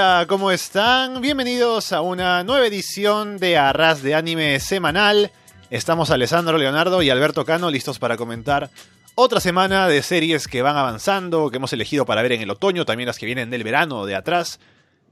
Hola, 0.00 0.26
¿cómo 0.28 0.52
están? 0.52 1.20
Bienvenidos 1.20 1.92
a 1.92 2.02
una 2.02 2.44
nueva 2.44 2.68
edición 2.68 3.36
de 3.38 3.58
Arras 3.58 4.00
de 4.00 4.14
Anime 4.14 4.60
Semanal. 4.60 5.32
Estamos 5.70 6.12
Alessandro 6.12 6.56
Leonardo 6.56 7.02
y 7.02 7.10
Alberto 7.10 7.44
Cano 7.44 7.68
listos 7.68 7.98
para 7.98 8.16
comentar 8.16 8.70
otra 9.16 9.40
semana 9.40 9.88
de 9.88 10.00
series 10.04 10.46
que 10.46 10.62
van 10.62 10.76
avanzando, 10.76 11.50
que 11.50 11.56
hemos 11.56 11.72
elegido 11.72 12.06
para 12.06 12.22
ver 12.22 12.30
en 12.30 12.42
el 12.42 12.50
otoño, 12.50 12.84
también 12.84 13.08
las 13.08 13.18
que 13.18 13.26
vienen 13.26 13.50
del 13.50 13.64
verano 13.64 14.06
de 14.06 14.14
atrás. 14.14 14.60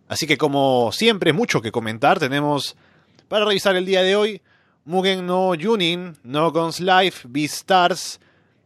Así 0.07 0.29
que 0.29 0.39
como 0.39 0.93
siempre, 0.93 1.33
mucho 1.33 1.61
que 1.61 1.73
comentar. 1.73 2.21
Tenemos 2.21 2.77
para 3.27 3.45
revisar 3.45 3.75
el 3.75 3.87
día 3.87 4.05
de 4.05 4.15
hoy 4.15 4.41
Mugen 4.85 5.27
no 5.27 5.55
Junin, 5.61 6.17
No 6.23 6.53
Guns 6.53 6.79
Life, 6.79 7.27
Beastars, 7.29 8.21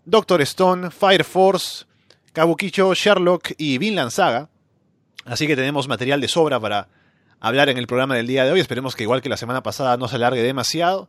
Doctor 0.05 0.43
Stone, 0.43 0.91
Fire 0.91 1.25
Force, 1.25 1.87
Kabukicho, 2.35 2.93
Sherlock 2.93 3.53
y 3.57 3.79
Vinland 3.79 4.11
Saga. 4.11 4.51
Así 5.25 5.47
que 5.47 5.57
tenemos 5.57 5.89
material 5.89 6.21
de 6.21 6.29
sobra 6.29 6.61
para 6.61 6.89
hablar 7.41 7.69
en 7.69 7.79
el 7.79 7.87
programa 7.87 8.17
del 8.17 8.27
día 8.27 8.45
de 8.45 8.53
hoy. 8.53 8.61
Esperemos 8.61 8.97
que 8.97 9.03
igual 9.03 9.23
que 9.23 9.29
la 9.29 9.37
semana 9.37 9.63
pasada 9.63 9.97
no 9.97 10.09
se 10.09 10.17
alargue 10.17 10.43
demasiado. 10.43 11.09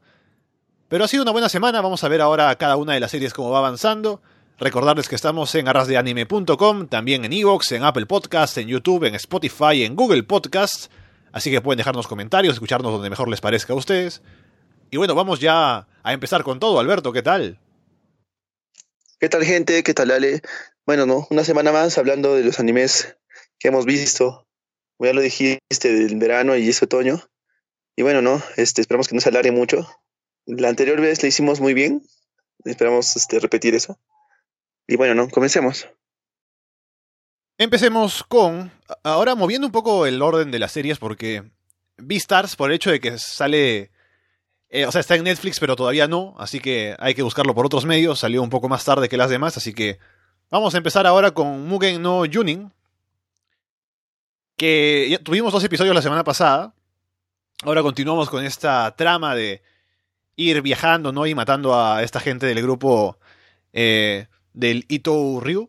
Pero 0.87 1.05
ha 1.05 1.07
sido 1.07 1.23
una 1.23 1.31
buena 1.31 1.49
semana. 1.49 1.81
Vamos 1.81 2.03
a 2.03 2.07
ver 2.07 2.21
ahora 2.21 2.53
cada 2.55 2.75
una 2.75 2.93
de 2.93 2.99
las 2.99 3.11
series 3.11 3.33
cómo 3.33 3.49
va 3.51 3.59
avanzando. 3.59 4.21
Recordarles 4.59 5.09
que 5.09 5.15
estamos 5.15 5.55
en 5.55 5.67
arrasdeanime.com, 5.67 6.87
también 6.87 7.25
en 7.25 7.33
Evox, 7.33 7.71
en 7.71 7.83
Apple 7.83 8.05
Podcasts, 8.05 8.57
en 8.57 8.67
YouTube, 8.67 9.05
en 9.05 9.15
Spotify, 9.15 9.83
en 9.83 9.95
Google 9.95 10.23
Podcasts. 10.23 10.89
Así 11.31 11.49
que 11.49 11.61
pueden 11.61 11.77
dejarnos 11.77 12.07
comentarios, 12.07 12.53
escucharnos 12.53 12.91
donde 12.91 13.09
mejor 13.09 13.29
les 13.29 13.41
parezca 13.41 13.73
a 13.73 13.75
ustedes. 13.75 14.21
Y 14.91 14.97
bueno, 14.97 15.15
vamos 15.15 15.39
ya 15.39 15.87
a 16.03 16.13
empezar 16.13 16.43
con 16.43 16.59
todo. 16.59 16.79
Alberto, 16.79 17.13
¿qué 17.13 17.21
tal? 17.21 17.57
¿Qué 19.19 19.29
tal 19.29 19.45
gente? 19.45 19.81
¿Qué 19.83 19.93
tal 19.93 20.11
Ale? 20.11 20.41
Bueno, 20.85 21.05
no, 21.05 21.25
una 21.29 21.43
semana 21.43 21.71
más 21.71 21.97
hablando 21.97 22.35
de 22.35 22.43
los 22.43 22.59
animes 22.59 23.15
que 23.61 23.67
hemos 23.67 23.85
visto. 23.85 24.47
Ya 24.99 25.13
lo 25.13 25.21
dijiste 25.21 25.59
del 25.83 26.17
verano 26.17 26.55
y 26.55 26.67
ese 26.67 26.85
otoño. 26.85 27.21
Y 27.95 28.03
bueno, 28.03 28.21
no, 28.21 28.41
este, 28.57 28.81
esperamos 28.81 29.07
que 29.07 29.15
no 29.15 29.21
se 29.21 29.29
alargue 29.29 29.51
mucho. 29.51 29.87
La 30.45 30.69
anterior 30.69 30.99
vez 30.99 31.21
le 31.21 31.29
hicimos 31.29 31.59
muy 31.59 31.73
bien. 31.73 32.01
Esperamos 32.65 33.15
este, 33.15 33.39
repetir 33.39 33.75
eso. 33.75 33.99
Y 34.87 34.95
bueno, 34.95 35.15
no, 35.15 35.29
comencemos. 35.29 35.87
Empecemos 37.57 38.23
con. 38.23 38.71
Ahora 39.03 39.35
moviendo 39.35 39.67
un 39.67 39.71
poco 39.71 40.05
el 40.05 40.21
orden 40.21 40.51
de 40.51 40.59
las 40.59 40.71
series, 40.71 40.97
porque 40.99 41.43
Beastars, 41.97 42.55
por 42.55 42.69
el 42.69 42.75
hecho 42.75 42.91
de 42.91 42.99
que 42.99 43.17
sale. 43.17 43.91
eh, 44.69 44.85
o 44.85 44.91
sea, 44.91 45.01
está 45.01 45.15
en 45.15 45.23
Netflix, 45.23 45.59
pero 45.59 45.75
todavía 45.75 46.07
no, 46.07 46.35
así 46.37 46.59
que 46.59 46.95
hay 46.99 47.13
que 47.13 47.23
buscarlo 47.23 47.55
por 47.55 47.65
otros 47.65 47.85
medios. 47.85 48.19
Salió 48.19 48.41
un 48.41 48.49
poco 48.49 48.69
más 48.69 48.85
tarde 48.85 49.09
que 49.09 49.17
las 49.17 49.29
demás, 49.29 49.57
así 49.57 49.73
que 49.73 49.99
vamos 50.49 50.73
a 50.73 50.77
empezar 50.77 51.05
ahora 51.07 51.31
con 51.31 51.67
Mugen 51.67 52.01
no 52.01 52.23
Junin. 52.31 52.71
Que 54.61 55.19
tuvimos 55.23 55.51
dos 55.51 55.63
episodios 55.63 55.95
la 55.95 56.03
semana 56.03 56.23
pasada. 56.23 56.75
Ahora 57.63 57.81
continuamos 57.81 58.29
con 58.29 58.45
esta 58.45 58.95
trama 58.95 59.33
de 59.33 59.63
ir 60.35 60.61
viajando, 60.61 61.11
¿no? 61.11 61.25
Y 61.25 61.33
matando 61.33 61.73
a 61.75 62.03
esta 62.03 62.19
gente 62.19 62.45
del 62.45 62.61
grupo 62.61 63.17
eh, 63.73 64.27
del 64.53 64.85
Ito 64.87 65.39
Ryu. 65.39 65.67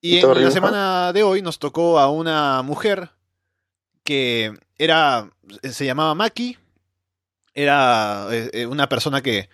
Y 0.00 0.18
Ito 0.18 0.28
en 0.30 0.34
Ryu, 0.36 0.44
la 0.44 0.50
semana 0.52 1.12
de 1.12 1.24
hoy 1.24 1.42
nos 1.42 1.58
tocó 1.58 1.98
a 1.98 2.08
una 2.08 2.62
mujer 2.62 3.10
que 4.04 4.52
era. 4.78 5.28
se 5.68 5.84
llamaba 5.84 6.14
Maki. 6.14 6.56
Era 7.52 8.28
eh, 8.30 8.48
eh, 8.52 8.66
una 8.66 8.88
persona 8.88 9.22
que. 9.22 9.48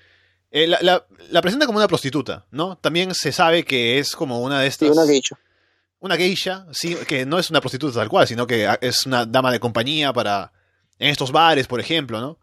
eh, 0.51 0.67
la, 0.67 0.79
la- 0.83 1.07
la 1.31 1.41
presenta 1.41 1.65
como 1.65 1.79
una 1.79 1.89
prostituta, 1.89 2.45
¿no? 2.51 2.77
También 2.77 3.15
se 3.15 3.33
sabe 3.33 3.65
que 3.65 3.99
es 3.99 4.15
como 4.15 4.41
una 4.43 4.61
de 4.61 4.71
Sí, 4.71 4.85
estas. 4.85 4.99
una. 4.99 5.39
Una 6.01 6.17
geisha, 6.17 6.67
sí, 6.73 6.95
que 7.09 7.27
no 7.27 7.39
es 7.39 7.51
una 7.51 7.61
prostituta 7.61 7.99
tal 7.99 8.09
cual, 8.09 8.27
sino 8.29 8.47
que 8.47 8.69
es 8.81 9.05
una 9.07 9.27
dama 9.27 9.51
de 9.51 9.61
compañía 9.61 10.13
para. 10.13 10.53
en 11.01 11.09
estos 11.11 11.31
bares, 11.33 11.67
por 11.67 11.81
ejemplo, 11.81 12.21
¿no? 12.21 12.39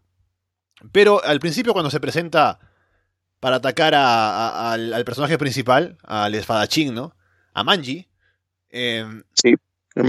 Pero 0.92 1.22
al 1.24 1.40
principio, 1.40 1.72
cuando 1.72 1.90
se 1.90 2.00
presenta 2.00 2.58
para 3.40 3.56
atacar 3.56 3.94
a- 3.94 4.28
a- 4.48 4.72
al, 4.72 4.92
al 4.92 5.04
personaje 5.04 5.38
principal, 5.38 5.96
al 6.04 6.34
espadachín, 6.34 6.94
¿no? 6.94 7.14
A 7.54 7.64
Manji. 7.64 8.06
eh, 8.70 9.06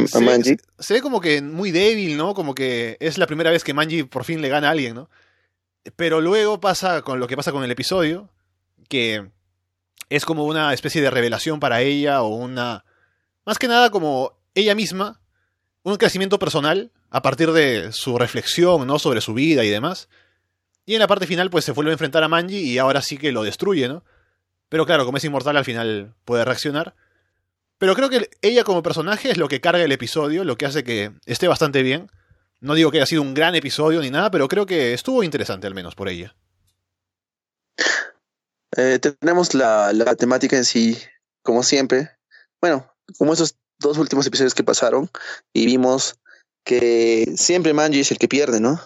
A 0.06 0.08
se, 0.08 0.26
Manji. 0.26 0.50
se- 0.50 0.60
se 0.80 0.94
ve 0.96 1.02
como 1.02 1.22
que 1.22 1.42
muy 1.42 1.72
débil, 1.72 2.18
¿no? 2.18 2.34
Como 2.34 2.54
que 2.56 2.98
es 3.00 3.18
la 3.18 3.28
primera 3.28 3.50
vez 3.52 3.64
que 3.64 3.74
Manji 3.74 4.04
por 4.04 4.26
fin 4.26 4.42
le 4.42 4.50
gana 4.50 4.68
a 4.68 4.72
alguien, 4.72 4.96
¿no? 4.96 5.10
Pero 5.96 6.20
luego 6.20 6.60
pasa 6.60 7.02
con 7.02 7.20
lo 7.22 7.28
que 7.28 7.38
pasa 7.38 7.54
con 7.54 7.64
el 7.64 7.72
episodio, 7.72 8.30
que 8.90 9.30
es 10.10 10.26
como 10.26 10.44
una 10.46 10.74
especie 10.74 11.02
de 11.02 11.10
revelación 11.10 11.60
para 11.62 11.82
ella 11.82 12.22
o 12.24 12.28
una... 12.36 12.84
Más 13.48 13.58
que 13.58 13.70
nada 13.70 13.92
como 13.92 14.38
ella 14.56 14.76
misma, 14.76 15.22
un 15.84 15.96
crecimiento 15.96 16.38
personal 16.38 16.92
a 17.10 17.22
partir 17.22 17.54
de 17.54 17.94
su 17.94 18.18
reflexión, 18.18 18.86
¿no? 18.86 19.00
Sobre 19.00 19.22
su 19.22 19.34
vida 19.34 19.64
y 19.64 19.70
demás. 19.70 20.10
Y 20.86 20.96
en 20.96 21.00
la 21.00 21.08
parte 21.08 21.28
final 21.28 21.50
pues 21.50 21.64
se 21.64 21.72
vuelve 21.72 21.92
a 21.92 21.94
enfrentar 21.94 22.22
a 22.24 22.28
Manji 22.28 22.58
y 22.58 22.78
ahora 22.78 23.02
sí 23.02 23.18
que 23.18 23.32
lo 23.32 23.44
destruye, 23.44 23.88
¿no? 23.88 24.04
Pero 24.68 24.86
claro, 24.86 25.06
como 25.06 25.18
es 25.18 25.24
inmortal 25.24 25.56
al 25.56 25.64
final 25.64 26.14
puede 26.26 26.44
reaccionar. 26.44 26.94
Pero 27.78 27.96
creo 27.96 28.10
que 28.10 28.30
ella 28.42 28.66
como 28.66 28.84
personaje 28.84 29.32
es 29.32 29.38
lo 29.38 29.48
que 29.48 29.62
carga 29.62 29.82
el 29.82 29.94
episodio, 29.94 30.44
lo 30.44 30.58
que 30.58 30.66
hace 30.66 30.84
que 30.84 31.14
esté 31.26 31.48
bastante 31.48 31.84
bien. 31.84 32.12
No 32.60 32.74
digo 32.74 32.92
que 32.92 32.98
haya 32.98 33.06
sido 33.06 33.22
un 33.22 33.34
gran 33.34 33.56
episodio 33.56 34.02
ni 34.02 34.12
nada, 34.12 34.30
pero 34.30 34.50
creo 34.50 34.66
que 34.66 34.94
estuvo 34.94 35.24
interesante 35.24 35.68
al 35.68 35.74
menos 35.74 35.96
por 35.96 36.10
ella. 36.10 36.36
Eh, 38.76 39.00
tenemos 39.00 39.54
la, 39.54 39.94
la 39.94 40.16
temática 40.16 40.58
en 40.58 40.66
sí, 40.66 40.98
como 41.42 41.64
siempre. 41.64 42.12
Bueno, 42.60 42.92
como 43.18 43.34
esos 43.34 43.58
dos 43.80 43.98
últimos 43.98 44.26
episodios 44.28 44.56
que 44.56 44.64
pasaron, 44.64 45.10
y 45.54 45.66
vimos 45.66 46.20
que 46.64 47.34
siempre 47.38 47.74
Manji 47.74 48.02
es 48.02 48.12
el 48.12 48.18
que 48.18 48.28
pierde, 48.28 48.60
¿no? 48.60 48.80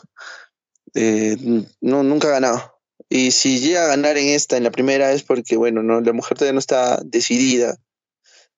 Eh, 0.93 1.37
no 1.81 2.03
nunca 2.03 2.27
ha 2.27 2.31
ganado. 2.31 2.79
Y 3.09 3.31
si 3.31 3.59
llega 3.59 3.85
a 3.85 3.87
ganar 3.87 4.17
en 4.17 4.27
esta, 4.27 4.57
en 4.57 4.63
la 4.63 4.71
primera, 4.71 5.11
es 5.11 5.23
porque, 5.23 5.57
bueno, 5.57 5.83
no, 5.83 5.99
la 5.99 6.13
mujer 6.13 6.37
todavía 6.37 6.53
no 6.53 6.59
está 6.59 7.01
decidida. 7.03 7.77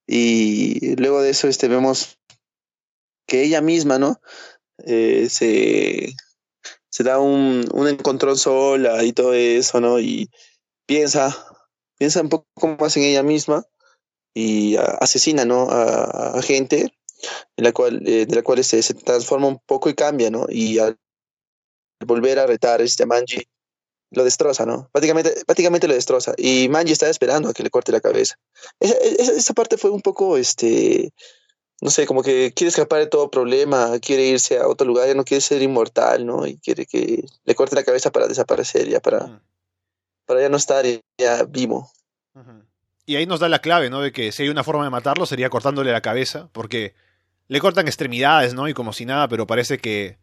Y 0.06 0.94
luego 0.96 1.22
de 1.22 1.30
eso, 1.30 1.48
este, 1.48 1.68
vemos 1.68 2.18
que 3.26 3.42
ella 3.42 3.60
misma, 3.60 3.98
¿no? 3.98 4.20
Eh, 4.86 5.28
se, 5.30 6.14
da 7.02 7.18
un, 7.18 7.66
un 7.72 7.88
encontrón 7.88 8.36
sola 8.36 9.02
y 9.02 9.12
todo 9.12 9.32
eso, 9.32 9.80
¿no? 9.80 9.98
Y 9.98 10.30
piensa, 10.86 11.34
piensa 11.98 12.20
un 12.20 12.28
poco 12.28 12.76
más 12.78 12.96
en 12.96 13.04
ella 13.04 13.22
misma 13.22 13.66
y 14.34 14.76
asesina, 14.76 15.44
¿no? 15.44 15.70
A, 15.70 16.38
a 16.38 16.42
gente 16.42 16.92
en 17.56 17.64
la 17.64 17.72
cual, 17.72 18.02
eh, 18.06 18.26
de 18.26 18.34
la 18.34 18.42
cual 18.42 18.62
se, 18.64 18.82
se 18.82 18.94
transforma 18.94 19.46
un 19.46 19.58
poco 19.64 19.88
y 19.88 19.94
cambia, 19.94 20.30
¿no? 20.30 20.46
Y 20.48 20.78
al 20.78 20.98
volver 22.04 22.38
a 22.38 22.46
retar 22.46 22.82
este 22.82 23.04
a 23.04 23.06
Manji, 23.06 23.42
lo 24.10 24.24
destroza, 24.24 24.66
¿no? 24.66 24.88
Prácticamente, 24.92 25.34
prácticamente 25.46 25.88
lo 25.88 25.94
destroza. 25.94 26.34
Y 26.36 26.68
Manji 26.68 26.92
está 26.92 27.08
esperando 27.08 27.48
a 27.48 27.54
que 27.54 27.62
le 27.62 27.70
corte 27.70 27.92
la 27.92 28.00
cabeza. 28.00 28.36
Esa, 28.80 28.94
esa, 28.98 29.32
esa 29.32 29.54
parte 29.54 29.76
fue 29.76 29.90
un 29.90 30.02
poco, 30.02 30.36
este, 30.36 31.12
no 31.80 31.90
sé, 31.90 32.06
como 32.06 32.22
que 32.22 32.52
quiere 32.54 32.68
escapar 32.68 33.00
de 33.00 33.06
todo 33.06 33.30
problema, 33.30 33.98
quiere 34.00 34.26
irse 34.26 34.58
a 34.58 34.68
otro 34.68 34.86
lugar, 34.86 35.08
ya 35.08 35.14
no 35.14 35.24
quiere 35.24 35.40
ser 35.40 35.62
inmortal, 35.62 36.26
¿no? 36.26 36.46
Y 36.46 36.58
quiere 36.58 36.86
que 36.86 37.24
le 37.44 37.54
corte 37.54 37.76
la 37.76 37.84
cabeza 37.84 38.10
para 38.10 38.28
desaparecer, 38.28 38.88
ya 38.88 39.00
para, 39.00 39.42
para 40.26 40.40
ya 40.40 40.48
no 40.48 40.56
estar 40.56 40.84
ya 41.18 41.44
vivo. 41.44 41.90
Ujú. 42.34 42.64
Y 43.06 43.16
ahí 43.16 43.26
nos 43.26 43.40
da 43.40 43.48
la 43.48 43.58
clave, 43.58 43.90
¿no? 43.90 44.00
De 44.00 44.12
que 44.12 44.32
si 44.32 44.42
hay 44.42 44.48
una 44.48 44.64
forma 44.64 44.84
de 44.84 44.90
matarlo 44.90 45.26
sería 45.26 45.50
cortándole 45.50 45.92
la 45.92 46.00
cabeza, 46.00 46.48
porque 46.52 46.94
le 47.48 47.60
cortan 47.60 47.86
extremidades, 47.86 48.54
¿no? 48.54 48.68
Y 48.68 48.74
como 48.74 48.92
si 48.92 49.04
nada, 49.04 49.28
pero 49.28 49.46
parece 49.46 49.78
que 49.78 50.18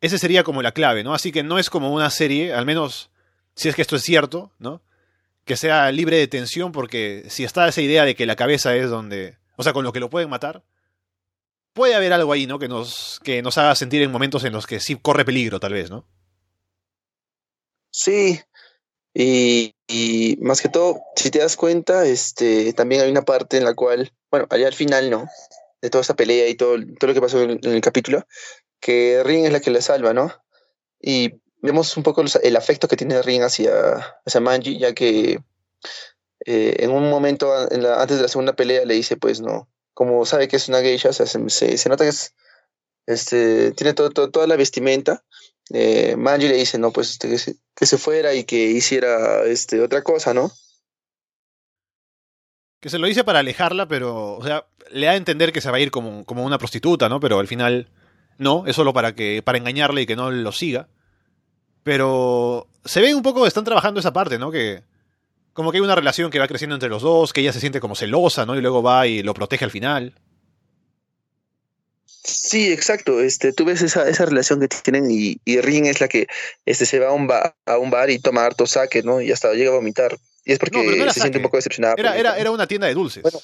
ese 0.00 0.18
sería 0.18 0.44
como 0.44 0.62
la 0.62 0.72
clave, 0.72 1.04
¿no? 1.04 1.14
Así 1.14 1.32
que 1.32 1.42
no 1.42 1.58
es 1.58 1.70
como 1.70 1.92
una 1.92 2.10
serie, 2.10 2.52
al 2.52 2.66
menos 2.66 3.10
si 3.54 3.68
es 3.68 3.74
que 3.74 3.82
esto 3.82 3.96
es 3.96 4.02
cierto, 4.02 4.52
¿no? 4.58 4.82
Que 5.44 5.56
sea 5.56 5.90
libre 5.92 6.16
de 6.16 6.28
tensión, 6.28 6.72
porque 6.72 7.24
si 7.28 7.44
está 7.44 7.68
esa 7.68 7.80
idea 7.80 8.04
de 8.04 8.14
que 8.14 8.26
la 8.26 8.36
cabeza 8.36 8.74
es 8.76 8.90
donde, 8.90 9.38
o 9.56 9.62
sea, 9.62 9.72
con 9.72 9.84
lo 9.84 9.92
que 9.92 10.00
lo 10.00 10.10
pueden 10.10 10.30
matar, 10.30 10.62
puede 11.72 11.94
haber 11.94 12.12
algo 12.12 12.32
ahí, 12.32 12.46
¿no? 12.46 12.58
Que 12.58 12.68
nos, 12.68 13.20
que 13.24 13.42
nos 13.42 13.58
haga 13.58 13.74
sentir 13.74 14.02
en 14.02 14.10
momentos 14.10 14.44
en 14.44 14.52
los 14.52 14.66
que 14.66 14.80
sí 14.80 14.96
corre 14.96 15.24
peligro, 15.24 15.60
tal 15.60 15.72
vez, 15.72 15.90
¿no? 15.90 16.06
Sí, 17.90 18.40
y, 19.14 19.74
y 19.90 20.36
más 20.40 20.60
que 20.60 20.68
todo, 20.68 21.02
si 21.16 21.30
te 21.30 21.40
das 21.40 21.56
cuenta, 21.56 22.06
este, 22.06 22.72
también 22.72 23.02
hay 23.02 23.10
una 23.10 23.22
parte 23.22 23.56
en 23.56 23.64
la 23.64 23.74
cual, 23.74 24.12
bueno, 24.30 24.46
allá 24.50 24.68
al 24.68 24.74
final, 24.74 25.10
¿no? 25.10 25.28
De 25.82 25.90
toda 25.90 26.02
esa 26.02 26.14
pelea 26.14 26.48
y 26.48 26.54
todo, 26.54 26.76
todo 26.98 27.08
lo 27.08 27.14
que 27.14 27.20
pasó 27.20 27.42
en, 27.42 27.58
el 27.62 27.80
capítulo, 27.80 28.24
que 28.80 29.22
Rin 29.24 29.46
es 29.46 29.52
la 29.52 29.60
que 29.60 29.70
la 29.70 29.80
salva, 29.80 30.12
¿no? 30.14 30.32
Y 31.00 31.34
vemos 31.62 31.96
un 31.96 32.02
poco 32.02 32.22
el 32.42 32.56
afecto 32.56 32.88
que 32.88 32.96
tiene 32.96 33.20
Rin 33.22 33.42
hacia, 33.42 33.72
hacia 34.24 34.40
Manji, 34.40 34.78
ya 34.78 34.94
que 34.94 35.40
eh, 36.46 36.76
en 36.78 36.90
un 36.90 37.10
momento 37.10 37.52
antes 37.54 38.16
de 38.16 38.22
la 38.22 38.28
segunda 38.28 38.54
pelea 38.54 38.84
le 38.84 38.94
dice, 38.94 39.16
pues, 39.16 39.40
no, 39.40 39.68
como 39.94 40.24
sabe 40.24 40.48
que 40.48 40.56
es 40.56 40.68
una 40.68 40.80
geisha, 40.80 41.10
o 41.10 41.12
sea, 41.12 41.26
se, 41.26 41.50
se- 41.50 41.76
se 41.76 41.88
nota 41.88 42.04
que 42.04 42.10
es, 42.10 42.34
este, 43.06 43.72
tiene 43.72 43.94
todo, 43.94 44.10
todo- 44.10 44.30
toda 44.30 44.46
la 44.46 44.56
vestimenta, 44.56 45.24
eh, 45.72 46.16
Manji 46.16 46.48
le 46.48 46.56
dice, 46.56 46.78
no, 46.78 46.90
pues 46.90 47.10
este, 47.10 47.28
que, 47.74 47.86
se, 47.86 47.98
fuera 47.98 48.34
y 48.34 48.44
que 48.44 48.56
hiciera 48.56 49.44
este, 49.44 49.80
otra 49.80 50.02
cosa, 50.02 50.34
¿no? 50.34 50.50
Que 52.80 52.90
se 52.90 52.98
lo 52.98 53.06
dice 53.06 53.24
para 53.24 53.40
alejarla, 53.40 53.86
pero, 53.86 54.36
o 54.36 54.44
sea, 54.44 54.66
le 54.90 55.06
da 55.06 55.12
a 55.12 55.16
entender 55.16 55.52
que 55.52 55.60
se 55.60 55.70
va 55.70 55.76
a 55.76 55.80
ir 55.80 55.90
como, 55.90 56.24
como 56.24 56.44
una 56.44 56.58
prostituta, 56.58 57.08
¿no? 57.08 57.20
Pero 57.20 57.38
al 57.38 57.46
final 57.46 57.88
no, 58.38 58.64
es 58.66 58.74
solo 58.74 58.92
para 58.92 59.14
que 59.14 59.42
para 59.44 59.58
engañarle 59.58 60.02
y 60.02 60.06
que 60.06 60.16
no 60.16 60.30
lo 60.30 60.50
siga. 60.50 60.88
Pero 61.82 62.68
se 62.84 63.00
ve 63.00 63.14
un 63.14 63.22
poco, 63.22 63.46
están 63.46 63.64
trabajando 63.64 64.00
esa 64.00 64.12
parte, 64.12 64.38
¿no? 64.38 64.50
Que 64.50 64.82
como 65.52 65.70
que 65.70 65.78
hay 65.78 65.82
una 65.82 65.94
relación 65.94 66.30
que 66.30 66.38
va 66.38 66.48
creciendo 66.48 66.74
entre 66.74 66.88
los 66.88 67.02
dos, 67.02 67.32
que 67.32 67.42
ella 67.42 67.52
se 67.52 67.60
siente 67.60 67.80
como 67.80 67.94
celosa, 67.94 68.46
¿no? 68.46 68.56
Y 68.56 68.60
luego 68.60 68.82
va 68.82 69.06
y 69.06 69.22
lo 69.22 69.34
protege 69.34 69.64
al 69.64 69.70
final. 69.70 70.14
Sí, 72.22 72.70
exacto. 72.72 73.20
Este, 73.20 73.52
tú 73.52 73.64
ves 73.64 73.80
esa, 73.82 74.08
esa 74.08 74.26
relación 74.26 74.60
que 74.60 74.68
tienen 74.68 75.10
y, 75.10 75.40
y 75.44 75.60
Rin 75.60 75.86
es 75.86 76.00
la 76.00 76.08
que 76.08 76.26
este, 76.66 76.84
se 76.86 76.98
va 76.98 77.08
a 77.08 77.12
un, 77.12 77.26
bar, 77.26 77.56
a 77.66 77.78
un 77.78 77.90
bar 77.90 78.10
y 78.10 78.18
toma 78.18 78.44
harto 78.44 78.66
saque, 78.66 79.02
¿no? 79.02 79.20
Y 79.20 79.32
hasta 79.32 79.52
llega 79.54 79.70
a 79.70 79.74
vomitar. 79.74 80.16
Y 80.44 80.52
es 80.52 80.58
porque 80.58 80.78
No, 80.78 81.04
no 81.06 81.12
se 81.12 81.20
siente 81.20 81.38
un 81.38 81.44
poco 81.44 81.56
decepcionada. 81.56 81.94
Era, 81.96 82.10
ella, 82.12 82.20
era, 82.20 82.38
era 82.38 82.50
una 82.50 82.66
tienda 82.66 82.86
de 82.86 82.94
dulces. 82.94 83.22
Bueno. 83.22 83.40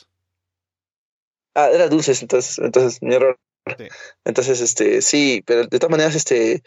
Ah, 1.55 1.71
era 1.73 1.89
dulces, 1.89 2.21
entonces, 2.21 2.59
entonces, 2.59 3.01
mi 3.03 3.15
error. 3.15 3.39
Sí. 3.79 3.89
Entonces, 4.25 4.61
este, 4.61 5.01
sí, 5.01 5.43
pero 5.47 5.67
de 5.67 5.79
todas 5.79 5.91
maneras, 5.91 6.15
este, 6.15 6.63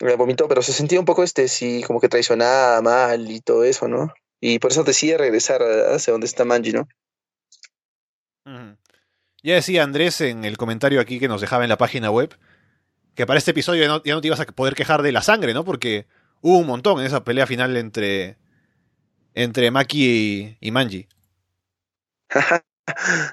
me 0.00 0.16
vomitó, 0.16 0.48
pero 0.48 0.60
se 0.62 0.72
sentía 0.72 0.98
un 0.98 1.06
poco, 1.06 1.22
este, 1.22 1.46
sí, 1.46 1.84
como 1.86 2.00
que 2.00 2.08
traicionada, 2.08 2.82
mal 2.82 3.30
y 3.30 3.40
todo 3.40 3.62
eso, 3.64 3.86
¿no? 3.86 4.12
Y 4.40 4.58
por 4.58 4.72
eso 4.72 4.82
decide 4.82 5.18
regresar 5.18 5.62
a- 5.62 5.94
hacia 5.94 6.12
donde 6.12 6.26
está 6.26 6.44
Manji, 6.44 6.72
¿no? 6.72 6.88
Ujú. 8.44 8.76
Ya 9.42 9.54
decía 9.54 9.84
Andrés 9.84 10.20
en 10.20 10.44
el 10.44 10.56
comentario 10.56 11.00
aquí 11.00 11.20
que 11.20 11.28
nos 11.28 11.40
dejaba 11.40 11.64
en 11.64 11.68
la 11.68 11.78
página 11.78 12.10
web 12.10 12.36
que 13.18 13.26
para 13.26 13.38
este 13.38 13.50
episodio 13.50 13.82
ya 13.82 14.14
no, 14.14 14.20
te 14.20 14.28
ibas 14.28 14.38
a 14.38 14.46
poder 14.46 14.76
quejar 14.76 15.02
de 15.02 15.10
la 15.10 15.22
sangre, 15.22 15.52
¿no? 15.52 15.64
Porque 15.64 16.06
hubo 16.40 16.58
un 16.58 16.68
montón 16.68 17.00
en 17.00 17.06
esa 17.06 17.24
pelea 17.24 17.48
final 17.48 17.76
entre, 17.76 18.36
entre 19.34 19.72
Maki 19.72 20.56
y, 20.60 20.70
Manji. 20.70 21.08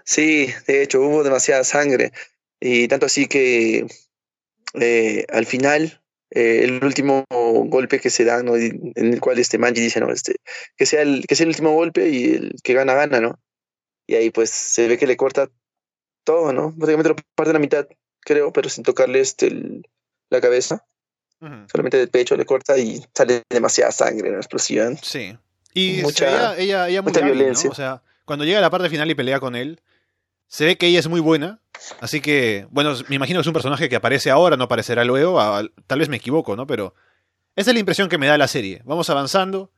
Sí, 0.03 0.49
de 0.67 0.81
hecho, 0.81 1.01
hubo 1.01 1.23
demasiada 1.23 1.63
sangre. 1.63 2.11
Y 2.59 2.87
tanto 2.89 3.05
así 3.05 3.27
que 3.27 3.85
eh, 4.73 5.25
al 5.29 5.45
final, 5.45 6.01
eh, 6.31 6.61
el 6.63 6.83
último 6.83 7.23
golpe 7.29 7.99
que 7.99 8.09
se 8.09 8.25
da, 8.25 8.43
¿no? 8.43 8.57
En 8.57 8.93
el 8.95 9.21
cual 9.21 9.37
este 9.37 9.59
Manji 9.59 9.81
dice, 9.81 9.99
¿no? 9.99 10.11
Este, 10.11 10.35
que 10.75 10.87
sea 10.87 11.03
el, 11.03 11.25
que 11.27 11.35
sea 11.35 11.43
el 11.45 11.49
último 11.49 11.71
golpe 11.73 12.09
y 12.09 12.33
el 12.33 12.55
que 12.63 12.73
gana, 12.73 12.95
gana, 12.95 13.21
¿no? 13.21 13.39
Y 14.07 14.15
ahí 14.15 14.31
pues 14.31 14.49
se 14.49 14.87
ve 14.87 14.97
que 14.97 15.07
le 15.07 15.15
corta 15.15 15.49
todo, 16.25 16.51
¿no? 16.51 16.71
Básicamente 16.75 17.09
lo 17.09 17.15
parte 17.35 17.51
a 17.51 17.53
la 17.53 17.59
mitad, 17.59 17.87
creo, 18.19 18.51
pero 18.51 18.67
sin 18.67 18.83
tocarle 18.83 19.21
este, 19.21 19.47
el- 19.47 19.87
la 20.29 20.41
cabeza. 20.41 20.85
Solamente 21.71 21.97
del 21.97 22.09
pecho 22.09 22.35
le 22.35 22.45
corta 22.45 22.75
y 22.77 23.05
sale 23.13 23.43
demasiada 23.49 23.91
sangre 23.91 24.27
en 24.29 24.33
la 24.33 24.39
explosión. 24.39 24.97
Sí. 25.01 25.37
Y 25.75 25.99
Mucha- 26.01 26.55
se 26.55 26.63
ella, 26.63 26.87
ella 26.87 27.01
muy 27.03 27.11
mucha 27.11 27.19
hábil, 27.23 27.33
¿no? 27.33 27.39
violencia. 27.39 27.69
O 27.69 27.75
sea, 27.75 28.01
cuando 28.25 28.45
llega 28.45 28.57
a 28.57 28.61
la 28.61 28.69
parte 28.71 28.89
final 28.89 29.11
y 29.11 29.15
pelea 29.15 29.39
con 29.39 29.55
él, 29.55 29.79
se 30.47 30.65
ve 30.65 30.77
que 30.77 30.87
ella 30.87 30.99
es 30.99 31.07
muy 31.07 31.19
buena. 31.19 31.59
Así 32.01 32.19
que, 32.21 32.65
bueno, 32.71 32.93
me 33.09 33.15
imagino 33.17 33.37
que 33.37 33.41
es 33.41 33.47
un 33.47 33.53
personaje 33.53 33.89
que 33.89 33.95
aparece 33.95 34.31
ahora, 34.31 34.57
no 34.57 34.63
aparecerá 34.63 35.03
luego. 35.03 35.39
a- 35.39 35.63
tal 35.85 35.99
vez 35.99 36.09
me 36.09 36.17
equivoco, 36.17 36.55
¿no? 36.55 36.65
Pero 36.65 36.95
esa 37.55 37.69
es 37.69 37.73
la 37.75 37.79
impresión 37.79 38.09
que 38.09 38.17
me 38.17 38.25
da 38.27 38.37
la 38.39 38.47
serie. 38.47 38.81
Vamos 38.85 39.07
avanzando, 39.11 39.71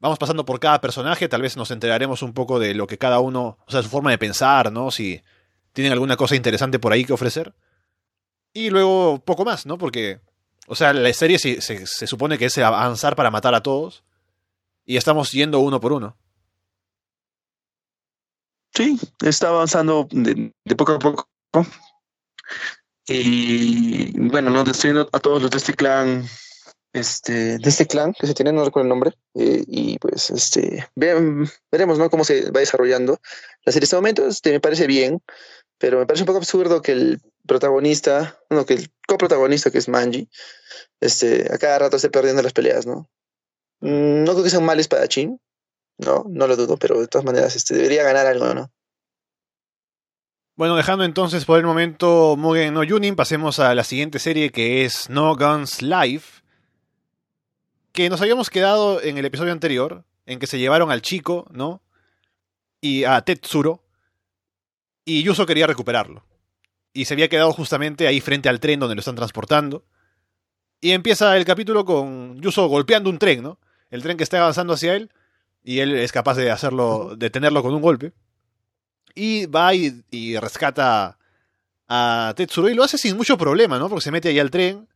vamos 0.00 0.18
pasando 0.18 0.44
por 0.44 0.58
cada 0.58 0.80
personaje, 0.80 1.28
tal 1.28 1.42
vez 1.42 1.56
nos 1.56 1.70
enteraremos 1.70 2.22
un 2.22 2.32
poco 2.32 2.58
de 2.58 2.74
lo 2.74 2.86
que 2.88 2.98
cada 2.98 3.20
uno, 3.20 3.58
o 3.64 3.70
sea, 3.70 3.82
su 3.82 3.88
forma 3.90 4.10
de 4.10 4.18
pensar, 4.18 4.72
¿no? 4.72 4.90
Si 4.90 5.22
tienen 5.76 5.92
alguna 5.92 6.16
cosa 6.16 6.34
interesante 6.34 6.78
por 6.78 6.90
ahí 6.94 7.04
que 7.04 7.12
ofrecer. 7.12 7.54
Y 8.54 8.70
luego 8.70 9.22
poco 9.22 9.44
más, 9.44 9.66
¿no? 9.66 9.76
Porque, 9.76 10.22
o 10.68 10.74
sea, 10.74 10.94
la 10.94 11.12
serie 11.12 11.38
se, 11.38 11.60
se- 11.60 12.06
supone 12.06 12.38
que 12.38 12.46
es 12.46 12.56
avanzar 12.56 13.14
para 13.14 13.30
matar 13.30 13.54
a 13.54 13.62
todos. 13.62 14.02
Y 14.86 14.96
estamos 14.96 15.32
yendo 15.32 15.60
uno 15.60 15.78
por 15.78 15.92
uno. 15.92 16.16
Sí, 18.74 18.98
está 19.22 19.48
avanzando 19.48 20.08
de, 20.10 20.50
poco 20.76 20.92
a 20.92 20.98
poco. 20.98 21.28
Y 23.06 24.18
bueno, 24.18 24.50
no 24.50 24.64
destruyendo 24.64 25.08
a 25.12 25.20
todos 25.20 25.42
los 25.42 25.50
de 25.50 25.58
este 25.58 25.74
clan, 25.74 26.24
este, 26.94 27.58
de 27.58 27.68
este 27.68 27.86
clan 27.86 28.12
que 28.18 28.26
se 28.26 28.34
tiene, 28.34 28.52
no 28.52 28.64
recuerdo 28.64 28.84
el 28.84 28.88
nombre. 28.88 29.12
eh, 29.34 29.62
y 29.66 29.98
pues, 29.98 30.30
este, 30.30 30.88
veremos, 30.96 31.98
¿no? 31.98 32.08
Cómo 32.10 32.24
se 32.24 32.50
va 32.50 32.60
desarrollando 32.60 33.18
la 33.64 33.72
serie. 33.72 33.84
En 33.84 33.84
este 33.84 33.96
momento, 33.96 34.26
este, 34.26 34.52
me 34.52 34.60
parece 34.60 34.86
bien, 34.86 35.20
pero 35.78 35.98
me 35.98 36.06
parece 36.06 36.22
un 36.22 36.26
poco 36.26 36.38
absurdo 36.38 36.82
que 36.82 36.92
el 36.92 37.20
protagonista, 37.46 38.38
no, 38.50 38.66
que 38.66 38.74
el 38.74 38.90
coprotagonista, 39.06 39.70
que 39.70 39.78
es 39.78 39.88
Manji, 39.88 40.28
este, 41.00 41.52
a 41.52 41.58
cada 41.58 41.78
rato 41.78 41.96
esté 41.96 42.10
perdiendo 42.10 42.42
las 42.42 42.52
peleas, 42.52 42.86
¿no? 42.86 43.08
Mm, 43.80 44.24
No 44.24 44.32
creo 44.32 44.44
que 44.44 44.50
sea 44.50 44.58
un 44.58 44.64
mal 44.66 44.80
espadachín, 44.80 45.40
no, 45.98 46.24
no 46.28 46.46
lo 46.46 46.56
dudo, 46.56 46.76
pero 46.76 47.00
de 47.00 47.08
todas 47.08 47.24
maneras, 47.24 47.56
este, 47.56 47.74
debería 47.74 48.02
ganar 48.02 48.26
algo, 48.26 48.52
¿no? 48.54 48.72
Bueno, 50.56 50.74
dejando 50.74 51.04
entonces 51.04 51.44
por 51.44 51.58
el 51.58 51.66
momento 51.66 52.34
Mugen 52.38 52.72
no 52.72 52.82
Yunin, 52.82 53.14
pasemos 53.14 53.58
a 53.58 53.74
la 53.74 53.84
siguiente 53.84 54.18
serie 54.18 54.50
que 54.50 54.86
es 54.86 55.10
No 55.10 55.36
Guns 55.36 55.82
Life. 55.82 56.42
Que 57.92 58.08
nos 58.08 58.22
habíamos 58.22 58.48
quedado 58.48 59.02
en 59.02 59.18
el 59.18 59.26
episodio 59.26 59.52
anterior, 59.52 60.04
en 60.24 60.38
que 60.38 60.46
se 60.46 60.58
llevaron 60.58 60.90
al 60.90 61.02
chico, 61.02 61.46
¿no? 61.50 61.82
Y 62.80 63.04
a 63.04 63.20
Tetsuro. 63.20 63.82
Y 65.06 65.22
Yuso 65.22 65.46
quería 65.46 65.66
recuperarlo. 65.66 66.22
Y 66.92 67.06
se 67.06 67.14
había 67.14 67.28
quedado 67.28 67.52
justamente 67.52 68.06
ahí 68.06 68.20
frente 68.20 68.50
al 68.50 68.60
tren 68.60 68.80
donde 68.80 68.94
lo 68.94 69.00
están 69.00 69.14
transportando. 69.14 69.86
Y 70.82 70.90
empieza 70.90 71.34
el 71.38 71.46
capítulo 71.46 71.86
con 71.86 72.38
Yuso 72.42 72.66
golpeando 72.68 73.08
un 73.08 73.18
tren, 73.18 73.42
¿no? 73.42 73.58
El 73.90 74.02
tren 74.02 74.18
que 74.18 74.24
está 74.24 74.38
avanzando 74.38 74.74
hacia 74.74 74.94
él. 74.94 75.10
Y 75.62 75.78
él 75.78 75.94
es 75.94 76.12
capaz 76.12 76.34
de 76.34 76.50
hacerlo, 76.50 77.14
detenerlo 77.16 77.62
con 77.62 77.74
un 77.74 77.80
golpe. 77.80 78.12
Y 79.14 79.46
va 79.46 79.74
y, 79.74 80.02
y 80.10 80.36
rescata 80.36 81.18
a 81.88 82.34
Tetsuro 82.36 82.68
y 82.68 82.74
lo 82.74 82.82
hace 82.82 82.98
sin 82.98 83.16
mucho 83.16 83.38
problema, 83.38 83.78
¿no? 83.78 83.88
Porque 83.88 84.02
se 84.02 84.10
mete 84.10 84.28
ahí 84.28 84.38
al 84.38 84.50
tren 84.50 84.88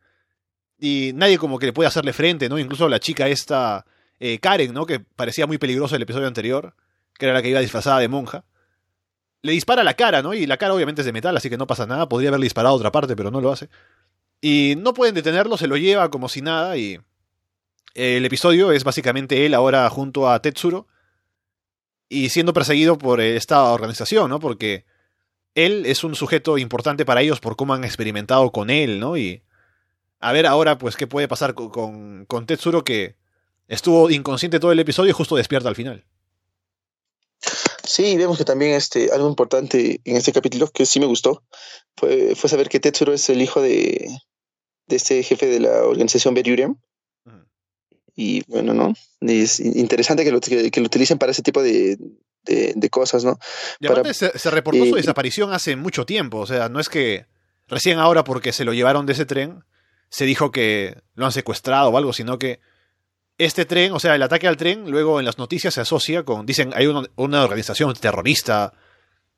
y 0.78 1.12
nadie 1.14 1.38
como 1.38 1.58
que 1.58 1.66
le 1.66 1.72
puede 1.72 1.88
hacerle 1.88 2.12
frente, 2.12 2.48
¿no? 2.48 2.58
Incluso 2.58 2.88
la 2.88 2.98
chica 2.98 3.28
esta, 3.28 3.84
eh, 4.18 4.38
Karen, 4.38 4.72
¿no? 4.72 4.86
Que 4.86 4.98
parecía 5.00 5.46
muy 5.46 5.58
peligrosa 5.58 5.96
el 5.96 6.02
episodio 6.02 6.26
anterior, 6.26 6.74
que 7.14 7.26
era 7.26 7.34
la 7.34 7.42
que 7.42 7.50
iba 7.50 7.60
disfrazada 7.60 8.00
de 8.00 8.08
monja. 8.08 8.44
Le 9.42 9.52
dispara 9.52 9.82
la 9.82 9.94
cara, 9.94 10.22
¿no? 10.22 10.34
Y 10.34 10.46
la 10.46 10.56
cara 10.56 10.74
obviamente 10.74 11.02
es 11.02 11.06
de 11.06 11.12
metal, 11.12 11.36
así 11.36 11.48
que 11.48 11.56
no 11.56 11.66
pasa 11.66 11.86
nada. 11.86 12.08
Podría 12.08 12.28
haberle 12.28 12.44
disparado 12.44 12.74
a 12.74 12.78
otra 12.78 12.92
parte, 12.92 13.16
pero 13.16 13.30
no 13.30 13.40
lo 13.40 13.50
hace. 13.50 13.68
Y 14.40 14.74
no 14.78 14.94
pueden 14.94 15.14
detenerlo, 15.14 15.56
se 15.56 15.66
lo 15.66 15.76
lleva 15.76 16.10
como 16.10 16.28
si 16.28 16.42
nada 16.42 16.76
y... 16.76 16.98
El 17.92 18.24
episodio 18.24 18.70
es 18.70 18.84
básicamente 18.84 19.44
él 19.44 19.52
ahora 19.52 19.88
junto 19.90 20.30
a 20.30 20.40
Tetsuro 20.40 20.86
y 22.08 22.28
siendo 22.28 22.52
perseguido 22.52 22.98
por 22.98 23.20
esta 23.20 23.64
organización, 23.64 24.30
¿no? 24.30 24.38
Porque 24.38 24.84
él 25.54 25.84
es 25.86 26.04
un 26.04 26.14
sujeto 26.14 26.56
importante 26.58 27.04
para 27.04 27.20
ellos 27.20 27.40
por 27.40 27.56
cómo 27.56 27.74
han 27.74 27.84
experimentado 27.84 28.52
con 28.52 28.70
él, 28.70 29.00
¿no? 29.00 29.16
Y 29.16 29.42
a 30.20 30.32
ver 30.32 30.46
ahora, 30.46 30.78
pues, 30.78 30.96
qué 30.96 31.06
puede 31.06 31.28
pasar 31.28 31.54
con, 31.54 31.70
con, 31.70 32.26
con 32.26 32.46
Tetsuro 32.46 32.84
que 32.84 33.16
estuvo 33.66 34.10
inconsciente 34.10 34.60
todo 34.60 34.72
el 34.72 34.78
episodio 34.78 35.10
y 35.10 35.14
justo 35.14 35.36
despierta 35.36 35.68
al 35.68 35.76
final. 35.76 36.04
Sí, 37.84 38.16
vemos 38.16 38.38
que 38.38 38.44
también 38.44 38.72
este, 38.72 39.10
algo 39.12 39.28
importante 39.28 40.00
en 40.04 40.16
este 40.16 40.32
capítulo 40.32 40.68
que 40.68 40.86
sí 40.86 41.00
me 41.00 41.06
gustó 41.06 41.42
fue, 41.96 42.34
fue 42.34 42.50
saber 42.50 42.68
que 42.68 42.80
Tetsuro 42.80 43.12
es 43.12 43.28
el 43.30 43.40
hijo 43.42 43.60
de, 43.60 44.08
de 44.86 44.96
este 44.96 45.22
jefe 45.22 45.46
de 45.46 45.60
la 45.60 45.84
organización 45.84 46.34
Beriuriam. 46.34 46.76
Ujú. 47.24 47.36
Y 48.16 48.42
bueno, 48.48 48.74
¿no? 48.74 48.92
Es 49.20 49.60
interesante 49.60 50.24
que 50.24 50.32
lo, 50.32 50.40
que, 50.40 50.70
que 50.70 50.80
lo 50.80 50.86
utilicen 50.86 51.18
para 51.18 51.32
ese 51.32 51.42
tipo 51.42 51.62
de, 51.62 51.96
de, 52.44 52.72
de 52.76 52.90
cosas, 52.90 53.24
¿no? 53.24 53.38
Y 53.80 53.86
Para- 53.86 54.00
aparte 54.00 54.14
se, 54.14 54.38
se 54.38 54.50
reportó 54.50 54.84
su 54.84 54.94
eh, 54.96 55.00
desaparición 55.00 55.52
hace 55.52 55.76
mucho 55.76 56.04
tiempo, 56.06 56.38
o 56.38 56.46
sea, 56.46 56.68
no 56.68 56.80
es 56.80 56.88
que 56.88 57.26
recién 57.68 57.98
ahora 57.98 58.24
porque 58.24 58.52
se 58.52 58.64
lo 58.64 58.72
llevaron 58.74 59.06
de 59.06 59.12
ese 59.14 59.26
tren 59.26 59.64
se 60.12 60.24
dijo 60.24 60.50
que 60.50 60.96
lo 61.14 61.24
han 61.26 61.30
secuestrado 61.32 61.90
o 61.90 61.96
algo, 61.96 62.12
sino 62.12 62.36
que 62.36 62.58
este 63.44 63.64
tren, 63.64 63.92
o 63.92 63.98
sea, 63.98 64.14
el 64.14 64.22
ataque 64.22 64.46
al 64.46 64.56
tren, 64.56 64.90
luego 64.90 65.18
en 65.18 65.26
las 65.26 65.38
noticias 65.38 65.74
se 65.74 65.80
asocia 65.80 66.24
con, 66.24 66.46
dicen, 66.46 66.72
hay 66.74 66.86
una, 66.86 67.08
una 67.16 67.42
organización 67.42 67.92
terrorista 67.94 68.72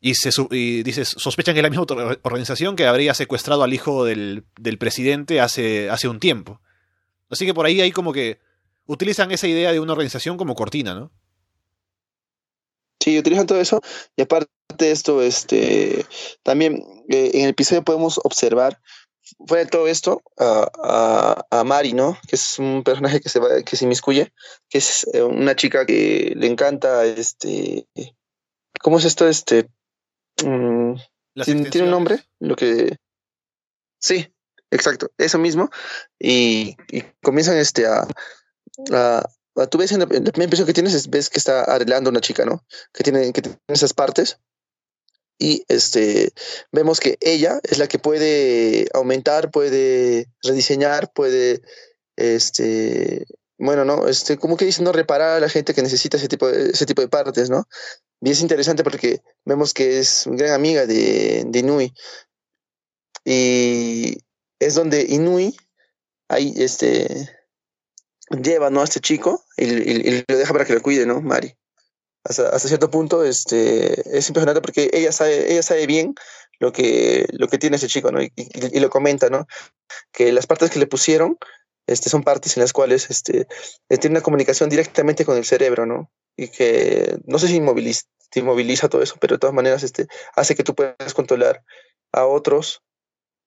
y, 0.01 0.15
se, 0.15 0.31
y 0.51 0.83
dices, 0.83 1.09
sospechan 1.17 1.55
que 1.55 1.61
es 1.61 1.63
la 1.63 1.71
misma 1.71 1.87
or- 1.89 2.21
organización 2.23 2.75
que 2.77 2.87
habría 2.87 3.15
secuestrado 3.15 3.63
al 3.63 3.73
hijo 3.73 4.05
del, 4.05 4.45
del 4.59 4.79
presidente 4.79 5.41
hace, 5.41 5.89
hace 5.91 6.09
un 6.09 6.19
tiempo. 6.19 6.61
Así 7.31 7.47
que 7.47 7.55
por 7.55 7.67
ahí 7.67 7.81
hay 7.81 7.93
como 7.93 8.13
que 8.13 8.39
utilizan 8.87 9.31
esa 9.31 9.47
idea 9.47 9.73
de 9.73 9.81
una 9.81 9.93
organización 9.93 10.37
como 10.37 10.55
cortina, 10.55 10.95
¿no? 10.95 11.13
Sí, 13.01 13.19
utilizan 13.19 13.47
todo 13.47 13.61
eso. 13.61 13.81
Y 14.17 14.23
aparte 14.23 14.49
de 14.79 14.91
esto, 14.91 15.23
este, 15.23 16.07
también 16.43 16.83
eh, 17.09 17.31
en 17.35 17.45
el 17.45 17.51
episodio 17.51 17.83
podemos 17.83 18.21
observar, 18.23 18.81
de 19.39 19.67
todo 19.67 19.87
esto, 19.89 20.23
a, 20.39 20.71
a, 21.51 21.61
a 21.61 21.65
Mari, 21.65 21.93
¿no? 21.93 22.19
Que 22.27 22.37
es 22.37 22.59
un 22.59 22.83
personaje 22.83 23.21
que 23.21 23.29
se 23.29 23.39
va, 23.39 23.63
que 23.63 23.77
se 23.77 23.85
inmiscuye, 23.85 24.33
que 24.69 24.79
es 24.79 25.07
eh, 25.13 25.23
una 25.23 25.57
chica 25.57 25.87
que 25.87 26.33
le 26.37 26.47
encanta, 26.47 27.05
este, 27.05 27.87
¿cómo 28.81 28.99
es 28.99 29.05
esto? 29.05 29.29
Este, 29.29 29.69
mm, 30.45 30.95
¿tiene, 31.45 31.83
un 31.83 31.91
nombre? 31.91 32.25
Lo 32.41 32.57
que, 32.57 32.97
sí, 33.99 34.33
exacto, 34.71 35.11
eso 35.19 35.39
mismo. 35.39 35.71
Y, 36.19 36.77
y 36.91 37.03
comienzan, 37.23 37.57
este, 37.57 37.87
a, 37.87 38.07
a, 38.93 39.67
tú 39.71 39.79
ves 39.79 39.93
en 39.93 40.01
la, 40.01 40.07
primera 40.07 40.45
impresión 40.45 40.67
que 40.67 40.75
tienes, 40.75 40.95
es, 40.95 41.09
ves 41.11 41.31
que 41.31 41.39
está 41.39 41.63
arreglando 41.65 42.11
una 42.11 42.21
chica, 42.21 42.45
¿no? 42.45 42.65
Que 42.93 43.05
tiene, 43.05 43.33
que 43.33 43.43
tiene 43.43 43.59
esas 43.69 43.93
partes. 43.93 44.39
Y 45.39 45.65
este, 45.69 46.33
vemos 46.71 47.01
que 47.01 47.19
ella 47.21 47.61
es 47.65 47.79
la 47.79 47.89
que 47.89 47.99
puede 47.99 48.89
aumentar, 48.95 49.51
puede 49.51 50.29
rediseñar, 50.43 51.13
puede, 51.13 51.63
este, 52.17 53.27
bueno, 53.59 53.85
¿no? 53.85 54.09
Este, 54.09 54.37
como 54.37 54.57
que 54.57 54.65
dice, 54.65 54.83
no 54.83 54.93
reparar 54.93 55.37
a 55.37 55.41
la 55.41 55.49
gente 55.49 55.75
que 55.75 55.83
necesita 55.83 56.17
ese 56.17 56.29
tipo 56.29 56.49
de, 56.49 56.71
ese 56.71 56.87
tipo 56.87 57.03
de 57.03 57.09
partes, 57.09 57.51
¿no? 57.51 57.67
Y 58.21 58.31
es 58.31 58.41
interesante 58.41 58.85
porque 58.85 59.21
vemos 59.45 59.75
que 59.75 59.99
es 59.99 60.25
gran 60.27 60.53
amiga 60.53 60.87
de, 60.87 61.45
de 61.47 61.59
Inui. 61.59 61.93
Y 63.25 64.19
es 64.61 64.75
donde 64.75 65.03
Inui 65.03 65.57
ahí 66.29 66.55
este 66.57 67.29
lleva 68.31 68.71
¿no? 68.71 68.81
a 68.81 68.85
este 68.85 69.01
chico 69.01 69.45
y, 69.57 69.65
y, 69.65 70.25
lo 70.27 70.37
deja 70.39 70.53
para 70.53 70.65
que 70.65 70.75
lo 70.75 70.83
cuide, 70.83 71.05
¿no? 71.07 71.21
Mari. 71.21 71.57
Hasta, 72.25 72.59
cierto 72.59 72.91
punto 72.91 73.25
este, 73.25 74.17
es 74.17 74.29
impresionante 74.29 74.61
porque 74.61 74.91
ella 74.93 75.11
sabe, 75.11 75.53
ella 75.53 75.63
sabe 75.63 75.87
bien 75.87 76.15
lo 76.61 76.73
que, 76.73 77.27
lo 77.33 77.49
que 77.49 77.59
tiene 77.59 77.77
ese 77.77 77.89
chico, 77.89 78.13
¿no? 78.13 78.23
Y, 78.23 78.33
y, 78.37 78.79
lo 78.79 78.91
comenta, 78.91 79.29
¿no? 79.29 79.47
Que 80.13 80.31
las 80.31 80.47
partes 80.47 80.71
que 80.71 80.79
le 80.79 80.87
pusieron 80.87 81.37
este, 81.87 82.11
son 82.11 82.23
partes 82.23 82.57
en 82.57 82.63
las 82.63 82.73
cuales 82.73 83.11
este, 83.11 83.47
tiene 83.89 84.17
una 84.17 84.23
comunicación 84.23 84.71
directamente 84.71 85.25
con 85.25 85.37
el 85.37 85.45
cerebro, 85.45 85.87
¿no? 85.87 86.11
Y 86.37 86.49
que 86.49 87.19
no 87.27 87.39
sé 87.39 87.49
si 87.49 87.57
inmoviliza, 87.57 88.05
inmoviliza 88.35 88.89
todo 88.89 89.03
eso, 89.03 89.17
pero 89.21 89.35
de 89.35 89.41
todas 89.41 89.55
maneras 89.55 89.83
este, 89.83 90.07
hace 90.35 90.55
que 90.55 90.63
tú 90.63 90.75
puedas 90.75 91.15
controlar 91.15 91.65
a 92.13 92.27
otros, 92.27 92.83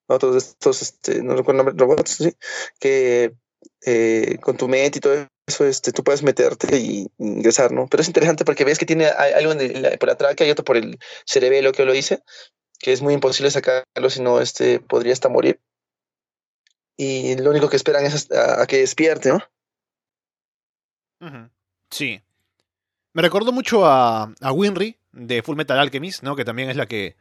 a 0.08 0.14
otros 0.14 0.32
de 0.32 0.38
estos, 0.38 0.82
este, 0.82 1.22
no 1.22 1.34
recuerdo 1.34 1.64
robots, 1.70 2.28
que 2.78 3.34
eh, 3.84 4.38
con 4.42 4.56
tu 4.56 4.68
mente 4.68 4.98
y 4.98 5.00
todo 5.00 5.28
eso, 5.46 5.64
este, 5.64 5.92
tú 5.92 6.02
puedes 6.02 6.22
meterte 6.22 6.76
y 6.76 7.06
ingresar, 7.18 7.72
¿no? 7.72 7.86
Pero 7.88 8.00
es 8.00 8.08
interesante 8.08 8.44
porque 8.44 8.64
ves 8.64 8.78
que 8.78 8.86
tiene 8.86 9.06
algo 9.06 9.52
en 9.52 9.82
la, 9.82 9.90
por 9.96 10.10
atrás, 10.10 10.34
que 10.34 10.44
hay 10.44 10.50
otro 10.50 10.64
por 10.64 10.76
el 10.76 10.98
cerebelo 11.24 11.72
que 11.72 11.84
lo 11.84 11.92
dice, 11.92 12.22
que 12.78 12.92
es 12.92 13.00
muy 13.00 13.14
imposible 13.14 13.50
sacarlo, 13.50 14.10
si 14.10 14.20
no, 14.20 14.40
este, 14.40 14.80
podría 14.80 15.12
hasta 15.12 15.28
morir. 15.28 15.60
Y 16.96 17.36
lo 17.36 17.50
único 17.50 17.68
que 17.68 17.76
esperan 17.76 18.04
es 18.06 18.30
a, 18.32 18.62
a 18.62 18.66
que 18.66 18.78
despierte, 18.78 19.30
¿no? 19.30 19.40
Sí. 21.90 22.20
Me 23.12 23.22
recordó 23.22 23.52
mucho 23.52 23.86
a, 23.86 24.34
a 24.40 24.52
Winry 24.52 24.98
de 25.12 25.42
Full 25.42 25.56
Metal 25.56 25.78
Alchemist, 25.78 26.22
¿no? 26.22 26.36
Que 26.36 26.44
también 26.44 26.70
es 26.70 26.76
la 26.76 26.86
que 26.86 27.16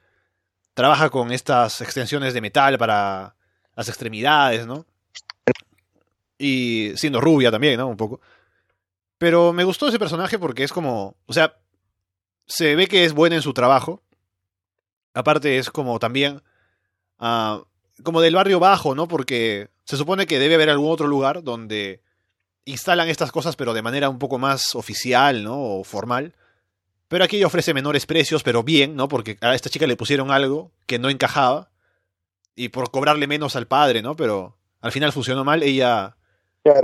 trabaja 0.73 1.09
con 1.09 1.31
estas 1.31 1.79
extensiones 1.81 2.33
de 2.33 2.41
metal 2.41 2.77
para 2.77 3.35
las 3.75 3.87
extremidades, 3.87 4.65
¿no? 4.65 4.85
Y 6.37 6.91
siendo 6.95 7.21
rubia 7.21 7.51
también, 7.51 7.77
¿no? 7.77 7.87
Un 7.87 7.97
poco. 7.97 8.21
Pero 9.17 9.53
me 9.53 9.63
gustó 9.63 9.87
ese 9.87 9.99
personaje 9.99 10.37
porque 10.37 10.63
es 10.63 10.73
como, 10.73 11.15
o 11.25 11.33
sea, 11.33 11.57
se 12.45 12.75
ve 12.75 12.87
que 12.87 13.05
es 13.05 13.13
buena 13.13 13.35
en 13.35 13.41
su 13.41 13.53
trabajo. 13.53 14.03
Aparte 15.13 15.57
es 15.57 15.69
como 15.69 15.97
también, 15.99 16.41
uh, 17.19 17.63
como 18.03 18.21
del 18.21 18.35
barrio 18.35 18.59
bajo, 18.59 18.95
¿no? 18.95 19.07
Porque 19.07 19.69
se 19.85 19.97
supone 19.97 20.27
que 20.27 20.39
debe 20.39 20.55
haber 20.55 20.69
algún 20.69 20.91
otro 20.91 21.07
lugar 21.07 21.43
donde 21.43 22.01
instalan 22.65 23.07
estas 23.09 23.31
cosas 23.31 23.55
pero 23.55 23.73
de 23.73 23.83
manera 23.83 24.09
un 24.09 24.19
poco 24.19 24.37
más 24.37 24.75
oficial, 24.75 25.43
¿no? 25.43 25.57
O 25.57 25.83
formal. 25.83 26.35
Pero 27.07 27.23
aquí 27.23 27.37
ella 27.37 27.47
ofrece 27.47 27.73
menores 27.73 28.05
precios, 28.05 28.43
pero 28.43 28.63
bien, 28.63 28.95
¿no? 28.95 29.07
Porque 29.07 29.37
a 29.41 29.53
esta 29.53 29.69
chica 29.69 29.87
le 29.87 29.95
pusieron 29.95 30.31
algo 30.31 30.71
que 30.87 30.99
no 30.99 31.09
encajaba. 31.09 31.71
Y 32.55 32.69
por 32.69 32.89
cobrarle 32.89 33.27
menos 33.27 33.55
al 33.55 33.67
padre, 33.67 34.01
¿no? 34.01 34.15
Pero 34.15 34.57
al 34.81 34.91
final 34.91 35.11
funcionó 35.11 35.43
mal. 35.43 35.61
Ella 35.61 36.17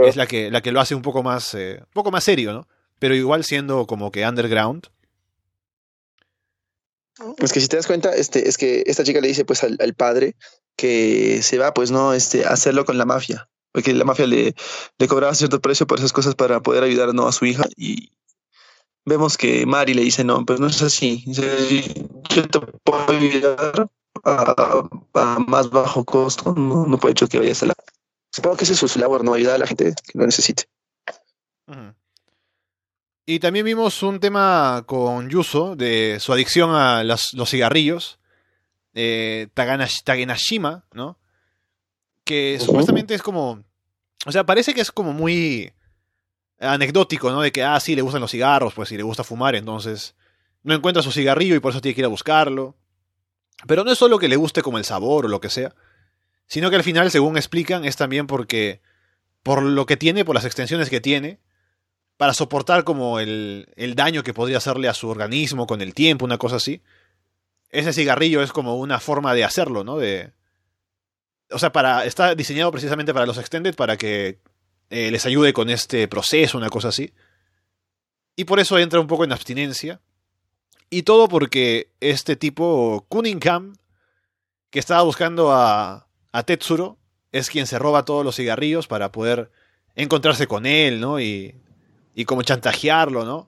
es 0.06 0.16
la 0.16 0.28
que, 0.28 0.52
la 0.52 0.62
que 0.62 0.72
lo 0.72 0.80
hace 0.80 0.96
un 0.96 1.02
poco 1.02 1.24
más, 1.24 1.54
eh, 1.54 1.80
un 1.80 1.94
poco 1.94 2.12
más 2.12 2.24
serio, 2.24 2.54
¿no? 2.54 2.68
Pero 3.00 3.16
igual 3.16 3.44
siendo 3.44 3.88
como 3.88 4.12
que 4.12 4.28
underground. 4.28 4.88
Es 7.38 7.52
que 7.52 7.60
si 7.60 7.68
te 7.68 7.78
das 7.78 7.88
cuenta, 7.88 8.14
este, 8.16 8.48
es 8.48 8.58
que 8.58 8.84
esta 8.86 9.04
chica 9.04 9.22
le 9.22 9.28
dice 9.28 9.46
pues 9.46 9.64
al, 9.64 9.78
al 9.80 9.94
padre 9.94 10.36
que 10.76 11.42
se 11.42 11.58
va, 11.58 11.74
pues, 11.74 11.92
¿no? 11.92 12.14
Este, 12.14 12.46
a 12.46 12.50
hacerlo 12.50 12.86
con 12.86 12.98
la 12.98 13.06
mafia 13.06 13.48
porque 13.72 13.94
la 13.94 14.06
mafia 14.06 14.28
le, 14.28 14.56
le 14.98 15.08
cobraba 15.08 15.34
cierto 15.34 15.62
precio 15.62 15.88
por 15.88 16.00
esas 16.00 16.14
cosas 16.14 16.36
para 16.36 16.62
poder 16.62 16.84
ayudar 16.84 17.14
¿no? 17.14 17.28
a 17.28 17.32
su 17.32 17.46
hija 17.46 17.66
y 17.76 18.12
vemos 19.06 19.38
que 19.38 19.66
Mari 19.66 19.94
le 19.94 20.04
dice, 20.04 20.24
no, 20.24 20.46
pues 20.46 20.60
no 20.60 20.68
es 20.68 20.82
así, 20.82 21.24
yo 21.28 22.48
te 22.48 22.60
puedo 22.84 23.10
ayudar 23.10 23.90
a, 24.24 24.86
a 25.14 25.40
más 25.40 25.70
bajo 25.70 26.06
costo, 26.06 26.54
no, 26.56 26.86
no 26.86 26.98
puede 27.00 27.14
hecho 27.14 27.28
que 27.28 27.40
vayas 27.40 27.64
a 27.64 27.68
la... 27.68 27.74
Supongo 28.32 28.58
que 28.58 28.64
ese 28.64 28.74
es 28.74 28.80
su 28.80 29.00
labor, 29.00 29.24
¿no? 29.24 29.34
Ayudar 29.34 29.56
a 29.56 29.60
la 29.60 29.68
gente 29.68 29.94
que 29.94 30.18
lo 30.18 30.26
necesite. 30.26 30.66
Y 33.26 33.40
también 33.40 33.66
vimos 33.66 34.02
un 34.04 34.20
tema 34.20 34.84
con 34.86 35.30
Yuso 35.30 35.76
de 35.76 36.18
su 36.20 36.34
adicción 36.34 36.72
a 36.74 37.04
los 37.04 37.50
cigarrillos. 37.50 38.20
Eh, 38.94 39.48
Taganash, 39.54 40.02
Tagenashima, 40.04 40.86
¿no? 40.92 41.18
que 42.24 42.60
supuestamente 42.60 43.14
es 43.14 43.22
como. 43.22 43.64
O 44.26 44.32
sea, 44.32 44.46
parece 44.46 44.74
que 44.74 44.82
es 44.82 44.92
como 44.92 45.14
muy 45.14 45.74
anecdótico, 46.60 47.32
¿no? 47.32 47.42
De 47.42 47.52
que, 47.52 47.64
ah, 47.64 47.80
sí, 47.80 47.96
le 47.96 48.02
gustan 48.02 48.22
los 48.22 48.32
cigarros, 48.32 48.74
pues, 48.74 48.92
y 48.92 48.98
le 48.98 49.04
gusta 49.04 49.24
fumar, 49.24 49.56
entonces 49.56 50.16
no 50.64 50.76
encuentra 50.76 51.02
su 51.02 51.12
cigarrillo 51.12 51.56
y 51.56 51.60
por 51.60 51.72
eso 51.72 51.82
tiene 51.82 51.96
que 51.96 52.02
ir 52.02 52.06
a 52.06 52.10
buscarlo. 52.10 52.76
Pero 53.68 53.84
no 53.84 53.92
es 53.92 53.98
solo 53.98 54.20
que 54.20 54.28
le 54.28 54.36
guste 54.36 54.62
como 54.62 54.78
el 54.78 54.86
sabor 54.86 55.26
o 55.26 55.30
lo 55.30 55.42
que 55.42 55.50
sea, 55.50 55.74
sino 56.52 56.70
que 56.70 56.76
al 56.76 56.84
final, 56.84 57.10
según 57.10 57.38
explican, 57.38 57.86
es 57.86 57.96
también 57.96 58.28
porque, 58.28 58.82
por 59.42 59.64
lo 59.64 59.86
que 59.86 59.96
tiene, 59.96 60.26
por 60.26 60.36
las 60.36 60.44
extensiones 60.44 60.90
que 60.90 61.00
tiene, 61.00 61.40
para 62.18 62.34
soportar 62.34 62.84
como 62.84 63.22
el, 63.22 63.72
el 63.78 63.96
daño 63.96 64.22
que 64.22 64.34
podría 64.34 64.58
hacerle 64.58 64.90
a 64.90 64.94
su 64.94 65.08
organismo 65.08 65.66
con 65.66 65.80
el 65.82 65.94
tiempo, 65.94 66.26
una 66.26 66.38
cosa 66.38 66.58
así, 66.58 66.82
ese 67.70 67.94
cigarrillo 67.94 68.44
es 68.44 68.52
como 68.52 68.76
una 68.76 69.00
forma 69.00 69.34
de 69.34 69.46
hacerlo, 69.46 69.86
¿no? 69.86 69.96
De, 69.98 70.34
o 71.52 71.58
sea, 71.58 71.72
para, 71.72 72.04
está 72.04 72.36
diseñado 72.36 72.70
precisamente 72.70 73.14
para 73.14 73.26
los 73.26 73.38
extended, 73.38 73.74
para 73.74 73.96
que 73.96 74.42
eh, 74.90 75.10
les 75.10 75.26
ayude 75.26 75.54
con 75.54 75.70
este 75.70 76.10
proceso, 76.10 76.58
una 76.58 76.70
cosa 76.70 76.90
así. 76.90 77.14
Y 78.36 78.44
por 78.44 78.60
eso 78.60 78.78
entra 78.78 79.00
un 79.00 79.08
poco 79.08 79.24
en 79.24 79.32
abstinencia. 79.32 80.02
Y 80.90 81.04
todo 81.04 81.30
porque 81.30 81.94
este 82.02 82.36
tipo, 82.36 83.06
Cunningham, 83.08 83.78
que 84.70 84.80
estaba 84.80 85.04
buscando 85.04 85.54
a, 85.54 86.10
a 86.32 86.44
Tetsuro, 86.44 86.98
es 87.32 87.50
quien 87.50 87.68
se 87.68 87.80
roba 87.80 88.06
todos 88.06 88.26
los 88.26 88.36
cigarrillos 88.36 88.88
para 88.88 89.12
poder 89.12 89.52
encontrarse 89.96 90.48
con 90.48 90.66
él, 90.66 91.00
¿no? 91.00 91.20
Y, 91.20 91.56
y 92.16 92.26
como 92.26 92.44
chantajearlo, 92.44 93.26
¿no? 93.26 93.48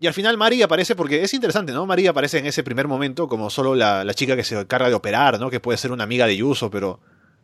Y 0.00 0.06
al 0.06 0.14
final 0.14 0.36
María 0.36 0.66
aparece 0.66 0.94
porque 0.94 1.22
es 1.22 1.34
interesante, 1.34 1.72
¿no? 1.72 1.84
María 1.84 2.10
aparece 2.10 2.38
en 2.38 2.46
ese 2.46 2.62
primer 2.62 2.86
momento 2.86 3.26
como 3.26 3.50
solo 3.50 3.74
la, 3.74 4.04
la, 4.04 4.14
chica 4.14 4.36
que 4.36 4.44
se 4.44 4.58
encarga 4.58 4.88
de 4.88 4.94
operar, 4.94 5.40
¿no? 5.40 5.50
Que 5.50 5.58
puede 5.58 5.78
ser 5.78 5.90
una 5.90 6.04
amiga 6.04 6.26
de 6.26 6.36
Yuso, 6.36 6.70
pero 6.70 7.00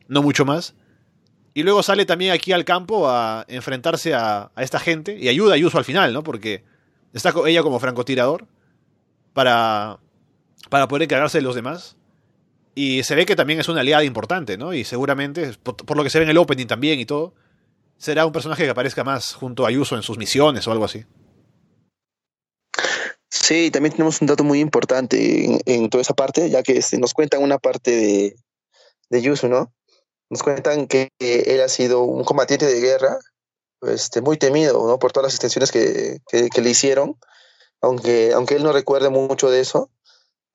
no 0.06 0.22
mucho 0.22 0.44
más. 0.44 0.74
Y 1.52 1.64
luego 1.64 1.82
sale 1.82 2.06
también 2.06 2.32
aquí 2.32 2.52
al 2.52 2.64
campo 2.64 3.08
a 3.08 3.44
enfrentarse 3.48 4.14
a, 4.14 4.52
a 4.54 4.62
esta 4.62 4.78
gente 4.78 5.16
y 5.18 5.28
ayuda 5.28 5.54
a 5.54 5.56
Yuso 5.56 5.78
al 5.78 5.84
final, 5.84 6.12
¿no? 6.12 6.22
Porque 6.22 6.64
está 7.12 7.32
ella 7.46 7.62
como 7.62 7.80
francotirador 7.80 8.46
para, 9.32 9.98
para 10.70 10.86
poder 10.86 11.04
encargarse 11.04 11.38
de 11.38 11.42
los 11.42 11.54
demás. 11.56 11.96
Y 12.74 13.02
se 13.04 13.14
ve 13.14 13.24
que 13.24 13.36
también 13.36 13.60
es 13.60 13.68
una 13.68 13.80
aliada 13.80 14.04
importante, 14.04 14.56
¿no? 14.56 14.74
Y 14.74 14.84
seguramente, 14.84 15.52
por, 15.62 15.96
lo 15.96 16.02
que 16.02 16.10
se 16.10 16.18
ve 16.18 16.24
en 16.24 16.30
el 16.30 16.38
opening 16.38 16.66
también 16.66 16.98
y 16.98 17.06
todo, 17.06 17.34
será 17.98 18.26
un 18.26 18.32
personaje 18.32 18.64
que 18.64 18.70
aparezca 18.70 19.04
más 19.04 19.34
junto 19.34 19.64
a 19.64 19.70
Yuso 19.70 19.94
en 19.96 20.02
sus 20.02 20.18
misiones 20.18 20.66
o 20.66 20.72
algo 20.72 20.84
así. 20.84 21.04
Sí, 23.30 23.70
también 23.70 23.92
tenemos 23.92 24.20
un 24.20 24.26
dato 24.26 24.42
muy 24.42 24.60
importante 24.60 25.60
en, 25.66 25.90
toda 25.90 26.02
esa 26.02 26.14
parte, 26.14 26.50
ya 26.50 26.62
que 26.62 26.78
este, 26.78 26.98
nos 26.98 27.14
cuentan 27.14 27.42
una 27.42 27.58
parte 27.58 27.90
de, 27.90 28.36
de 29.10 29.22
Yuso, 29.22 29.48
¿no? 29.48 29.72
Nos 30.30 30.42
cuentan 30.42 30.86
que 30.86 31.10
él 31.18 31.60
ha 31.60 31.68
sido 31.68 32.02
un 32.02 32.24
combatiente 32.24 32.66
de 32.66 32.80
guerra, 32.80 33.18
este, 33.82 34.20
muy 34.20 34.36
temido 34.36 34.86
¿no? 34.86 34.98
por 34.98 35.12
todas 35.12 35.26
las 35.26 35.34
extensiones 35.34 35.70
que, 35.70 36.20
que, 36.28 36.48
que, 36.48 36.60
le 36.62 36.70
hicieron, 36.70 37.18
aunque, 37.80 38.32
aunque 38.34 38.56
él 38.56 38.62
no 38.62 38.72
recuerde 38.72 39.10
mucho 39.10 39.50
de 39.50 39.60
eso. 39.60 39.90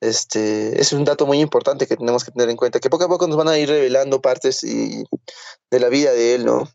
Este, 0.02 0.80
es 0.80 0.94
un 0.94 1.04
dato 1.04 1.26
muy 1.26 1.40
importante 1.42 1.88
que 1.88 1.98
tenemos 1.98 2.24
que 2.24 2.32
tener 2.32 2.50
en 2.50 2.56
cuenta, 2.56 2.80
que 2.80 2.90
poco 2.90 3.06
a 3.06 3.10
poco 3.10 3.28
nos 3.28 3.38
van 3.38 3.50
a 3.50 3.58
ir 3.58 3.70
revelando 3.70 4.22
partes 4.22 4.64
y, 4.64 5.04
de 5.70 5.80
la 5.80 5.90
vida 5.90 6.12
de 6.14 6.36
él, 6.36 6.46
¿no? 6.46 6.70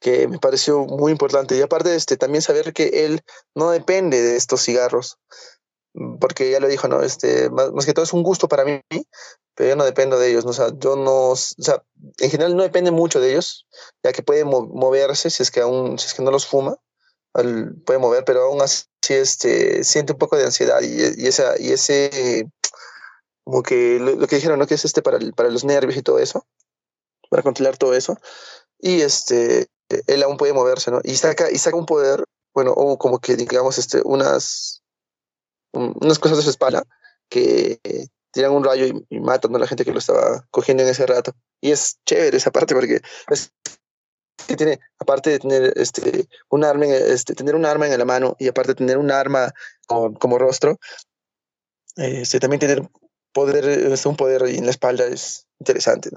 que 0.00 0.28
me 0.28 0.38
pareció 0.38 0.84
muy 0.84 1.12
importante. 1.12 1.56
Y 1.56 1.62
aparte, 1.62 1.94
este, 1.94 2.18
también 2.18 2.42
saber 2.42 2.74
que 2.74 3.06
él 3.06 3.22
no 3.54 3.70
depende 3.70 4.20
de 4.20 4.36
estos 4.36 4.62
cigarros, 4.62 5.18
porque 6.20 6.50
ya 6.50 6.60
lo 6.60 6.68
dijo, 6.68 6.88
¿no? 6.88 7.02
Este, 7.02 7.48
más, 7.48 7.72
más, 7.72 7.86
que 7.86 7.94
todo 7.94 8.04
es 8.04 8.12
un 8.12 8.22
gusto 8.22 8.46
para 8.46 8.64
mí, 8.66 8.82
pero 9.54 9.70
yo 9.70 9.76
no 9.76 9.84
dependo 9.84 10.18
de 10.18 10.30
ellos, 10.30 10.44
¿no? 10.44 10.50
O 10.50 10.54
sea, 10.54 10.68
yo 10.76 10.96
no, 10.96 11.30
o 11.30 11.36
sea, 11.36 11.82
en 12.18 12.30
general 12.30 12.56
no 12.56 12.64
depende 12.64 12.90
mucho 12.90 13.20
de 13.20 13.30
ellos, 13.30 13.66
ya 14.02 14.12
que 14.12 14.22
puede 14.22 14.44
moverse 14.44 15.30
si 15.30 15.42
es 15.42 15.50
que 15.50 15.60
aún, 15.60 15.98
si 15.98 16.08
es 16.08 16.14
que 16.14 16.22
no 16.22 16.30
los 16.30 16.46
fuma, 16.46 16.76
puede 17.32 17.98
mover, 17.98 18.24
pero 18.24 18.42
aún 18.42 18.60
así 18.60 18.84
este, 19.10 19.84
siente 19.84 20.12
un 20.12 20.18
poco 20.18 20.36
de 20.36 20.44
ansiedad 20.44 20.80
y, 20.80 20.86
y 20.86 21.24
y 21.24 21.72
ese, 21.72 22.48
como 23.44 23.62
que 23.62 23.98
lo, 23.98 24.26
que 24.26 24.36
dijeron, 24.36 24.58
¿no? 24.58 24.66
Que 24.66 24.74
es 24.74 24.84
este 24.84 25.02
para, 25.02 25.18
los 25.18 25.64
nervios 25.64 25.96
y 25.96 26.02
todo 26.02 26.18
eso, 26.18 26.46
para 27.30 27.42
controlar 27.42 27.76
todo 27.76 27.94
eso. 27.94 28.16
Y 28.78 29.02
este, 29.02 29.68
él 30.06 30.22
aún 30.22 30.36
puede 30.36 30.52
moverse, 30.52 30.90
¿no? 30.90 31.00
Y 31.04 31.16
saca, 31.16 31.50
y 31.50 31.58
saca 31.58 31.76
un 31.76 31.86
poder, 31.86 32.24
bueno, 32.54 32.72
o 32.72 32.98
como 32.98 33.18
que 33.18 33.36
digamos, 33.36 33.78
este, 33.78 34.00
unas, 34.04 34.82
unas 35.72 36.18
cosas 36.18 36.38
de 36.38 36.44
su 36.44 36.50
espalda 36.50 36.84
que 37.28 37.80
tiran 38.32 38.52
un 38.52 38.64
rayo 38.64 38.86
y, 39.08 39.20
matan 39.20 39.54
a 39.54 39.58
la 39.58 39.66
gente 39.66 39.84
que 39.84 39.92
lo 39.92 39.98
estaba 39.98 40.44
cogiendo 40.50 40.82
en 40.82 40.88
ese 40.88 41.06
rato. 41.06 41.32
Y 41.60 41.70
es 41.70 41.98
chévere 42.06 42.36
esa 42.36 42.50
parte 42.50 42.74
porque 42.74 43.00
es 43.30 43.52
que 44.46 44.56
tiene, 44.56 44.80
aparte 44.98 45.30
de 45.30 45.38
tener 45.38 45.72
este, 45.76 46.28
un 46.48 46.64
arma, 46.64 46.86
este, 46.86 47.34
tener 47.34 47.54
un 47.54 47.64
arma 47.64 47.86
en 47.86 47.98
la 47.98 48.04
mano 48.04 48.36
y 48.38 48.48
aparte 48.48 48.72
de 48.72 48.76
tener 48.76 48.98
un 48.98 49.10
arma 49.10 49.52
como, 49.86 50.14
como 50.14 50.38
rostro, 50.38 50.78
este, 51.96 52.40
también 52.40 52.60
tener 52.60 52.82
poder, 53.32 53.92
un 54.04 54.16
poder 54.16 54.42
en 54.42 54.64
la 54.64 54.70
espalda 54.70 55.06
es 55.06 55.46
interesante, 55.58 56.10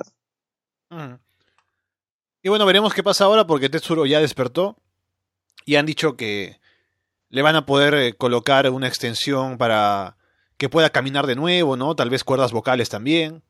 ¿no? 0.89 1.19
Y 2.41 2.49
bueno, 2.49 2.65
veremos 2.65 2.93
qué 2.93 3.03
pasa 3.03 3.25
ahora 3.25 3.45
porque 3.45 3.69
Tetsuro 3.69 4.05
ya 4.05 4.21
despertó 4.21 4.77
y 5.65 5.75
han 5.75 5.85
dicho 5.85 6.15
que 6.15 6.59
le 7.29 7.41
van 7.41 7.55
a 7.55 7.65
poder 7.65 7.93
eh, 7.95 8.13
colocar 8.13 8.69
una 8.69 8.87
extensión 8.87 9.57
para 9.57 10.15
que 10.57 10.69
pueda 10.69 10.89
caminar 10.89 11.27
de 11.27 11.35
nuevo, 11.35 11.75
¿no? 11.75 11.95
Tal 11.95 12.09
vez 12.09 12.23
cuerdas 12.23 12.51
vocales 12.51 12.89
también. 12.89 13.43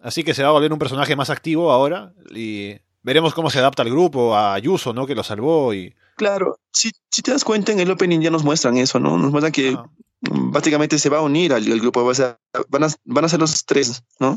Así 0.00 0.22
que 0.22 0.34
se 0.34 0.42
va 0.42 0.50
a 0.50 0.52
volver 0.52 0.72
un 0.72 0.78
personaje 0.78 1.16
más 1.16 1.30
activo 1.30 1.72
ahora 1.72 2.14
y 2.30 2.78
veremos 3.06 3.34
cómo 3.34 3.50
se 3.50 3.60
adapta 3.60 3.84
al 3.84 3.90
grupo, 3.90 4.36
a 4.36 4.58
Yuso, 4.58 4.92
¿no? 4.92 5.06
Que 5.06 5.14
lo 5.14 5.22
salvó 5.22 5.72
y... 5.72 5.94
Claro, 6.16 6.58
si, 6.72 6.90
si 7.08 7.22
te 7.22 7.30
das 7.30 7.44
cuenta 7.44 7.70
en 7.70 7.78
el 7.78 7.90
opening 7.90 8.20
ya 8.20 8.30
nos 8.30 8.42
muestran 8.42 8.76
eso, 8.78 8.98
¿no? 8.98 9.16
Nos 9.16 9.30
muestran 9.30 9.52
que 9.52 9.76
básicamente 10.20 10.98
se 10.98 11.08
va 11.08 11.18
a 11.18 11.22
unir 11.22 11.52
al, 11.52 11.64
grupo, 11.78 12.04
van, 12.04 12.84
a, 12.84 12.88
van 13.04 13.24
a 13.24 13.28
ser 13.28 13.38
los 13.38 13.64
tres, 13.64 14.02
¿no? 14.18 14.36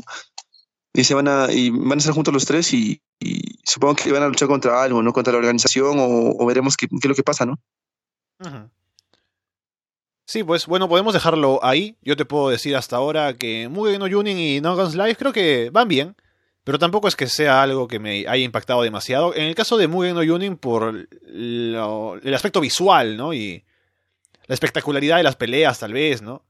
Y 0.92 1.02
se 1.02 1.14
van 1.14 1.26
a, 1.26 1.50
y 1.50 1.70
van 1.70 1.98
a 1.98 2.00
ser 2.00 2.12
juntos 2.14 2.32
los 2.32 2.44
tres 2.44 2.72
y, 2.72 3.02
supongo 3.64 3.96
que 3.96 4.12
van 4.12 4.22
a 4.22 4.28
luchar 4.28 4.46
contra 4.46 4.80
algo, 4.80 5.02
¿no? 5.02 5.12
Contra 5.12 5.32
la 5.32 5.40
organización 5.40 5.96
o, 5.98 6.46
veremos 6.46 6.76
qué, 6.76 6.86
qué, 6.86 6.96
es 7.02 7.08
lo 7.08 7.14
que 7.16 7.24
pasa, 7.24 7.46
¿no? 7.46 7.58
Sí, 10.26 10.44
pues 10.44 10.66
bueno, 10.66 10.88
podemos 10.88 11.12
dejarlo 11.12 11.58
ahí. 11.64 11.96
Yo 12.02 12.16
te 12.16 12.24
puedo 12.24 12.50
decir 12.50 12.76
hasta 12.76 12.96
ahora 12.96 13.34
que 13.36 13.68
Mugen 13.68 13.98
no 13.98 14.08
Junin 14.08 14.38
y 14.38 14.60
No 14.60 14.76
Guns 14.76 14.94
Live 14.94 15.16
creo 15.16 15.32
que 15.32 15.70
van 15.70 15.88
bien. 15.88 16.14
Pero 16.64 16.78
tampoco 16.78 17.08
es 17.08 17.16
que 17.16 17.26
sea 17.26 17.62
algo 17.62 17.88
que 17.88 17.98
me 17.98 18.28
haya 18.28 18.36
impactado 18.36 18.82
demasiado. 18.82 19.34
En 19.34 19.44
el 19.44 19.54
caso 19.54 19.76
de 19.76 19.88
Mugen 19.88 20.14
no 20.14 20.24
Junin, 20.24 20.56
por 20.56 21.08
el 21.24 22.34
aspecto 22.34 22.60
visual, 22.60 23.16
¿no? 23.16 23.32
Y 23.32 23.64
la 24.46 24.54
espectacularidad 24.54 25.16
de 25.16 25.22
las 25.22 25.36
peleas, 25.36 25.78
tal 25.78 25.92
vez, 25.92 26.22
¿no? 26.22 26.44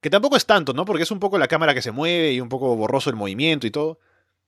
Que 0.00 0.10
tampoco 0.10 0.36
es 0.36 0.46
tanto, 0.46 0.72
¿no? 0.72 0.84
Porque 0.84 1.02
es 1.02 1.10
un 1.10 1.18
poco 1.18 1.38
la 1.38 1.48
cámara 1.48 1.74
que 1.74 1.82
se 1.82 1.90
mueve 1.90 2.32
y 2.32 2.40
un 2.40 2.48
poco 2.48 2.76
borroso 2.76 3.10
el 3.10 3.16
movimiento 3.16 3.66
y 3.66 3.70
todo. 3.70 3.98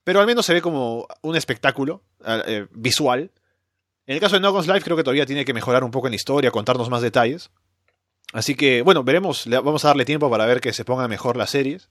Pero 0.04 0.20
al 0.20 0.26
menos 0.26 0.46
se 0.46 0.54
ve 0.54 0.62
como 0.62 1.06
un 1.20 1.36
espectáculo 1.36 2.02
eh, 2.24 2.66
visual. 2.70 3.30
En 4.06 4.14
el 4.14 4.20
caso 4.20 4.36
de 4.36 4.40
No 4.40 4.52
Guns 4.52 4.66
Live 4.66 4.82
creo 4.82 4.96
que 4.96 5.04
todavía 5.04 5.26
tiene 5.26 5.44
que 5.44 5.54
mejorar 5.54 5.84
un 5.84 5.90
poco 5.90 6.06
en 6.06 6.12
la 6.12 6.16
historia, 6.16 6.50
contarnos 6.50 6.90
más 6.90 7.02
detalles. 7.02 7.50
Así 8.32 8.54
que, 8.54 8.82
bueno, 8.82 9.04
veremos, 9.04 9.46
vamos 9.46 9.84
a 9.84 9.88
darle 9.88 10.04
tiempo 10.04 10.30
para 10.30 10.46
ver 10.46 10.60
que 10.60 10.72
se 10.72 10.84
pongan 10.84 11.10
mejor 11.10 11.36
las 11.36 11.50
series. 11.50 11.90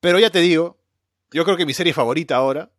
Pero 0.00 0.18
ya 0.18 0.30
te 0.30 0.40
digo, 0.40 0.78
yo 1.34 1.44
creo 1.44 1.56
que 1.56 1.66
mi 1.66 1.74
serie 1.74 1.92
favorita 1.92 2.36
ahora, 2.36 2.70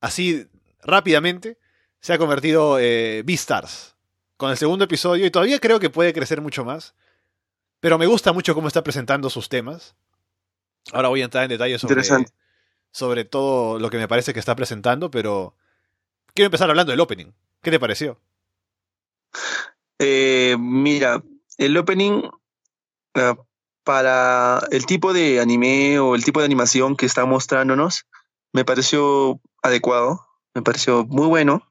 así 0.00 0.48
rápidamente, 0.82 1.56
se 2.00 2.12
ha 2.12 2.18
convertido 2.18 2.80
eh, 2.80 3.22
Beastars. 3.24 3.94
Con 4.36 4.50
el 4.50 4.56
segundo 4.56 4.84
episodio, 4.84 5.24
y 5.24 5.30
todavía 5.30 5.60
creo 5.60 5.78
que 5.78 5.88
puede 5.88 6.12
crecer 6.12 6.40
mucho 6.40 6.64
más. 6.64 6.94
Pero 7.78 7.96
me 7.96 8.06
gusta 8.06 8.32
mucho 8.32 8.54
cómo 8.54 8.66
está 8.66 8.82
presentando 8.82 9.30
sus 9.30 9.48
temas. 9.48 9.94
Ahora 10.92 11.08
voy 11.08 11.22
a 11.22 11.26
entrar 11.26 11.44
en 11.44 11.50
detalles 11.50 11.80
sobre, 11.80 12.02
sobre 12.90 13.24
todo 13.24 13.78
lo 13.78 13.88
que 13.88 13.98
me 13.98 14.08
parece 14.08 14.34
que 14.34 14.40
está 14.40 14.56
presentando, 14.56 15.08
pero 15.08 15.54
quiero 16.34 16.46
empezar 16.46 16.68
hablando 16.68 16.90
del 16.90 17.00
opening. 17.00 17.32
¿Qué 17.62 17.70
te 17.70 17.78
pareció? 17.78 18.20
Eh, 20.00 20.56
mira, 20.58 21.22
el 21.56 21.76
opening 21.76 22.28
eh, 23.14 23.34
para 23.86 24.66
el 24.72 24.84
tipo 24.84 25.12
de 25.12 25.40
anime 25.40 26.00
o 26.00 26.16
el 26.16 26.24
tipo 26.24 26.40
de 26.40 26.46
animación 26.46 26.96
que 26.96 27.06
está 27.06 27.24
mostrándonos, 27.24 28.04
me 28.52 28.64
pareció 28.64 29.40
adecuado, 29.62 30.26
me 30.54 30.62
pareció 30.62 31.04
muy 31.04 31.28
bueno. 31.28 31.62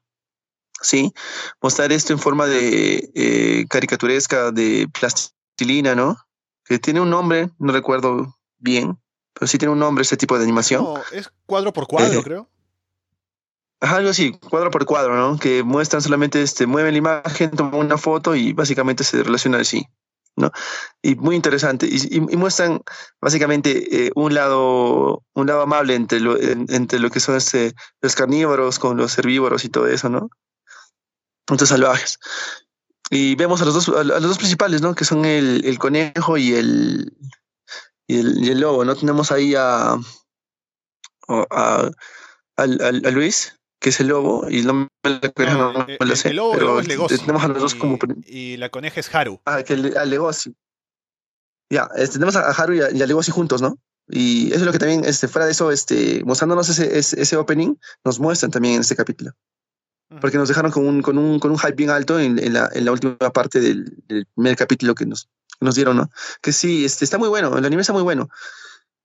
Sí, 0.80 1.12
mostrar 1.60 1.92
esto 1.92 2.14
en 2.14 2.18
forma 2.18 2.46
de 2.46 3.10
eh, 3.14 3.66
caricaturesca, 3.68 4.50
de 4.50 4.88
plastilina, 4.98 5.94
¿no? 5.94 6.16
Que 6.64 6.78
tiene 6.78 7.02
un 7.02 7.10
nombre, 7.10 7.50
no 7.58 7.72
recuerdo 7.74 8.34
bien, 8.56 8.98
pero 9.34 9.46
sí 9.46 9.58
tiene 9.58 9.72
un 9.72 9.78
nombre 9.78 10.00
ese 10.00 10.16
tipo 10.16 10.38
de 10.38 10.44
animación. 10.44 10.86
es 11.12 11.30
cuadro 11.44 11.74
por 11.74 11.86
cuadro, 11.86 12.20
eh, 12.20 12.22
creo. 12.24 12.48
Algo 13.80 14.08
así, 14.08 14.32
cuadro 14.32 14.70
por 14.70 14.86
cuadro, 14.86 15.16
¿no? 15.16 15.38
Que 15.38 15.62
muestran 15.62 16.00
solamente, 16.00 16.40
este, 16.40 16.66
mueven 16.66 16.92
la 16.92 16.98
imagen, 16.98 17.50
toman 17.50 17.74
una 17.74 17.98
foto 17.98 18.34
y 18.34 18.54
básicamente 18.54 19.04
se 19.04 19.22
relaciona 19.22 19.58
así. 19.58 19.86
¿No? 20.36 20.52
Y 21.02 21.14
muy 21.16 21.34
interesante. 21.34 21.88
Y, 21.90 22.20
muestran 22.20 22.82
básicamente 23.20 24.06
eh, 24.06 24.10
un 24.14 24.34
lado 24.34 25.24
un 25.34 25.46
lado 25.46 25.62
amable 25.62 25.94
entre 25.94 26.20
lo, 26.20 26.38
entre 26.38 26.98
lo 26.98 27.10
que 27.10 27.20
son 27.20 27.36
este, 27.36 27.74
los 28.00 28.14
carnívoros 28.14 28.78
con 28.78 28.96
los 28.96 29.16
herbívoros 29.18 29.64
y 29.64 29.68
todo 29.68 29.86
eso, 29.86 30.08
¿no? 30.08 30.28
Los 31.48 31.68
salvajes. 31.68 32.18
Y 33.10 33.36
vemos 33.36 33.62
a 33.62 33.64
los 33.64 33.74
dos, 33.74 33.88
a 33.88 34.02
los 34.02 34.22
dos 34.22 34.38
principales, 34.38 34.82
¿no? 34.82 34.94
Que 34.94 35.04
son 35.04 35.24
el, 35.24 35.78
conejo 35.78 36.36
y 36.36 36.54
el, 36.54 37.12
y 38.06 38.18
el, 38.18 38.44
y 38.44 38.50
el, 38.50 38.60
lobo, 38.60 38.84
¿no? 38.84 38.96
Tenemos 38.96 39.30
ahí 39.30 39.54
a, 39.54 39.96
a, 41.28 41.90
a, 42.56 42.66
Luis, 42.66 43.56
que 43.86 43.90
es 43.90 44.00
el 44.00 44.08
lobo, 44.08 44.50
y 44.50 44.62
no 44.62 44.74
me 44.74 44.88
lo 46.00 46.16
sé. 46.16 46.30
El 46.30 46.38
lobo, 46.38 46.80
es 46.80 46.88
Legosi. 46.88 47.18
Tenemos 47.18 47.44
a 47.44 47.46
los 47.46 47.62
dos 47.62 47.76
como. 47.76 47.96
Y 48.26 48.56
la 48.56 48.68
coneja 48.68 48.98
es 48.98 49.14
Haru. 49.14 49.40
Ah, 49.44 49.62
que 49.62 49.74
el, 49.74 49.96
al 49.96 50.10
Legosi. 50.10 50.56
Ya, 51.70 51.88
este, 51.94 52.14
tenemos 52.14 52.34
a, 52.34 52.50
Haru 52.50 52.74
y 52.74 52.80
a, 52.80 52.88
Legosi 52.88 53.30
juntos, 53.30 53.62
¿no? 53.62 53.78
Y 54.08 54.48
eso 54.48 54.56
es 54.56 54.62
lo 54.62 54.72
que 54.72 54.80
también, 54.80 55.04
este, 55.04 55.28
fuera 55.28 55.46
de 55.46 55.52
eso, 55.52 55.70
este, 55.70 56.20
mostrándonos 56.24 56.68
ese, 56.68 56.98
ese, 56.98 57.36
opening, 57.36 57.76
nos 58.04 58.18
muestran 58.18 58.50
también 58.50 58.74
en 58.74 58.80
este 58.80 58.96
capítulo. 58.96 59.30
Porque 60.20 60.36
nos 60.36 60.48
dejaron 60.48 60.72
con 60.72 60.84
un, 60.84 61.00
con 61.00 61.16
un, 61.16 61.38
con 61.38 61.52
un 61.52 61.58
hype 61.58 61.76
bien 61.76 61.90
alto 61.90 62.18
en, 62.18 62.40
en, 62.40 62.54
la, 62.54 62.68
en 62.72 62.86
la 62.86 62.90
última 62.90 63.16
parte 63.32 63.60
del, 63.60 63.84
del 64.08 64.26
primer 64.34 64.56
capítulo 64.56 64.96
que 64.96 65.06
nos, 65.06 65.28
nos 65.60 65.76
dieron, 65.76 65.96
¿no? 65.96 66.10
Que 66.40 66.50
sí, 66.50 66.84
este, 66.84 67.04
está 67.04 67.18
muy 67.18 67.28
bueno, 67.28 67.56
el 67.56 67.64
anime 67.64 67.82
está 67.82 67.92
muy 67.92 68.02
bueno. 68.02 68.28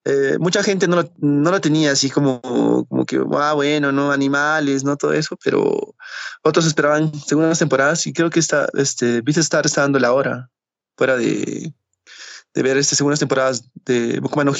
Eh, 0.03 0.37
mucha 0.39 0.63
gente 0.63 0.87
no 0.87 0.95
lo, 0.95 1.13
no 1.19 1.51
lo, 1.51 1.61
tenía 1.61 1.91
así 1.91 2.09
como, 2.09 2.41
como 2.41 3.05
que, 3.05 3.21
ah, 3.33 3.53
bueno, 3.53 3.91
no, 3.91 4.11
animales, 4.11 4.83
no 4.83 4.97
todo 4.97 5.13
eso, 5.13 5.37
pero 5.43 5.95
otros 6.41 6.65
esperaban 6.65 7.13
segundas 7.13 7.59
temporadas 7.59 8.07
y 8.07 8.13
creo 8.13 8.31
que 8.31 8.39
está, 8.39 8.67
este, 8.73 9.21
está 9.27 9.61
dando 9.81 9.99
la 9.99 10.13
hora 10.13 10.49
fuera 10.97 11.17
de, 11.17 11.71
de 12.53 12.63
ver 12.63 12.77
este, 12.77 12.95
segundas 12.95 13.19
temporadas 13.19 13.69
de 13.85 14.19
Boku 14.19 14.43
no 14.43 14.53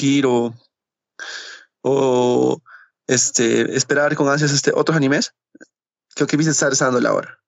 o 1.82 2.62
este, 3.06 3.76
esperar 3.76 4.14
con 4.14 4.28
ansias 4.28 4.52
este, 4.52 4.72
otros 4.74 4.96
animes. 4.96 5.34
Creo 6.14 6.26
que 6.26 6.36
Star 6.36 6.72
está 6.72 6.86
dando 6.86 7.00
la 7.00 7.14
hora. 7.14 7.38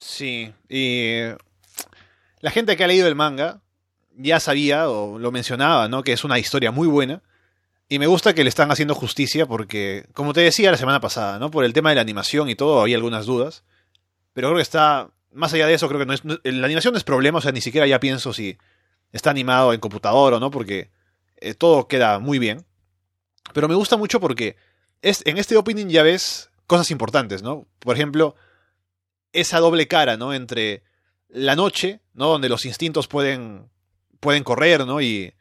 Sí, 0.00 0.54
y 0.68 1.20
la 2.40 2.50
gente 2.50 2.76
que 2.76 2.84
ha 2.84 2.86
leído 2.86 3.08
el 3.08 3.14
manga 3.14 3.63
ya 4.16 4.40
sabía 4.40 4.88
o 4.88 5.18
lo 5.18 5.32
mencionaba, 5.32 5.88
¿no? 5.88 6.02
Que 6.02 6.12
es 6.12 6.24
una 6.24 6.38
historia 6.38 6.70
muy 6.70 6.88
buena. 6.88 7.22
Y 7.88 7.98
me 7.98 8.06
gusta 8.06 8.34
que 8.34 8.44
le 8.44 8.48
están 8.48 8.70
haciendo 8.70 8.94
justicia 8.94 9.46
porque, 9.46 10.06
como 10.14 10.32
te 10.32 10.40
decía 10.40 10.70
la 10.70 10.76
semana 10.76 11.00
pasada, 11.00 11.38
¿no? 11.38 11.50
Por 11.50 11.64
el 11.64 11.72
tema 11.72 11.90
de 11.90 11.96
la 11.96 12.00
animación 12.00 12.48
y 12.48 12.54
todo, 12.54 12.80
había 12.80 12.96
algunas 12.96 13.26
dudas. 13.26 13.64
Pero 14.32 14.48
creo 14.48 14.56
que 14.56 14.62
está, 14.62 15.10
más 15.32 15.52
allá 15.52 15.66
de 15.66 15.74
eso, 15.74 15.88
creo 15.88 16.00
que 16.00 16.06
no 16.06 16.14
es, 16.14 16.22
la 16.24 16.66
animación 16.66 16.92
no 16.92 16.98
es 16.98 17.04
problema, 17.04 17.38
o 17.38 17.40
sea, 17.40 17.52
ni 17.52 17.60
siquiera 17.60 17.86
ya 17.86 18.00
pienso 18.00 18.32
si 18.32 18.56
está 19.12 19.30
animado 19.30 19.72
en 19.72 19.80
computador 19.80 20.34
o 20.34 20.40
no, 20.40 20.50
porque 20.50 20.90
eh, 21.36 21.54
todo 21.54 21.86
queda 21.86 22.18
muy 22.18 22.38
bien. 22.38 22.64
Pero 23.52 23.68
me 23.68 23.74
gusta 23.74 23.96
mucho 23.96 24.18
porque 24.18 24.56
es, 25.02 25.22
en 25.26 25.36
este 25.38 25.56
opening 25.56 25.88
ya 25.88 26.02
ves 26.02 26.50
cosas 26.66 26.90
importantes, 26.90 27.42
¿no? 27.42 27.66
Por 27.78 27.94
ejemplo, 27.94 28.34
esa 29.32 29.60
doble 29.60 29.86
cara, 29.86 30.16
¿no? 30.16 30.32
Entre 30.32 30.82
la 31.28 31.54
noche, 31.54 32.00
¿no? 32.14 32.28
Donde 32.28 32.48
los 32.48 32.64
instintos 32.64 33.06
pueden 33.06 33.68
pueden 34.24 34.42
correr, 34.42 34.86
¿no? 34.86 35.00
Y 35.02 35.34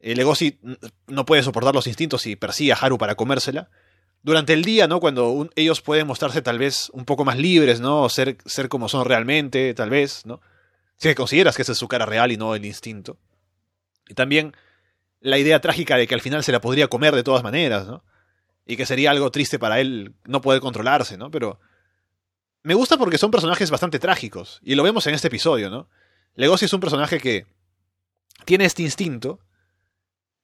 el 0.00 0.16
Legosi 0.18 0.58
no 1.06 1.24
puede 1.24 1.44
soportar 1.44 1.74
los 1.74 1.86
instintos 1.86 2.26
y 2.26 2.34
persigue 2.34 2.72
a 2.72 2.76
Haru 2.76 2.98
para 2.98 3.14
comérsela. 3.14 3.70
Durante 4.22 4.52
el 4.52 4.64
día, 4.64 4.88
¿no? 4.88 4.98
Cuando 4.98 5.48
ellos 5.54 5.80
pueden 5.80 6.08
mostrarse 6.08 6.42
tal 6.42 6.58
vez 6.58 6.90
un 6.92 7.04
poco 7.04 7.24
más 7.24 7.38
libres, 7.38 7.80
¿no? 7.80 8.08
Ser, 8.08 8.36
ser 8.44 8.68
como 8.68 8.88
son 8.88 9.04
realmente, 9.04 9.72
tal 9.74 9.90
vez, 9.90 10.26
¿no? 10.26 10.40
Si 10.96 11.14
consideras 11.14 11.54
que 11.54 11.62
esa 11.62 11.72
es 11.72 11.78
su 11.78 11.86
cara 11.86 12.04
real 12.04 12.32
y 12.32 12.36
no 12.36 12.56
el 12.56 12.64
instinto. 12.64 13.18
Y 14.08 14.14
también 14.14 14.54
la 15.20 15.38
idea 15.38 15.60
trágica 15.60 15.96
de 15.96 16.08
que 16.08 16.14
al 16.14 16.20
final 16.20 16.42
se 16.42 16.52
la 16.52 16.60
podría 16.60 16.88
comer 16.88 17.14
de 17.14 17.22
todas 17.22 17.44
maneras, 17.44 17.86
¿no? 17.86 18.04
Y 18.66 18.76
que 18.76 18.86
sería 18.86 19.12
algo 19.12 19.30
triste 19.30 19.60
para 19.60 19.80
él 19.80 20.14
no 20.24 20.40
poder 20.40 20.60
controlarse, 20.60 21.16
¿no? 21.16 21.30
Pero 21.30 21.60
me 22.64 22.74
gusta 22.74 22.96
porque 22.96 23.18
son 23.18 23.30
personajes 23.30 23.70
bastante 23.70 24.00
trágicos. 24.00 24.58
Y 24.64 24.74
lo 24.74 24.82
vemos 24.82 25.06
en 25.06 25.14
este 25.14 25.28
episodio, 25.28 25.70
¿no? 25.70 25.88
Legosi 26.34 26.64
es 26.64 26.72
un 26.72 26.80
personaje 26.80 27.20
que 27.20 27.46
tiene 28.46 28.64
este 28.64 28.82
instinto 28.82 29.40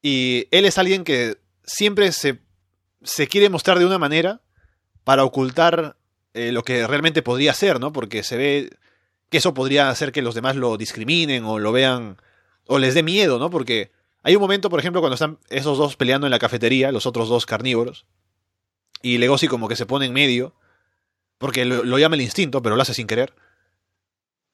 y 0.02 0.48
él 0.50 0.66
es 0.66 0.76
alguien 0.76 1.04
que 1.04 1.38
siempre 1.64 2.12
se, 2.12 2.40
se 3.02 3.28
quiere 3.28 3.48
mostrar 3.48 3.78
de 3.78 3.86
una 3.86 3.98
manera 3.98 4.42
para 5.04 5.24
ocultar 5.24 5.96
eh, 6.34 6.52
lo 6.52 6.64
que 6.64 6.86
realmente 6.86 7.22
podría 7.22 7.54
ser, 7.54 7.80
¿no? 7.80 7.92
Porque 7.92 8.24
se 8.24 8.36
ve 8.36 8.70
que 9.30 9.38
eso 9.38 9.54
podría 9.54 9.88
hacer 9.88 10.12
que 10.12 10.20
los 10.20 10.34
demás 10.34 10.56
lo 10.56 10.76
discriminen 10.76 11.44
o 11.44 11.58
lo 11.58 11.72
vean 11.72 12.20
o 12.66 12.78
les 12.78 12.94
dé 12.94 13.02
miedo, 13.02 13.38
¿no? 13.38 13.50
Porque 13.50 13.92
hay 14.22 14.34
un 14.34 14.42
momento, 14.42 14.68
por 14.68 14.80
ejemplo, 14.80 15.00
cuando 15.00 15.14
están 15.14 15.38
esos 15.48 15.78
dos 15.78 15.96
peleando 15.96 16.26
en 16.26 16.32
la 16.32 16.38
cafetería, 16.38 16.92
los 16.92 17.06
otros 17.06 17.28
dos 17.28 17.46
carnívoros, 17.46 18.04
y 19.00 19.18
Legosi 19.18 19.46
como 19.46 19.68
que 19.68 19.76
se 19.76 19.86
pone 19.86 20.06
en 20.06 20.12
medio, 20.12 20.54
porque 21.38 21.64
lo, 21.64 21.84
lo 21.84 21.98
llama 21.98 22.16
el 22.16 22.22
instinto, 22.22 22.62
pero 22.62 22.76
lo 22.76 22.82
hace 22.82 22.94
sin 22.94 23.06
querer. 23.06 23.34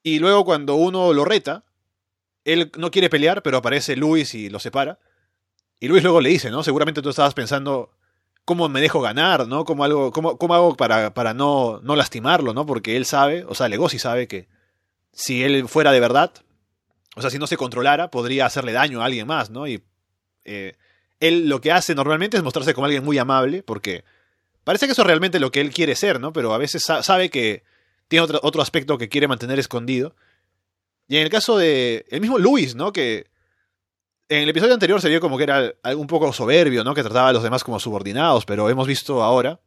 Y 0.02 0.18
luego 0.18 0.44
cuando 0.44 0.74
uno 0.74 1.12
lo 1.12 1.24
reta, 1.24 1.64
él 2.52 2.72
no 2.78 2.90
quiere 2.90 3.10
pelear, 3.10 3.42
pero 3.42 3.58
aparece 3.58 3.94
Luis 3.94 4.34
y 4.34 4.48
lo 4.48 4.58
separa. 4.58 4.98
Y 5.80 5.88
Luis 5.88 6.02
luego 6.02 6.20
le 6.20 6.30
dice, 6.30 6.50
¿no? 6.50 6.62
Seguramente 6.62 7.02
tú 7.02 7.10
estabas 7.10 7.34
pensando, 7.34 7.90
¿cómo 8.44 8.68
me 8.70 8.80
dejo 8.80 9.00
ganar, 9.02 9.46
¿no? 9.46 9.64
¿Cómo, 9.64 9.84
algo, 9.84 10.10
cómo, 10.10 10.38
cómo 10.38 10.54
hago 10.54 10.76
para, 10.76 11.12
para 11.12 11.34
no, 11.34 11.80
no 11.82 11.94
lastimarlo, 11.94 12.54
¿no? 12.54 12.64
Porque 12.64 12.96
él 12.96 13.04
sabe, 13.04 13.44
o 13.46 13.54
sea, 13.54 13.68
Legosi 13.68 13.98
sabe 13.98 14.26
que 14.26 14.48
si 15.12 15.44
él 15.44 15.68
fuera 15.68 15.92
de 15.92 16.00
verdad, 16.00 16.32
o 17.16 17.20
sea, 17.20 17.30
si 17.30 17.38
no 17.38 17.46
se 17.46 17.58
controlara, 17.58 18.10
podría 18.10 18.46
hacerle 18.46 18.72
daño 18.72 19.02
a 19.02 19.04
alguien 19.04 19.26
más, 19.26 19.50
¿no? 19.50 19.66
Y 19.66 19.84
eh, 20.44 20.74
él 21.20 21.48
lo 21.48 21.60
que 21.60 21.72
hace 21.72 21.94
normalmente 21.94 22.38
es 22.38 22.42
mostrarse 22.42 22.72
como 22.72 22.86
alguien 22.86 23.04
muy 23.04 23.18
amable, 23.18 23.62
porque 23.62 24.04
parece 24.64 24.86
que 24.86 24.92
eso 24.92 25.02
es 25.02 25.06
realmente 25.06 25.38
lo 25.38 25.50
que 25.50 25.60
él 25.60 25.70
quiere 25.70 25.94
ser, 25.96 26.18
¿no? 26.18 26.32
Pero 26.32 26.54
a 26.54 26.58
veces 26.58 26.82
sabe 26.82 27.28
que 27.28 27.62
tiene 28.08 28.24
otro, 28.24 28.40
otro 28.42 28.62
aspecto 28.62 28.96
que 28.96 29.10
quiere 29.10 29.28
mantener 29.28 29.58
escondido. 29.58 30.14
Y 31.08 31.16
en 31.16 31.22
el 31.22 31.30
caso 31.30 31.56
de 31.56 32.04
el 32.10 32.20
mismo 32.20 32.38
Luis, 32.38 32.74
¿no? 32.74 32.92
Que 32.92 33.26
en 34.28 34.42
el 34.42 34.48
episodio 34.50 34.74
anterior 34.74 35.00
se 35.00 35.08
vio 35.08 35.20
como 35.20 35.38
que 35.38 35.44
era 35.44 35.72
un 35.96 36.06
poco 36.06 36.30
soberbio, 36.34 36.84
¿no? 36.84 36.94
Que 36.94 37.02
trataba 37.02 37.30
a 37.30 37.32
los 37.32 37.42
demás 37.42 37.64
como 37.64 37.80
subordinados, 37.80 38.44
pero 38.44 38.68
hemos 38.68 38.86
visto 38.86 39.22
ahora, 39.22 39.60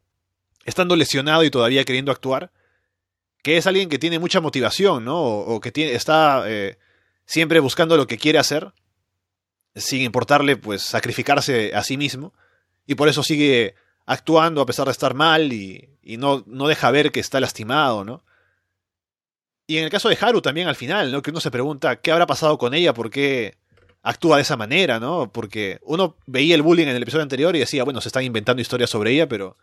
estando 0.64 0.94
lesionado 0.94 1.42
y 1.42 1.50
todavía 1.50 1.84
queriendo 1.84 2.12
actuar, 2.12 2.52
que 3.42 3.56
es 3.56 3.66
alguien 3.66 3.88
que 3.88 3.98
tiene 3.98 4.20
mucha 4.20 4.40
motivación, 4.40 5.04
¿no? 5.04 5.20
O, 5.20 5.60
que 5.60 5.72
está 5.92 6.44
eh, 6.46 6.78
siempre 7.26 7.58
buscando 7.58 7.96
lo 7.96 8.06
que 8.06 8.18
quiere 8.18 8.38
hacer, 8.38 8.72
sin 9.74 10.02
importarle, 10.02 10.56
pues, 10.56 10.82
sacrificarse 10.82 11.74
a 11.74 11.82
sí 11.82 11.96
mismo, 11.96 12.32
y 12.86 12.94
por 12.94 13.08
eso 13.08 13.24
sigue 13.24 13.74
actuando 14.06 14.60
a 14.60 14.66
pesar 14.66 14.86
de 14.86 14.92
estar 14.92 15.14
mal 15.14 15.52
y, 15.52 15.88
y 16.02 16.18
no, 16.18 16.44
no 16.46 16.68
deja 16.68 16.90
ver 16.92 17.10
que 17.10 17.20
está 17.20 17.40
lastimado, 17.40 18.04
¿no? 18.04 18.22
Y 19.72 19.78
en 19.78 19.84
el 19.84 19.90
caso 19.90 20.10
de 20.10 20.18
Haru 20.20 20.42
también 20.42 20.68
al 20.68 20.76
final, 20.76 21.10
¿no? 21.10 21.22
Que 21.22 21.30
uno 21.30 21.40
se 21.40 21.50
pregunta 21.50 21.96
qué 21.96 22.12
habrá 22.12 22.26
pasado 22.26 22.58
con 22.58 22.74
ella, 22.74 22.92
por 22.92 23.08
qué 23.08 23.56
actúa 24.02 24.36
de 24.36 24.42
esa 24.42 24.58
manera, 24.58 25.00
¿no? 25.00 25.32
Porque 25.32 25.78
uno 25.80 26.18
veía 26.26 26.54
el 26.54 26.60
bullying 26.60 26.88
en 26.88 26.96
el 26.96 27.02
episodio 27.02 27.22
anterior 27.22 27.56
y 27.56 27.60
decía, 27.60 27.82
bueno, 27.82 28.02
se 28.02 28.10
están 28.10 28.22
inventando 28.22 28.60
historias 28.60 28.90
sobre 28.90 29.12
ella, 29.12 29.26
pero 29.26 29.56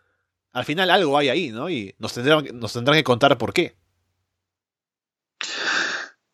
al 0.51 0.65
final 0.65 0.89
algo 0.89 1.15
hay 1.15 1.29
ahí, 1.29 1.51
¿no? 1.51 1.69
Y 1.69 1.93
nos 1.99 2.13
tendrán, 2.13 2.43
nos 2.53 2.73
tendrán 2.73 2.97
que 2.97 3.03
contar 3.03 3.37
por 3.37 3.53
qué. 3.53 3.75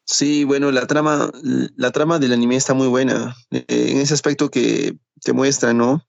Sí, 0.06 0.46
bueno, 0.46 0.72
la 0.72 0.88
trama, 0.88 1.30
la 1.76 1.92
trama 1.92 2.18
del 2.18 2.32
anime 2.32 2.56
está 2.56 2.74
muy 2.74 2.88
buena. 2.88 3.36
Eh, 3.52 3.66
en 3.68 3.98
ese 3.98 4.14
aspecto 4.14 4.50
que 4.50 4.96
te 5.22 5.34
muestra, 5.34 5.74
¿no? 5.74 6.08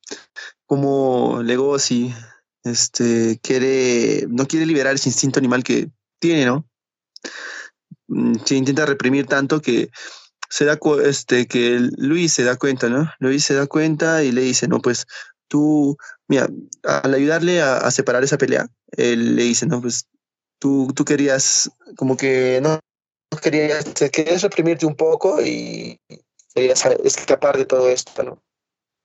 Como 0.66 1.42
Legoshi 1.42 2.14
este, 2.62 3.40
quiere, 3.42 4.24
no 4.29 4.46
quiere 4.46 4.66
liberar 4.66 4.94
ese 4.94 5.09
instinto 5.09 5.40
animal 5.40 5.64
que 5.64 5.90
tiene, 6.20 6.46
¿no? 6.46 6.64
Mm, 8.09 8.37
se 8.45 8.55
intenta 8.55 8.87
reprimir 8.87 9.27
tanto 9.27 9.61
que 9.61 9.90
se 10.49 10.64
da 10.64 10.79
este 11.05 11.47
que 11.47 11.79
Luis 11.97 12.33
se 12.33 12.45
da 12.45 12.57
cuenta, 12.57 12.88
¿no? 12.88 13.11
Luis 13.19 13.45
se 13.45 13.55
da 13.55 13.66
cuenta 13.66 14.23
y 14.23 14.33
le 14.33 14.42
dice, 14.42 14.69
no, 14.69 14.81
pues 14.81 15.07
tú, 15.49 15.97
mira, 16.29 16.49
al 16.83 17.14
ayudarle 17.14 17.62
a, 17.62 17.90
separar 17.90 18.23
esa 18.25 18.38
pelea, 18.38 18.69
él 18.92 19.37
le 19.37 19.42
dice, 19.45 19.66
no, 19.66 19.81
pues 19.81 20.07
tú, 20.59 20.92
tú 20.95 21.05
querías, 21.05 21.71
como 21.97 22.16
que 22.16 22.61
no, 22.62 22.79
querías, 23.42 23.85
querías 24.12 24.42
reprimirte 24.42 24.87
un 24.87 24.95
poco 24.97 25.42
y 25.42 26.01
querías 26.55 26.85
escapar 27.05 27.57
de 27.59 27.66
todo 27.66 27.88
esto, 27.88 28.23
¿no? 28.23 28.42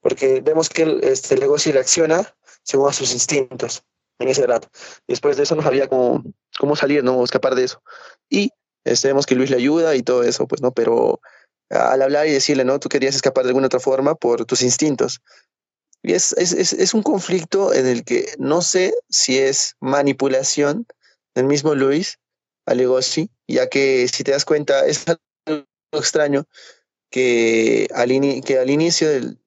Porque 0.02 0.42
vemos 0.42 0.70
que 0.70 1.00
este, 1.04 1.36
el 1.36 1.42
negocio 1.42 1.72
reacciona 1.72 2.36
según 2.64 2.90
a 2.90 2.94
sus 2.94 3.14
instintos 3.14 3.84
en 4.20 4.30
ese 4.30 4.46
rato. 4.48 4.68
Después 5.08 5.38
de 5.38 5.44
eso 5.44 5.56
no 5.56 5.62
sabía 5.62 5.88
cómo, 5.88 6.24
cómo 6.60 6.76
salir, 6.76 7.04
¿no? 7.04 7.24
escapar 7.24 7.56
de 7.56 7.66
eso. 7.66 7.84
Y 8.30 8.52
sabemos 8.86 9.26
que 9.26 9.36
Luis 9.36 9.50
le 9.50 9.58
ayuda 9.58 9.96
y 9.96 10.04
todo 10.04 10.24
eso, 10.24 10.48
pues, 10.48 10.62
¿no? 10.62 10.72
Pero 10.72 11.20
al 11.70 12.02
hablar 12.02 12.28
y 12.28 12.32
decirle, 12.32 12.66
¿no? 12.66 12.80
Tú 12.80 12.90
querías 12.90 13.16
escapar 13.16 13.44
de 13.44 13.50
alguna 13.50 13.68
otra 13.68 13.80
forma 13.80 14.16
por 14.16 14.46
tus 14.46 14.62
instintos. 14.62 15.22
Y 16.04 16.14
es, 16.14 16.34
es, 16.34 16.52
es, 16.52 16.74
es 16.74 16.94
un 16.94 17.04
conflicto 17.04 17.74
en 17.74 17.86
el 17.86 18.04
que 18.04 18.34
no 18.40 18.62
sé 18.62 18.94
si 19.10 19.38
es 19.38 19.76
manipulación 19.80 20.88
del 21.36 21.46
mismo 21.46 21.76
Luis 21.76 22.18
a 22.66 22.74
Legoshi, 22.74 23.30
ya 23.48 23.68
que 23.68 24.08
si 24.08 24.24
te 24.24 24.32
das 24.32 24.46
cuenta, 24.46 24.86
es 24.86 25.06
algo 25.46 25.66
extraño 25.92 26.46
que 27.10 27.88
al, 27.94 28.10
que 28.44 28.58
al 28.58 28.70
inicio 28.70 29.10
del, 29.10 29.40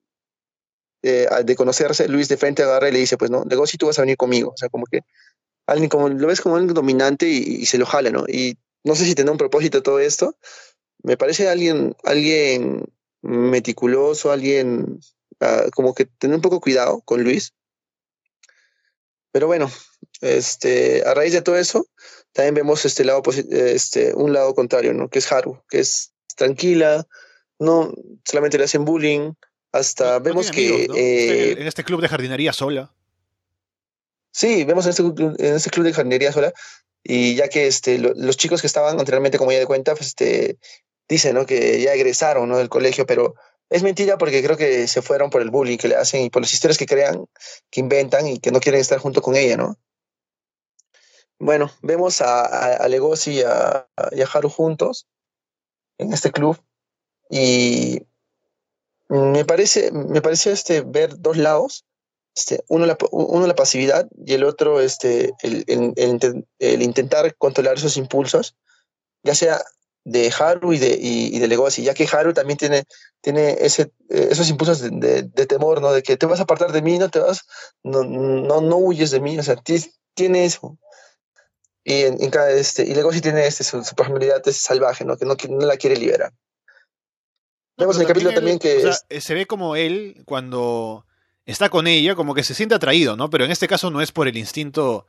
de 1.03 1.57
conocerse, 1.57 2.09
Luis 2.09 2.29
de 2.29 2.37
frente 2.37 2.63
agarra 2.63 2.89
y 2.89 2.93
le 2.93 2.99
dice, 3.01 3.17
pues 3.17 3.31
no, 3.31 3.45
Legoshi 3.45 3.77
tú 3.77 3.87
vas 3.87 3.99
a 3.99 4.03
venir 4.03 4.17
conmigo. 4.17 4.51
O 4.51 4.57
sea, 4.57 4.69
como 4.69 4.87
que 4.87 5.01
alguien 5.67 5.89
como 5.89 6.09
lo 6.09 6.27
ves 6.29 6.41
como 6.41 6.57
alguien 6.57 6.75
dominante 6.75 7.29
y, 7.29 7.39
y 7.39 7.67
se 7.67 7.79
lo 7.79 7.87
jala, 7.87 8.11
¿no? 8.11 8.25
Y 8.27 8.57
no 8.85 8.95
sé 8.95 9.05
si 9.05 9.15
tiene 9.15 9.31
un 9.31 9.39
propósito 9.39 9.83
todo 9.83 9.99
esto. 9.99 10.37
Me 11.03 11.17
parece 11.17 11.49
alguien, 11.49 11.97
alguien 12.05 12.85
meticuloso, 13.23 14.31
alguien 14.31 15.01
uh, 15.41 15.71
como 15.75 15.95
que 15.95 16.05
tener 16.05 16.37
un 16.37 16.43
poco 16.43 16.61
cuidado 16.61 17.01
con 17.01 17.25
Luis. 17.25 17.55
Pero 19.33 19.47
bueno, 19.47 19.71
este, 20.21 21.03
a 21.05 21.15
raíz 21.15 21.33
de 21.33 21.43
todo 21.43 21.57
eso, 21.57 21.89
también 22.33 22.55
vemos 22.55 22.85
este 22.85 23.05
lado, 23.05 23.23
este, 23.51 24.15
un 24.15 24.33
lado 24.33 24.55
contrario, 24.55 24.95
¿no? 24.95 25.09
Que 25.09 25.19
es 25.19 25.33
Haru, 25.33 25.61
que 25.69 25.81
es 25.81 26.13
tranquila, 26.37 27.07
no 27.59 27.93
solamente 28.25 28.59
le 28.59 28.65
hacen 28.65 28.85
bullying, 28.85 29.33
hasta 29.73 30.21
vemos 30.21 30.51
que... 30.51 30.85
Eh, 30.95 31.53
en 31.53 31.67
este 31.67 31.83
club 31.83 32.01
de 32.01 32.09
jardinería 32.09 32.53
sola. 32.53 32.95
Sí, 34.31 34.65
vemos 34.65 34.85
en 34.85 34.91
este, 34.91 35.03
en 35.03 35.55
este 35.55 35.71
club 35.71 35.85
de 35.85 35.93
jardinería 35.93 36.33
sola 36.33 36.53
y 37.05 37.37
ya 37.37 37.49
que 37.49 37.67
este, 37.67 37.99
los 37.99 38.37
chicos 38.39 38.63
que 38.63 38.67
estaban 38.67 38.99
anteriormente, 38.99 39.39
como 39.39 39.53
ya 39.53 39.59
de 39.59 39.67
cuenta, 39.67 39.95
pues 39.95 40.09
este, 40.09 40.59
dicen 41.07 41.35
¿no? 41.35 41.45
que 41.45 41.83
ya 41.83 41.93
egresaron 41.93 42.49
¿no? 42.49 42.57
del 42.57 42.71
colegio, 42.71 43.05
pero 43.05 43.35
es 43.69 43.83
mentira 43.83 44.17
porque 44.17 44.43
creo 44.43 44.57
que 44.57 44.89
se 44.89 45.03
fueron 45.03 45.29
por 45.29 45.43
el 45.43 45.51
bullying 45.51 45.77
que 45.77 45.89
le 45.89 45.97
hacen 45.97 46.23
y 46.23 46.31
por 46.31 46.41
las 46.41 46.53
historias 46.55 46.79
que 46.79 46.87
crean, 46.87 47.27
que 47.71 47.81
inventan 47.81 48.27
y 48.27 48.39
que 48.39 48.51
no 48.51 48.61
quieren 48.61 48.81
estar 48.81 48.99
junto 48.99 49.21
con 49.21 49.37
ella, 49.37 49.59
¿no? 49.59 49.77
Bueno, 51.39 51.71
vemos 51.83 52.23
a, 52.23 52.77
a, 52.77 52.89
Legosi 52.89 53.33
y 53.33 53.43
a, 53.43 53.87
y 54.13 54.23
a 54.23 54.29
Haru 54.33 54.49
juntos 54.49 55.07
en 55.99 56.13
este 56.13 56.31
club 56.33 56.59
y 57.29 58.07
me 59.09 59.45
parece, 59.45 59.91
me 59.93 60.23
parece 60.23 60.53
este, 60.53 60.81
ver 60.81 61.19
dos 61.19 61.37
lados 61.37 61.85
este, 62.35 62.65
uno, 62.69 62.87
la, 62.87 62.97
uno 63.13 63.47
la 63.47 63.55
pasividad 63.55 64.09
y 64.25 64.35
el 64.35 64.45
otro 64.45 64.81
este, 64.81 65.33
el, 65.43 65.65
el, 65.67 66.47
el, 66.59 66.83
intentar 66.83 67.35
controlar 67.37 67.77
esos 67.77 67.97
impulsos, 67.97 68.57
ya 69.23 69.35
sea 69.35 69.63
de 70.05 70.33
Haru 70.37 70.73
y 70.73 70.79
de, 70.79 70.99
y, 71.01 71.39
de 71.39 71.49
Legoshi, 71.49 71.83
ya 71.83 71.95
que 71.95 72.09
Haru 72.11 72.35
también 72.35 72.59
tiene, 72.59 72.85
tiene 73.23 73.57
ese, 73.61 73.93
eh, 74.11 74.29
esos 74.31 74.51
impulsos 74.51 74.81
de, 74.81 75.23
de, 75.23 75.47
temor, 75.47 75.81
¿no? 75.81 75.93
De 75.93 76.03
que 76.03 76.17
te 76.17 76.27
vas 76.27 76.41
a 76.41 76.43
apartar 76.43 76.73
de 76.73 76.83
mí, 76.83 76.99
no 76.99 77.09
te 77.09 77.21
vas, 77.21 77.47
no, 77.83 78.03
no, 78.03 78.61
no 78.61 78.77
huyes 78.77 79.13
de 79.13 79.21
mí, 79.21 79.39
o 79.39 79.43
sea, 79.43 79.57
tiene 80.15 80.45
eso. 80.45 80.77
Y, 81.85 82.03
en, 82.03 82.23
en 82.23 82.31
cada, 82.31 82.51
este, 82.51 82.83
y 82.83 82.95
Legoshi 82.95 83.21
tiene 83.21 83.47
este, 83.47 83.63
su, 83.65 83.83
su 83.85 83.95
personalidad 83.95 84.43
salvaje, 84.45 85.05
¿no? 85.05 85.17
Que 85.17 85.25
no, 85.25 85.37
no 85.49 85.67
la 85.67 85.77
quiere 85.77 85.97
liberar. 85.97 86.33
Vemos 87.77 87.97
en 87.97 88.03
el 88.03 88.09
capítulo 88.09 88.35
también 88.35 88.59
que... 88.59 88.79
O 88.79 88.93
sea, 88.93 89.21
se 89.21 89.35
ve 89.35 89.47
como 89.47 89.75
él 89.75 90.23
cuando 90.27 91.07
está 91.47 91.69
con 91.69 91.87
ella, 91.87 92.15
como 92.15 92.35
que 92.35 92.43
se 92.43 92.55
siente 92.55 92.75
atraído, 92.75 93.17
¿no? 93.17 93.31
Pero 93.31 93.45
en 93.45 93.51
este 93.51 93.69
caso 93.69 93.91
no 93.91 94.01
es 94.01 94.13
por 94.13 94.29
el 94.29 94.37
instinto 94.37 95.07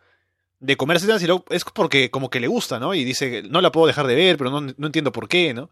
de 0.59 0.77
comerse, 0.77 1.19
sino 1.19 1.43
es 1.49 1.63
porque 1.65 2.09
como 2.09 2.29
que 2.29 2.39
le 2.39 2.47
gusta, 2.47 2.79
¿no? 2.79 2.93
Y 2.93 3.03
dice, 3.03 3.43
no 3.49 3.61
la 3.61 3.71
puedo 3.71 3.87
dejar 3.87 4.07
de 4.07 4.15
ver, 4.15 4.37
pero 4.37 4.49
no, 4.49 4.61
no 4.61 4.87
entiendo 4.87 5.11
por 5.11 5.27
qué, 5.27 5.53
¿no? 5.53 5.69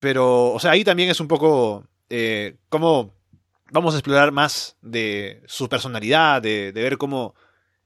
Pero, 0.00 0.52
o 0.52 0.60
sea, 0.60 0.72
ahí 0.72 0.84
también 0.84 1.10
es 1.10 1.20
un 1.20 1.28
poco 1.28 1.86
eh, 2.10 2.56
cómo 2.68 3.14
vamos 3.70 3.94
a 3.94 3.98
explorar 3.98 4.32
más 4.32 4.76
de 4.82 5.42
su 5.46 5.68
personalidad, 5.68 6.42
de, 6.42 6.72
de, 6.72 6.82
ver 6.82 6.98
cómo 6.98 7.34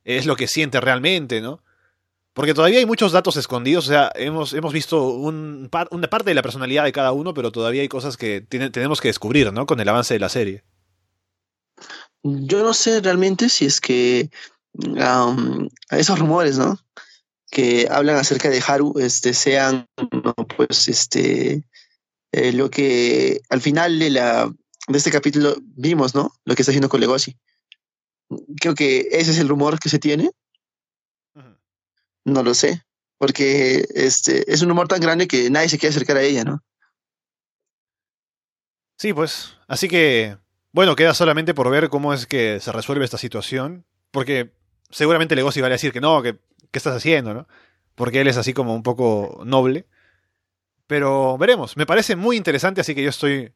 es 0.05 0.27
lo 0.27 0.37
que 0.37 0.49
siente 0.49 0.81
realmente, 0.81 1.41
¿no? 1.41 1.63
Porque 2.33 2.55
todavía 2.55 2.79
hay 2.79 2.87
muchos 2.87 3.13
datos 3.13 3.37
escondidos, 3.37 3.87
o 3.87 3.89
sea, 3.89 4.13
hemos, 4.15 4.53
hemos 4.53 4.73
visto 4.73 5.09
un 5.09 5.69
una 5.91 6.09
parte 6.09 6.31
de 6.31 6.35
la 6.35 6.43
personalidad 6.43 6.85
de 6.85 6.93
cada 6.93 7.13
uno, 7.13 7.35
pero 7.35 7.51
todavía 7.51 7.83
hay 7.83 7.89
cosas 7.89 8.17
que 8.17 8.41
tenemos 8.41 9.01
que 9.01 9.09
descubrir, 9.09 9.53
¿no? 9.53 9.67
Con 9.67 9.81
el 9.81 9.89
avance 9.89 10.15
de 10.15 10.21
la 10.21 10.29
serie. 10.29 10.63
Yo 12.23 12.63
no 12.63 12.75
sé 12.75 13.01
realmente 13.01 13.49
si 13.49 13.67
es 13.67 13.81
que 13.81 14.31
um, 14.75 15.69
esos 15.91 16.19
rumores, 16.19 16.59
¿no? 16.59 16.79
Que 17.51 17.89
hablan 17.91 18.17
acerca 18.17 18.51
de 18.51 18.63
Haru, 18.67 18.99
este, 18.99 19.33
sean, 19.33 19.87
pues, 20.57 20.89
este, 20.89 21.65
eh, 22.33 22.53
lo 22.53 22.71
que 22.71 23.41
al 23.49 23.61
final 23.61 23.99
de 23.99 24.11
la 24.11 24.53
de 24.89 24.99
este 24.99 25.11
capítulo 25.11 25.57
vimos, 25.61 26.15
¿no? 26.15 26.33
Lo 26.45 26.55
que 26.55 26.63
está 26.63 26.73
haciendo 26.73 26.89
con 26.89 27.01
Legoshi. 27.01 27.37
Creo 28.61 28.75
que 28.75 29.09
ese 29.13 29.31
es 29.31 29.39
el 29.39 29.49
rumor 29.49 29.79
que 29.79 29.89
se 29.89 29.99
tiene. 29.99 30.31
No 32.25 32.43
lo 32.43 32.53
sé, 32.53 32.85
porque 33.17 33.87
este 33.95 34.53
es 34.53 34.61
un 34.61 34.71
humor 34.71 34.89
tan 34.89 35.01
grande 35.01 35.29
que 35.29 35.49
nadie 35.49 35.69
se 35.69 35.79
quiere 35.79 35.95
acercar 35.95 36.19
a 36.19 36.23
ella, 36.23 36.45
¿no? 36.45 36.63
Sí, 38.99 39.15
pues. 39.15 39.55
Así 39.67 39.89
que, 39.89 40.37
bueno, 40.79 40.95
queda 40.95 41.13
solamente 41.13 41.55
por 41.55 41.69
ver 41.71 41.89
cómo 41.89 42.15
es 42.15 42.25
que 42.25 42.61
se 42.61 42.71
resuelve 42.71 43.05
esta 43.05 43.19
situación, 43.19 43.85
porque 44.13 44.53
seguramente 44.91 45.35
Legosi 45.35 45.61
va 45.61 45.67
a 45.67 45.71
decir 45.71 45.93
que 45.93 46.01
no, 46.01 46.23
que 46.23 46.35
qué 46.71 46.79
estás 46.79 46.95
haciendo, 46.95 47.35
¿no? 47.35 47.49
Porque 47.97 48.21
él 48.21 48.29
es 48.29 48.37
así 48.37 48.55
como 48.55 48.77
un 48.77 48.85
poco 48.85 49.43
noble. 49.45 49.89
Pero 50.87 51.37
veremos, 51.37 51.77
me 51.77 51.85
parece 51.85 52.15
muy 52.15 52.37
interesante, 52.37 52.81
así 52.81 52.95
que 52.95 53.03
yo 53.03 53.11
estoy 53.11 53.53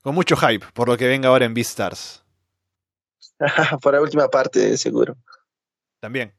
con 0.00 0.14
mucho 0.14 0.34
hype 0.34 0.64
por 0.72 0.88
lo 0.88 0.96
que 0.96 1.08
venga 1.08 1.28
ahora 1.28 1.44
en 1.44 1.52
Beastars. 1.52 2.24
por 3.82 3.92
la 3.92 4.00
última 4.00 4.28
parte, 4.28 4.78
seguro. 4.78 5.18
También. 6.00 6.32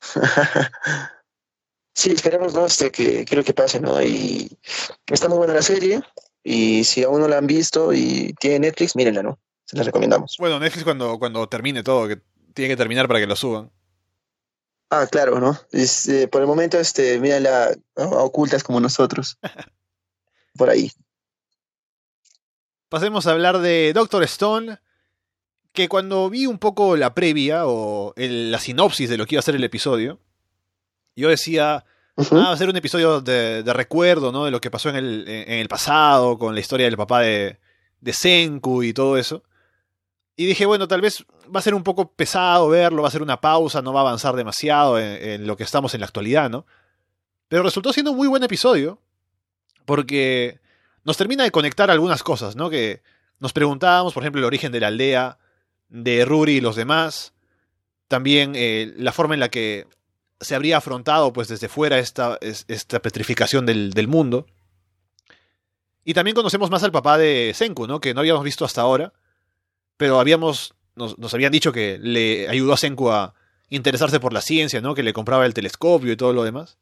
sí, 1.94 2.10
esperemos 2.10 2.54
¿no? 2.54 2.66
Este, 2.66 2.90
que, 2.90 3.24
que 3.24 3.36
lo 3.36 3.44
que 3.44 3.54
pase, 3.54 3.78
¿no? 3.78 4.02
Y 4.02 4.58
está 5.06 5.28
muy 5.28 5.38
buena 5.38 5.54
la 5.54 5.62
serie. 5.62 6.02
Y 6.42 6.84
si 6.84 7.02
aún 7.02 7.20
no 7.20 7.28
la 7.28 7.38
han 7.38 7.46
visto 7.46 7.92
y 7.92 8.34
tiene 8.40 8.60
Netflix, 8.60 8.96
mírenla, 8.96 9.22
¿no? 9.22 9.38
Se 9.64 9.76
la 9.76 9.82
recomendamos. 9.82 10.36
Bueno, 10.38 10.58
Netflix 10.58 10.84
cuando, 10.84 11.18
cuando 11.18 11.48
termine 11.48 11.82
todo, 11.82 12.08
que 12.08 12.20
tiene 12.54 12.70
que 12.70 12.76
terminar 12.76 13.06
para 13.06 13.20
que 13.20 13.26
lo 13.26 13.36
suban. 13.36 13.70
Ah, 14.90 15.06
claro, 15.06 15.38
¿no? 15.38 15.56
Este, 15.70 16.26
por 16.26 16.40
el 16.40 16.48
momento, 16.48 16.78
este, 16.78 17.20
mírenla 17.20 17.70
ocultas 17.94 18.64
como 18.64 18.80
nosotros. 18.80 19.38
por 20.56 20.70
ahí. 20.70 20.90
Pasemos 22.88 23.26
a 23.26 23.30
hablar 23.30 23.60
de 23.60 23.92
Doctor 23.92 24.24
Stone, 24.24 24.80
que 25.72 25.88
cuando 25.88 26.28
vi 26.28 26.46
un 26.46 26.58
poco 26.58 26.96
la 26.96 27.14
previa 27.14 27.66
o 27.66 28.12
la 28.16 28.58
sinopsis 28.58 29.08
de 29.08 29.16
lo 29.16 29.26
que 29.26 29.36
iba 29.36 29.40
a 29.40 29.42
ser 29.42 29.54
el 29.54 29.62
episodio, 29.62 30.18
yo 31.14 31.28
decía, 31.28 31.84
ah, 32.32 32.48
va 32.48 32.52
a 32.52 32.56
ser 32.56 32.68
un 32.68 32.76
episodio 32.76 33.20
de, 33.20 33.62
recuerdo, 33.72 34.32
¿no? 34.32 34.44
De 34.44 34.50
lo 34.50 34.60
que 34.60 34.70
pasó 34.70 34.88
en 34.90 34.96
el, 34.96 35.68
pasado, 35.68 36.38
con 36.38 36.54
la 36.54 36.60
historia 36.60 36.86
del 36.86 36.96
papá 36.96 37.20
de, 37.20 37.58
Senku 38.12 38.82
y 38.82 38.92
todo 38.92 39.16
eso. 39.16 39.42
Y 40.36 40.46
dije, 40.46 40.64
bueno, 40.64 40.88
tal 40.88 41.00
vez 41.00 41.24
va 41.54 41.60
a 41.60 41.62
ser 41.62 41.74
un 41.74 41.82
poco 41.82 42.12
pesado 42.12 42.68
verlo, 42.68 43.02
va 43.02 43.08
a 43.08 43.12
ser 43.12 43.22
una 43.22 43.40
pausa, 43.40 43.82
no 43.82 43.92
va 43.92 44.00
a 44.00 44.04
avanzar 44.04 44.34
demasiado 44.36 44.98
en, 44.98 45.22
en 45.22 45.46
lo 45.46 45.56
que 45.56 45.64
estamos 45.64 45.92
en 45.94 46.00
la 46.00 46.06
actualidad, 46.06 46.48
¿no? 46.48 46.66
Pero 47.48 47.62
resultó 47.62 47.92
siendo 47.92 48.12
un 48.12 48.16
muy 48.16 48.28
buen 48.28 48.42
episodio, 48.42 49.00
porque 49.84 50.60
nos 51.04 51.16
termina 51.16 51.44
de 51.44 51.50
conectar 51.50 51.90
algunas 51.90 52.22
cosas, 52.22 52.56
¿no? 52.56 52.70
Que 52.70 53.02
nos 53.38 53.52
preguntábamos, 53.52 54.14
por 54.14 54.22
ejemplo, 54.22 54.38
el 54.38 54.44
origen 54.44 54.70
de 54.72 54.80
la 54.80 54.88
aldea, 54.88 55.38
de 55.90 56.24
Ruri 56.24 56.56
y 56.56 56.60
los 56.60 56.76
demás. 56.76 57.34
También 58.08 58.52
eh, 58.54 58.92
la 58.96 59.12
forma 59.12 59.34
en 59.34 59.40
la 59.40 59.48
que 59.48 59.86
se 60.40 60.54
habría 60.54 60.78
afrontado 60.78 61.32
pues 61.32 61.48
desde 61.48 61.68
fuera 61.68 61.98
esta, 61.98 62.38
esta 62.40 63.00
petrificación 63.00 63.66
del, 63.66 63.92
del, 63.92 64.08
mundo. 64.08 64.46
Y 66.04 66.14
también 66.14 66.34
conocemos 66.34 66.70
más 66.70 66.82
al 66.82 66.92
papá 66.92 67.18
de 67.18 67.52
Senku, 67.54 67.86
¿no? 67.86 68.00
Que 68.00 68.14
no 68.14 68.20
habíamos 68.20 68.42
visto 68.42 68.64
hasta 68.64 68.80
ahora. 68.80 69.12
Pero 69.96 70.18
habíamos. 70.18 70.74
Nos, 70.96 71.18
nos 71.18 71.32
habían 71.34 71.52
dicho 71.52 71.72
que 71.72 71.98
le 71.98 72.48
ayudó 72.48 72.72
a 72.72 72.76
Senku 72.76 73.10
a 73.10 73.34
interesarse 73.68 74.18
por 74.18 74.32
la 74.32 74.40
ciencia, 74.40 74.80
¿no? 74.80 74.94
Que 74.94 75.02
le 75.02 75.12
compraba 75.12 75.46
el 75.46 75.54
telescopio 75.54 76.12
y 76.12 76.16
todo 76.16 76.32
lo 76.32 76.42
demás. 76.42 76.78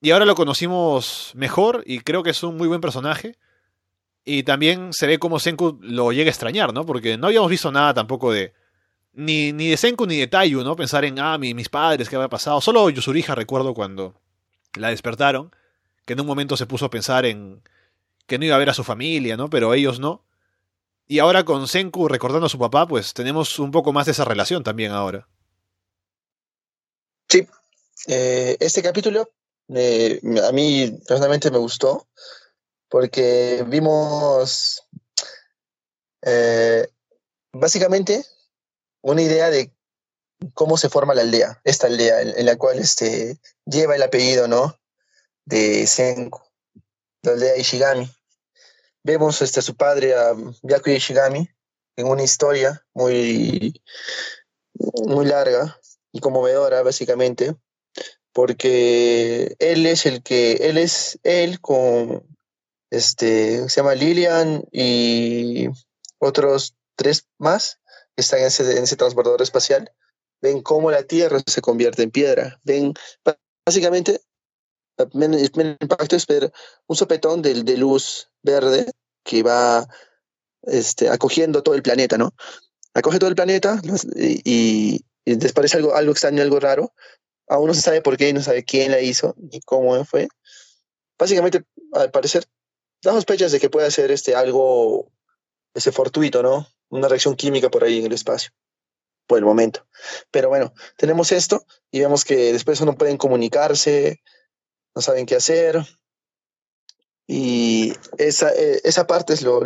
Y 0.00 0.10
ahora 0.10 0.24
lo 0.24 0.34
conocimos 0.34 1.30
mejor 1.34 1.84
y 1.86 2.00
creo 2.00 2.22
que 2.22 2.30
es 2.30 2.42
un 2.42 2.56
muy 2.56 2.66
buen 2.66 2.80
personaje. 2.80 3.36
Y 4.24 4.44
también 4.44 4.92
se 4.92 5.06
ve 5.06 5.18
como 5.18 5.38
Senku 5.38 5.78
lo 5.80 6.12
llega 6.12 6.28
a 6.28 6.30
extrañar, 6.30 6.72
¿no? 6.72 6.86
Porque 6.86 7.16
no 7.16 7.26
habíamos 7.26 7.50
visto 7.50 7.70
nada 7.70 7.94
tampoco 7.94 8.32
de. 8.32 8.52
Ni, 9.14 9.52
ni 9.52 9.68
de 9.68 9.76
Senku 9.76 10.06
ni 10.06 10.16
de 10.16 10.26
Taiyu, 10.26 10.64
¿no? 10.64 10.74
Pensar 10.74 11.04
en, 11.04 11.18
ah, 11.18 11.36
mis 11.38 11.68
padres, 11.68 12.08
¿qué 12.08 12.16
había 12.16 12.28
pasado? 12.28 12.60
Solo 12.60 12.88
Yusuriha 12.88 13.34
recuerdo 13.34 13.74
cuando 13.74 14.14
la 14.74 14.88
despertaron, 14.88 15.54
que 16.06 16.14
en 16.14 16.20
un 16.20 16.26
momento 16.26 16.56
se 16.56 16.66
puso 16.66 16.86
a 16.86 16.90
pensar 16.90 17.26
en 17.26 17.62
que 18.26 18.38
no 18.38 18.46
iba 18.46 18.56
a 18.56 18.58
ver 18.58 18.70
a 18.70 18.74
su 18.74 18.84
familia, 18.84 19.36
¿no? 19.36 19.50
Pero 19.50 19.74
ellos 19.74 20.00
no. 20.00 20.24
Y 21.06 21.18
ahora 21.18 21.44
con 21.44 21.68
Senku 21.68 22.08
recordando 22.08 22.46
a 22.46 22.50
su 22.50 22.58
papá, 22.58 22.86
pues 22.86 23.12
tenemos 23.12 23.58
un 23.58 23.70
poco 23.70 23.92
más 23.92 24.06
de 24.06 24.12
esa 24.12 24.24
relación 24.24 24.62
también 24.62 24.92
ahora. 24.92 25.28
Sí. 27.28 27.46
Eh, 28.08 28.56
este 28.60 28.82
capítulo 28.82 29.30
eh, 29.68 30.20
a 30.42 30.52
mí 30.52 30.98
personalmente 31.06 31.50
me 31.50 31.58
gustó 31.58 32.08
porque 32.88 33.64
vimos 33.68 34.82
eh, 36.22 36.88
básicamente 37.52 38.24
una 39.02 39.22
idea 39.22 39.50
de 39.50 39.72
cómo 40.54 40.76
se 40.76 40.88
forma 40.88 41.14
la 41.14 41.22
aldea, 41.22 41.60
esta 41.64 41.86
aldea 41.86 42.22
en, 42.22 42.46
la 42.46 42.56
cual 42.56 42.78
este, 42.78 43.38
lleva 43.64 43.94
el 43.94 44.02
apellido 44.02 44.48
¿no? 44.48 44.76
de 45.44 45.86
Senku, 45.86 46.40
la 47.22 47.32
aldea 47.32 47.56
Ishigami. 47.56 48.10
Vemos 49.04 49.42
este, 49.42 49.60
a 49.60 49.62
su 49.62 49.76
padre, 49.76 50.14
a 50.14 50.34
Ishigami, 50.86 51.48
en 51.96 52.06
una 52.06 52.22
historia 52.22 52.84
muy, 52.94 53.82
muy 54.74 55.26
larga 55.26 55.78
y 56.12 56.20
conmovedora, 56.20 56.82
básicamente, 56.82 57.54
porque 58.32 59.56
él 59.58 59.86
es 59.86 60.06
el 60.06 60.22
que, 60.22 60.52
él 60.68 60.78
es 60.78 61.18
él 61.22 61.60
con 61.60 62.24
este, 62.90 63.68
se 63.68 63.80
llama 63.80 63.94
Lilian 63.94 64.64
y 64.70 65.68
otros 66.18 66.76
tres 66.94 67.26
más 67.38 67.80
están 68.16 68.40
en 68.40 68.46
ese, 68.46 68.78
en 68.78 68.84
transbordador 68.84 69.42
espacial, 69.42 69.92
ven 70.40 70.62
cómo 70.62 70.90
la 70.90 71.04
Tierra 71.04 71.40
se 71.46 71.60
convierte 71.60 72.02
en 72.02 72.10
piedra. 72.10 72.60
Ven, 72.64 72.94
básicamente, 73.64 74.20
el 74.98 75.76
impacto 75.80 76.16
es 76.16 76.26
ver 76.26 76.52
un 76.86 76.96
sopetón 76.96 77.42
de, 77.42 77.62
de 77.62 77.76
luz 77.76 78.30
verde 78.42 78.90
que 79.24 79.42
va 79.42 79.86
este, 80.62 81.08
acogiendo 81.08 81.62
todo 81.62 81.74
el 81.74 81.82
planeta, 81.82 82.18
¿no? 82.18 82.34
Acoge 82.94 83.18
todo 83.18 83.30
el 83.30 83.36
planeta 83.36 83.80
y, 84.14 84.42
y, 84.44 85.04
les 85.24 85.52
parece 85.52 85.78
algo, 85.78 85.94
algo 85.94 86.12
extraño, 86.12 86.42
algo 86.42 86.60
raro. 86.60 86.92
Aún 87.48 87.68
no 87.68 87.74
se 87.74 87.80
sabe 87.80 88.02
por 88.02 88.16
qué 88.16 88.32
no 88.32 88.42
sabe 88.42 88.64
quién 88.64 88.90
la 88.90 89.00
hizo 89.00 89.34
ni 89.38 89.60
cómo 89.60 90.04
fue. 90.04 90.28
Básicamente, 91.18 91.64
al 91.92 92.10
parecer, 92.10 92.44
da 93.02 93.12
sospechas 93.12 93.52
de 93.52 93.60
que 93.60 93.70
puede 93.70 93.90
ser 93.90 94.10
este 94.10 94.34
algo 94.34 95.10
ese 95.74 95.92
fortuito, 95.92 96.42
¿no? 96.42 96.66
Una 96.92 97.08
reacción 97.08 97.34
química 97.34 97.70
por 97.70 97.84
ahí 97.84 97.98
en 97.98 98.06
el 98.06 98.12
espacio, 98.12 98.52
por 99.26 99.38
el 99.38 99.44
momento. 99.44 99.86
Pero 100.30 100.48
bueno, 100.48 100.72
tenemos 100.96 101.32
esto 101.32 101.64
y 101.90 102.00
vemos 102.00 102.24
que 102.24 102.52
después 102.52 102.80
no 102.82 102.96
pueden 102.96 103.16
comunicarse, 103.16 104.22
no 104.94 105.02
saben 105.02 105.26
qué 105.26 105.36
hacer. 105.36 105.84
Y 107.26 107.94
esa, 108.18 108.50
eh, 108.54 108.80
esa 108.84 109.06
parte 109.06 109.32
es 109.32 109.42
lo 109.42 109.62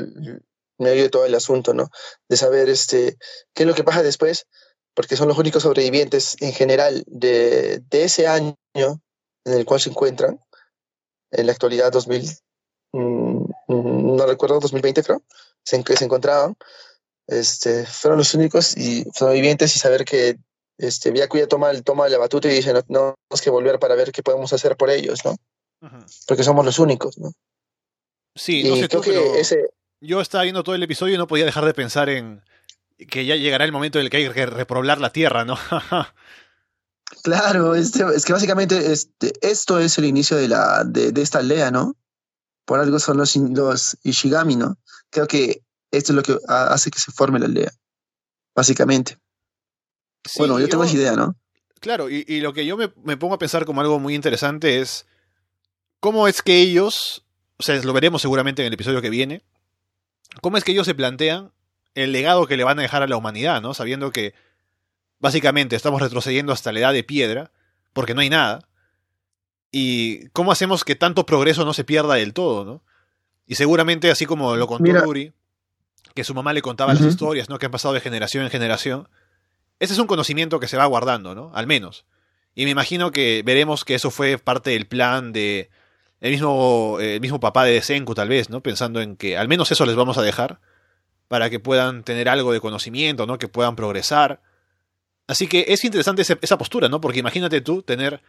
medio 0.78 1.02
de 1.02 1.10
todo 1.10 1.26
el 1.26 1.34
asunto, 1.34 1.74
¿no? 1.74 1.90
De 2.28 2.36
saber 2.36 2.68
este, 2.68 3.16
qué 3.54 3.64
es 3.64 3.66
lo 3.66 3.74
que 3.74 3.84
pasa 3.84 4.02
después, 4.02 4.46
porque 4.94 5.16
son 5.16 5.28
los 5.28 5.38
únicos 5.38 5.64
sobrevivientes 5.64 6.36
en 6.40 6.52
general 6.52 7.02
de, 7.06 7.80
de 7.90 8.04
ese 8.04 8.26
año 8.26 8.56
en 8.74 9.54
el 9.54 9.64
cual 9.64 9.80
se 9.80 9.90
encuentran, 9.90 10.40
en 11.30 11.46
la 11.46 11.52
actualidad 11.52 11.92
2000, 11.92 12.30
no 12.92 14.26
recuerdo, 14.26 14.60
2020 14.60 15.02
creo, 15.02 15.22
que 15.84 15.96
se 15.96 16.04
encontraban, 16.04 16.56
este, 17.26 17.86
fueron 17.86 18.18
los 18.18 18.34
únicos 18.34 18.76
y 18.76 19.04
sobrevivientes 19.14 19.74
y 19.76 19.78
saber 19.78 20.04
que 20.04 20.36
este, 20.78 21.10
Byakuya 21.10 21.46
toma, 21.48 21.72
toma 21.82 22.08
la 22.08 22.18
batuta 22.18 22.48
y 22.48 22.54
dice, 22.54 22.72
no, 22.72 22.82
tenemos 22.82 23.42
que 23.42 23.50
volver 23.50 23.78
para 23.78 23.94
ver 23.94 24.12
qué 24.12 24.22
podemos 24.22 24.52
hacer 24.52 24.76
por 24.76 24.90
ellos, 24.90 25.24
¿no? 25.24 25.36
Porque 26.26 26.42
somos 26.42 26.64
los 26.64 26.78
únicos, 26.78 27.18
¿no? 27.18 27.32
Sí, 28.34 28.64
no 28.64 28.76
sé 28.76 28.88
tú, 28.88 29.00
que 29.00 29.40
ese... 29.40 29.70
yo 30.00 30.20
estaba 30.20 30.44
viendo 30.44 30.62
todo 30.62 30.74
el 30.74 30.82
episodio 30.82 31.14
y 31.14 31.18
no 31.18 31.26
podía 31.26 31.44
dejar 31.44 31.64
de 31.64 31.74
pensar 31.74 32.08
en 32.08 32.42
que 33.08 33.24
ya 33.24 33.36
llegará 33.36 33.64
el 33.64 33.72
momento 33.72 33.98
en 33.98 34.04
el 34.04 34.10
que 34.10 34.18
hay 34.18 34.30
que 34.30 34.46
reproblar 34.46 35.00
la 35.00 35.12
Tierra, 35.12 35.44
¿no? 35.44 35.56
claro, 37.22 37.74
este, 37.74 38.04
es 38.14 38.24
que 38.24 38.32
básicamente 38.32 38.92
este, 38.92 39.32
esto 39.40 39.78
es 39.78 39.96
el 39.98 40.04
inicio 40.04 40.36
de, 40.36 40.48
la, 40.48 40.84
de, 40.84 41.12
de 41.12 41.22
esta 41.22 41.38
aldea, 41.38 41.70
¿no? 41.70 41.94
por 42.66 42.80
algo 42.80 42.98
son 42.98 43.16
los, 43.16 43.34
los 43.36 43.96
Ishigami, 44.02 44.56
¿no? 44.56 44.76
Creo 45.08 45.26
que 45.26 45.62
esto 45.96 46.12
es 46.12 46.16
lo 46.16 46.22
que 46.22 46.36
hace 46.48 46.90
que 46.90 46.98
se 46.98 47.12
forme 47.12 47.38
la 47.38 47.46
aldea, 47.46 47.72
básicamente. 48.54 49.18
bueno, 50.38 50.58
yo, 50.58 50.68
tengo 50.68 50.84
esa 50.84 50.96
idea, 50.96 51.12
¿no? 51.12 51.36
Claro, 51.80 52.08
y, 52.10 52.24
y 52.26 52.40
lo 52.40 52.52
que 52.52 52.66
yo 52.66 52.76
me, 52.76 52.92
me, 53.04 53.16
pongo 53.16 53.34
a 53.34 53.38
pensar 53.38 53.64
como 53.64 53.80
algo 53.80 53.98
muy 53.98 54.14
interesante 54.14 54.80
es 54.80 55.06
cómo 56.00 56.28
es 56.28 56.42
que 56.42 56.60
ellos, 56.60 57.24
o 57.58 57.62
sea, 57.62 57.80
lo 57.82 57.92
veremos 57.92 58.22
seguramente 58.22 58.62
en 58.62 58.66
el 58.66 58.74
episodio 58.74 59.02
que 59.02 59.10
viene, 59.10 59.42
cómo 60.40 60.56
es 60.56 60.64
que 60.64 60.72
ellos 60.72 60.86
se 60.86 60.94
plantean 60.94 61.52
el 61.94 62.12
legado 62.12 62.46
que 62.46 62.56
le 62.56 62.64
van 62.64 62.78
a 62.78 62.82
dejar 62.82 63.02
a 63.02 63.06
la 63.06 63.16
humanidad, 63.16 63.62
¿no? 63.62 63.74
Sabiendo 63.74 64.10
que 64.10 64.34
básicamente 65.18 65.76
estamos 65.76 66.00
retrocediendo 66.00 66.52
hasta 66.52 66.72
la 66.72 66.80
edad 66.80 66.92
de 66.92 67.04
piedra, 67.04 67.52
porque 67.92 68.14
no 68.14 68.20
hay 68.20 68.30
nada, 68.30 68.68
y 69.70 70.28
cómo 70.30 70.52
hacemos 70.52 70.84
que 70.84 70.94
tanto 70.94 71.26
progreso 71.26 71.64
no 71.64 71.72
se 71.72 71.84
pierda 71.84 72.14
del 72.14 72.32
todo, 72.34 72.64
¿no? 72.64 72.82
Y 73.46 73.54
seguramente, 73.54 74.10
así 74.10 74.26
como 74.26 74.56
lo 74.56 74.66
contó 74.66 74.92
Ruri, 74.92 75.32
que 76.16 76.24
su 76.24 76.34
mamá 76.34 76.52
le 76.52 76.62
contaba 76.62 76.94
las 76.94 77.02
historias, 77.02 77.48
¿no? 77.48 77.58
Que 77.58 77.66
han 77.66 77.72
pasado 77.72 77.94
de 77.94 78.00
generación 78.00 78.42
en 78.42 78.50
generación. 78.50 79.08
Ese 79.78 79.92
es 79.92 79.98
un 79.98 80.06
conocimiento 80.06 80.58
que 80.58 80.66
se 80.66 80.78
va 80.78 80.86
guardando, 80.86 81.34
¿no? 81.34 81.52
Al 81.54 81.66
menos. 81.68 82.06
Y 82.54 82.64
me 82.64 82.70
imagino 82.70 83.12
que 83.12 83.42
veremos 83.44 83.84
que 83.84 83.94
eso 83.94 84.10
fue 84.10 84.38
parte 84.38 84.70
del 84.70 84.86
plan 84.86 85.32
de 85.32 85.68
el 86.22 86.32
mismo, 86.32 86.96
el 87.00 87.20
mismo 87.20 87.38
papá 87.38 87.64
de 87.64 87.82
Senku, 87.82 88.14
tal 88.14 88.30
vez, 88.30 88.48
¿no? 88.48 88.62
Pensando 88.62 89.02
en 89.02 89.16
que 89.16 89.36
al 89.36 89.46
menos 89.46 89.70
eso 89.70 89.84
les 89.84 89.94
vamos 89.94 90.16
a 90.16 90.22
dejar 90.22 90.58
para 91.28 91.50
que 91.50 91.60
puedan 91.60 92.02
tener 92.02 92.30
algo 92.30 92.50
de 92.52 92.60
conocimiento, 92.60 93.26
¿no? 93.26 93.36
Que 93.36 93.48
puedan 93.48 93.76
progresar. 93.76 94.40
Así 95.26 95.46
que 95.46 95.66
es 95.68 95.84
interesante 95.84 96.22
esa 96.22 96.56
postura, 96.56 96.88
¿no? 96.88 97.02
Porque 97.02 97.18
imagínate 97.18 97.60
tú 97.60 97.82
tener 97.82 98.22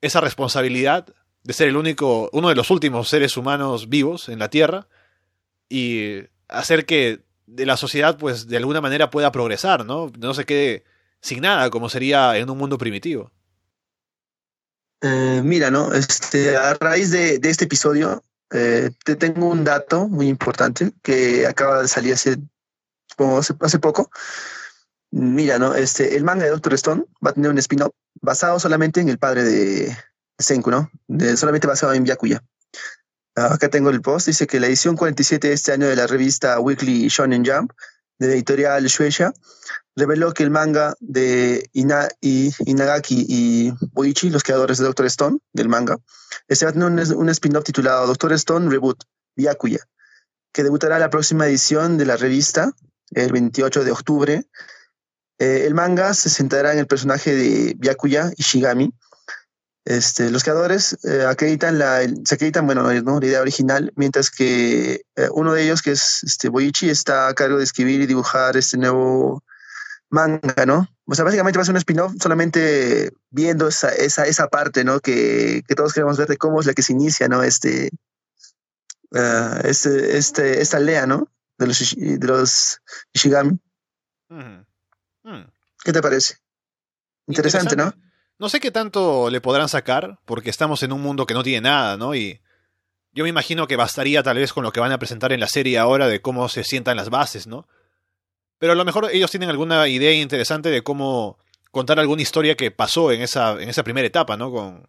esa 0.00 0.20
responsabilidad 0.20 1.06
de 1.42 1.52
ser 1.52 1.68
el 1.68 1.76
único, 1.76 2.30
uno 2.32 2.50
de 2.50 2.54
los 2.54 2.70
últimos 2.70 3.08
seres 3.08 3.36
humanos 3.36 3.88
vivos 3.88 4.28
en 4.28 4.38
la 4.38 4.48
Tierra 4.48 4.86
y 5.68 6.20
hacer 6.48 6.86
que 6.86 7.24
de 7.46 7.66
la 7.66 7.76
sociedad, 7.76 8.18
pues, 8.18 8.48
de 8.48 8.56
alguna 8.56 8.80
manera 8.80 9.10
pueda 9.10 9.32
progresar, 9.32 9.84
¿no? 9.84 10.10
No 10.18 10.34
se 10.34 10.44
quede 10.44 10.84
sin 11.20 11.40
nada, 11.40 11.70
como 11.70 11.88
sería 11.88 12.36
en 12.36 12.50
un 12.50 12.58
mundo 12.58 12.78
primitivo. 12.78 13.30
Eh, 15.00 15.40
mira, 15.44 15.70
¿no? 15.70 15.92
Este, 15.92 16.56
a 16.56 16.74
raíz 16.74 17.10
de, 17.10 17.40
este 17.42 17.64
episodio, 17.64 18.22
eh, 18.52 18.90
te 19.04 19.16
tengo 19.16 19.48
un 19.48 19.64
dato 19.64 20.08
muy 20.08 20.28
importante 20.28 20.92
que 21.02 21.46
acaba 21.46 21.82
de 21.82 21.88
salir 21.88 22.14
hace, 22.14 22.36
hace, 23.60 23.78
poco. 23.78 24.10
Mira, 25.10 25.58
¿no? 25.58 25.74
Este, 25.74 26.16
el 26.16 26.24
manga 26.24 26.44
de 26.44 26.50
Doctor 26.50 26.74
Stone 26.74 27.04
va 27.24 27.30
a 27.30 27.34
tener 27.34 27.50
un 27.50 27.58
spin-off 27.58 27.92
basado 28.20 28.58
solamente 28.58 29.00
en 29.00 29.08
el 29.08 29.18
padre 29.18 29.44
de 29.44 29.96
Senku, 30.38 30.70
¿no? 30.70 30.90
De, 31.06 31.36
solamente 31.36 31.66
basado 31.66 31.92
en 31.92 32.04
Byakuya. 32.04 32.42
Acá 33.36 33.68
tengo 33.68 33.90
el 33.90 34.00
post, 34.00 34.28
dice 34.28 34.46
que 34.46 34.58
la 34.58 34.66
edición 34.66 34.96
47 34.96 35.48
de 35.48 35.54
este 35.54 35.72
año 35.72 35.86
de 35.86 35.94
la 35.94 36.06
revista 36.06 36.58
Weekly 36.58 37.08
Shonen 37.08 37.44
Jump 37.44 37.70
de 38.18 38.28
la 38.28 38.32
editorial 38.32 38.86
Shueisha 38.86 39.34
reveló 39.94 40.32
que 40.32 40.42
el 40.42 40.50
manga 40.50 40.94
de 41.00 41.68
Inagaki 41.74 43.26
y 43.28 43.72
Boichi, 43.92 44.30
los 44.30 44.42
creadores 44.42 44.78
de 44.78 44.84
Doctor 44.84 45.04
Stone, 45.06 45.38
del 45.52 45.68
manga, 45.68 45.96
va 45.96 46.68
a 46.68 46.72
tener 46.72 47.14
un, 47.14 47.28
spin-off 47.28 47.64
titulado 47.64 48.06
Doctor 48.06 48.32
Stone 48.32 48.70
Reboot, 48.70 49.04
Byakuya, 49.36 49.80
que 50.50 50.62
debutará 50.62 50.98
la 50.98 51.10
próxima 51.10 51.46
edición 51.46 51.98
de 51.98 52.06
la 52.06 52.16
revista, 52.16 52.72
el 53.10 53.32
28 53.32 53.84
de 53.84 53.90
octubre. 53.90 54.44
Eh, 55.38 55.64
el 55.66 55.74
manga 55.74 56.14
se 56.14 56.30
centrará 56.30 56.72
en 56.72 56.78
el 56.78 56.86
personaje 56.86 57.34
de 57.34 57.74
Byakuya 57.76 58.32
Ishigami. 58.36 58.94
Este, 59.86 60.32
los 60.32 60.42
creadores 60.42 60.98
eh, 61.04 61.24
acreditan 61.24 61.78
la, 61.78 62.00
se 62.24 62.34
acreditan 62.34 62.66
bueno, 62.66 62.92
¿no? 63.02 63.20
la 63.20 63.26
idea 63.26 63.40
original, 63.40 63.92
mientras 63.94 64.32
que 64.32 65.02
eh, 65.14 65.28
uno 65.30 65.52
de 65.52 65.62
ellos, 65.62 65.80
que 65.80 65.92
es 65.92 66.24
este, 66.24 66.48
Boichi, 66.48 66.90
está 66.90 67.28
a 67.28 67.34
cargo 67.34 67.58
de 67.58 67.62
escribir 67.62 68.00
y 68.00 68.06
dibujar 68.06 68.56
este 68.56 68.78
nuevo 68.78 69.44
manga, 70.10 70.66
¿no? 70.66 70.88
O 71.04 71.14
sea, 71.14 71.24
básicamente 71.24 71.56
va 71.56 71.62
a 71.62 71.66
ser 71.66 71.74
un 71.74 71.78
spin-off 71.78 72.14
solamente 72.20 73.12
viendo 73.30 73.68
esa, 73.68 73.90
esa, 73.90 74.26
esa 74.26 74.48
parte, 74.48 74.82
¿no? 74.82 74.98
Que, 74.98 75.62
que, 75.68 75.76
todos 75.76 75.92
queremos 75.92 76.18
ver 76.18 76.26
de 76.26 76.36
cómo 76.36 76.58
es 76.58 76.66
la 76.66 76.74
que 76.74 76.82
se 76.82 76.92
inicia, 76.92 77.28
¿no? 77.28 77.44
Este, 77.44 77.90
uh, 79.12 79.60
este, 79.62 80.18
este, 80.18 80.62
esta 80.62 80.78
aldea, 80.78 81.06
¿no? 81.06 81.30
De 81.58 81.66
los, 81.68 81.94
de 81.96 82.26
los 82.26 82.80
Ishigami. 83.12 83.60
Mm. 84.30 84.62
¿Qué 85.84 85.92
te 85.92 86.02
parece? 86.02 86.38
Interesante, 87.28 87.76
¿no? 87.76 87.94
No 88.38 88.48
sé 88.48 88.60
qué 88.60 88.70
tanto 88.70 89.30
le 89.30 89.40
podrán 89.40 89.68
sacar, 89.68 90.18
porque 90.24 90.50
estamos 90.50 90.82
en 90.82 90.92
un 90.92 91.00
mundo 91.00 91.26
que 91.26 91.34
no 91.34 91.42
tiene 91.42 91.62
nada, 91.62 91.96
¿no? 91.96 92.14
Y 92.14 92.40
yo 93.12 93.24
me 93.24 93.30
imagino 93.30 93.66
que 93.66 93.76
bastaría 93.76 94.22
tal 94.22 94.36
vez 94.36 94.52
con 94.52 94.62
lo 94.62 94.72
que 94.72 94.80
van 94.80 94.92
a 94.92 94.98
presentar 94.98 95.32
en 95.32 95.40
la 95.40 95.48
serie 95.48 95.78
ahora 95.78 96.06
de 96.06 96.20
cómo 96.20 96.48
se 96.50 96.64
sientan 96.64 96.98
las 96.98 97.08
bases, 97.08 97.46
¿no? 97.46 97.66
Pero 98.58 98.72
a 98.72 98.76
lo 98.76 98.84
mejor 98.84 99.08
ellos 99.10 99.30
tienen 99.30 99.48
alguna 99.48 99.88
idea 99.88 100.12
interesante 100.12 100.68
de 100.68 100.82
cómo 100.82 101.38
contar 101.70 101.98
alguna 101.98 102.22
historia 102.22 102.56
que 102.56 102.70
pasó 102.70 103.12
en 103.12 103.22
esa, 103.22 103.52
en 103.60 103.68
esa 103.68 103.82
primera 103.82 104.06
etapa, 104.06 104.36
¿no? 104.36 104.50
Con, 104.50 104.86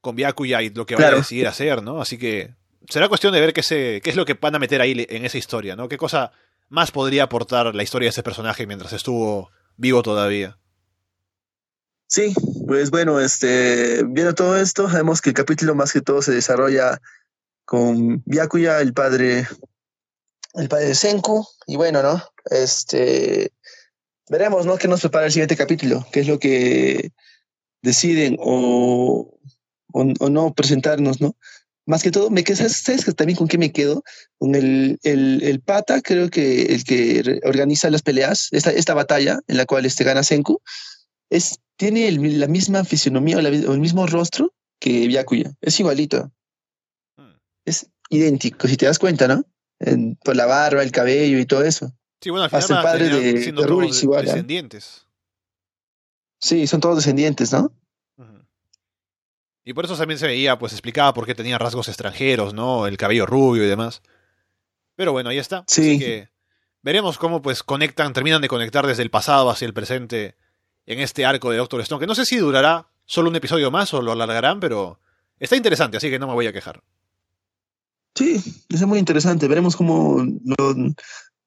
con 0.00 0.16
Byakuya 0.16 0.62
y 0.62 0.70
lo 0.70 0.86
que 0.86 0.96
van 0.96 1.04
a 1.04 1.16
decidir 1.16 1.46
hacer, 1.46 1.82
¿no? 1.82 2.00
Así 2.00 2.18
que 2.18 2.54
será 2.88 3.08
cuestión 3.08 3.32
de 3.32 3.40
ver 3.40 3.52
qué, 3.52 3.62
se, 3.62 4.00
qué 4.02 4.10
es 4.10 4.16
lo 4.16 4.24
que 4.24 4.34
van 4.34 4.56
a 4.56 4.58
meter 4.58 4.80
ahí 4.80 5.06
en 5.08 5.24
esa 5.24 5.38
historia, 5.38 5.76
¿no? 5.76 5.88
¿Qué 5.88 5.96
cosa 5.96 6.32
más 6.68 6.90
podría 6.90 7.24
aportar 7.24 7.74
la 7.76 7.82
historia 7.84 8.06
de 8.06 8.10
ese 8.10 8.22
personaje 8.24 8.66
mientras 8.66 8.92
estuvo 8.92 9.50
vivo 9.76 10.02
todavía? 10.02 10.58
Sí, 12.08 12.34
pues 12.66 12.90
bueno, 12.90 13.20
este, 13.20 14.04
viendo 14.04 14.34
todo 14.34 14.56
esto, 14.56 14.88
sabemos 14.88 15.20
que 15.20 15.30
el 15.30 15.34
capítulo 15.34 15.74
más 15.74 15.92
que 15.92 16.00
todo 16.00 16.22
se 16.22 16.32
desarrolla 16.32 17.00
con 17.64 18.22
Byakuya, 18.26 18.80
el 18.80 18.94
padre 18.94 19.46
el 20.56 20.68
padre 20.68 20.94
Senku. 20.94 21.46
Y 21.66 21.76
bueno, 21.76 22.02
¿no? 22.02 22.22
Este, 22.50 23.52
veremos, 24.28 24.66
¿no? 24.66 24.76
¿Qué 24.76 24.88
nos 24.88 25.00
prepara 25.00 25.26
el 25.26 25.32
siguiente 25.32 25.56
capítulo? 25.56 26.06
¿Qué 26.12 26.20
es 26.20 26.28
lo 26.28 26.38
que 26.38 27.12
deciden 27.82 28.36
o, 28.40 29.38
o, 29.92 30.30
no 30.30 30.54
presentarnos, 30.54 31.20
¿no? 31.20 31.36
Más 31.84 32.02
que 32.02 32.10
todo, 32.10 32.30
me 32.30 32.42
quedo, 32.42 32.68
¿sabes 32.68 33.04
también 33.14 33.36
con 33.36 33.46
qué 33.46 33.58
me 33.58 33.70
quedo? 33.70 34.02
Con 34.38 34.56
el, 34.56 34.98
el, 35.04 35.42
el, 35.44 35.60
pata, 35.60 36.00
creo 36.00 36.30
que 36.30 36.62
el 36.62 36.82
que 36.82 37.40
organiza 37.44 37.90
las 37.90 38.02
peleas, 38.02 38.48
esta, 38.50 38.72
esta 38.72 38.94
batalla 38.94 39.38
en 39.46 39.56
la 39.56 39.66
cual 39.66 39.86
este 39.86 40.02
gana 40.02 40.24
Senku, 40.24 40.60
es, 41.30 41.60
tiene 41.76 42.10
la 42.12 42.46
misma 42.46 42.84
fisionomía 42.84 43.36
o, 43.36 43.40
el 43.40 43.80
mismo 43.80 44.06
rostro 44.06 44.52
que 44.80 45.06
Byakuya. 45.06 45.52
Es 45.60 45.78
igualito. 45.80 46.32
Hmm. 47.16 47.36
Es 47.64 47.88
idéntico, 48.10 48.68
si 48.68 48.76
te 48.76 48.86
das 48.86 48.98
cuenta, 48.98 49.28
¿no? 49.28 49.44
por 50.24 50.34
la 50.34 50.46
barba, 50.46 50.82
el 50.82 50.90
cabello 50.90 51.38
y 51.38 51.44
todo 51.44 51.62
eso. 51.62 51.92
Sí, 52.20 52.30
bueno, 52.30 52.44
al 52.44 52.50
final 52.50 52.62
Hasta 52.62 52.76
el 52.78 52.82
padre 52.82 53.08
de, 53.10 53.32
de 53.32 53.98
igual. 54.02 54.24
¿eh? 54.24 54.28
Descendientes. 54.28 55.06
Sí, 56.40 56.66
son 56.66 56.80
todos 56.80 56.96
descendientes, 56.96 57.52
¿no? 57.52 57.72
Y 59.64 59.74
por 59.74 59.84
eso 59.84 59.96
también 59.96 60.18
se 60.18 60.28
veía, 60.28 60.58
pues 60.60 60.72
explicaba 60.72 61.12
por 61.12 61.26
qué 61.26 61.34
tenía 61.34 61.58
rasgos 61.58 61.88
extranjeros, 61.88 62.54
¿no? 62.54 62.86
El 62.86 62.96
cabello 62.96 63.26
rubio 63.26 63.64
y 63.64 63.66
demás. 63.66 64.00
Pero 64.94 65.10
bueno, 65.10 65.28
ahí 65.28 65.38
está. 65.38 65.64
Sí. 65.66 65.96
Así 65.96 65.98
que 65.98 66.28
veremos 66.82 67.18
cómo 67.18 67.42
pues 67.42 67.64
conectan, 67.64 68.12
terminan 68.12 68.40
de 68.40 68.48
conectar 68.48 68.86
desde 68.86 69.02
el 69.02 69.10
pasado 69.10 69.50
hacia 69.50 69.66
el 69.66 69.74
presente 69.74 70.36
en 70.86 71.00
este 71.00 71.26
arco 71.26 71.50
de 71.50 71.58
Doctor 71.58 71.80
Stone, 71.80 72.00
que 72.00 72.06
no 72.06 72.14
sé 72.14 72.24
si 72.24 72.36
durará 72.36 72.86
solo 73.04 73.28
un 73.28 73.36
episodio 73.36 73.70
más 73.70 73.92
o 73.92 74.02
lo 74.02 74.12
alargarán, 74.12 74.60
pero 74.60 74.98
está 75.38 75.56
interesante, 75.56 75.96
así 75.96 76.10
que 76.10 76.18
no 76.18 76.26
me 76.26 76.34
voy 76.34 76.46
a 76.46 76.52
quejar. 76.52 76.82
Sí, 78.14 78.42
es 78.70 78.86
muy 78.86 78.98
interesante. 78.98 79.46
Veremos 79.46 79.76
cómo 79.76 80.24
lo, 80.56 80.74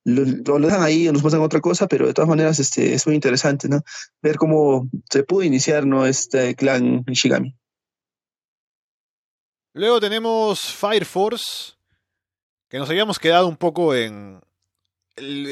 lo, 0.06 0.60
dejan 0.60 0.84
ahí 0.84 1.08
o 1.08 1.14
nos 1.14 1.24
pasan 1.24 1.42
otra 1.42 1.62
cosa, 1.62 1.88
pero 1.88 2.06
de 2.06 2.14
todas 2.14 2.30
maneras 2.30 2.60
este, 2.60 2.94
es 2.94 3.08
muy 3.08 3.16
interesante, 3.16 3.68
¿no? 3.68 3.82
Ver 4.22 4.38
cómo 4.38 4.88
se 5.10 5.24
pudo 5.24 5.44
iniciar, 5.44 5.86
¿no? 5.86 6.06
Este 6.06 6.56
clan 6.56 7.04
Ishigami. 7.08 7.56
Luego 9.74 10.00
tenemos 10.00 10.60
Fire 10.62 11.06
Force, 11.06 11.74
que 12.70 12.78
nos 12.78 12.90
habíamos 12.90 13.18
quedado 13.18 13.48
un 13.48 13.58
poco 13.58 13.96
en 13.96 14.42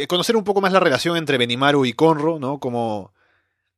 conocer 0.07 0.35
un 0.35 0.43
poco 0.43 0.61
más 0.61 0.71
la 0.71 0.79
relación 0.79 1.17
entre 1.17 1.37
Benimaru 1.37 1.85
y 1.85 1.93
Conro, 1.93 2.39
¿no? 2.39 2.59
Como 2.59 3.13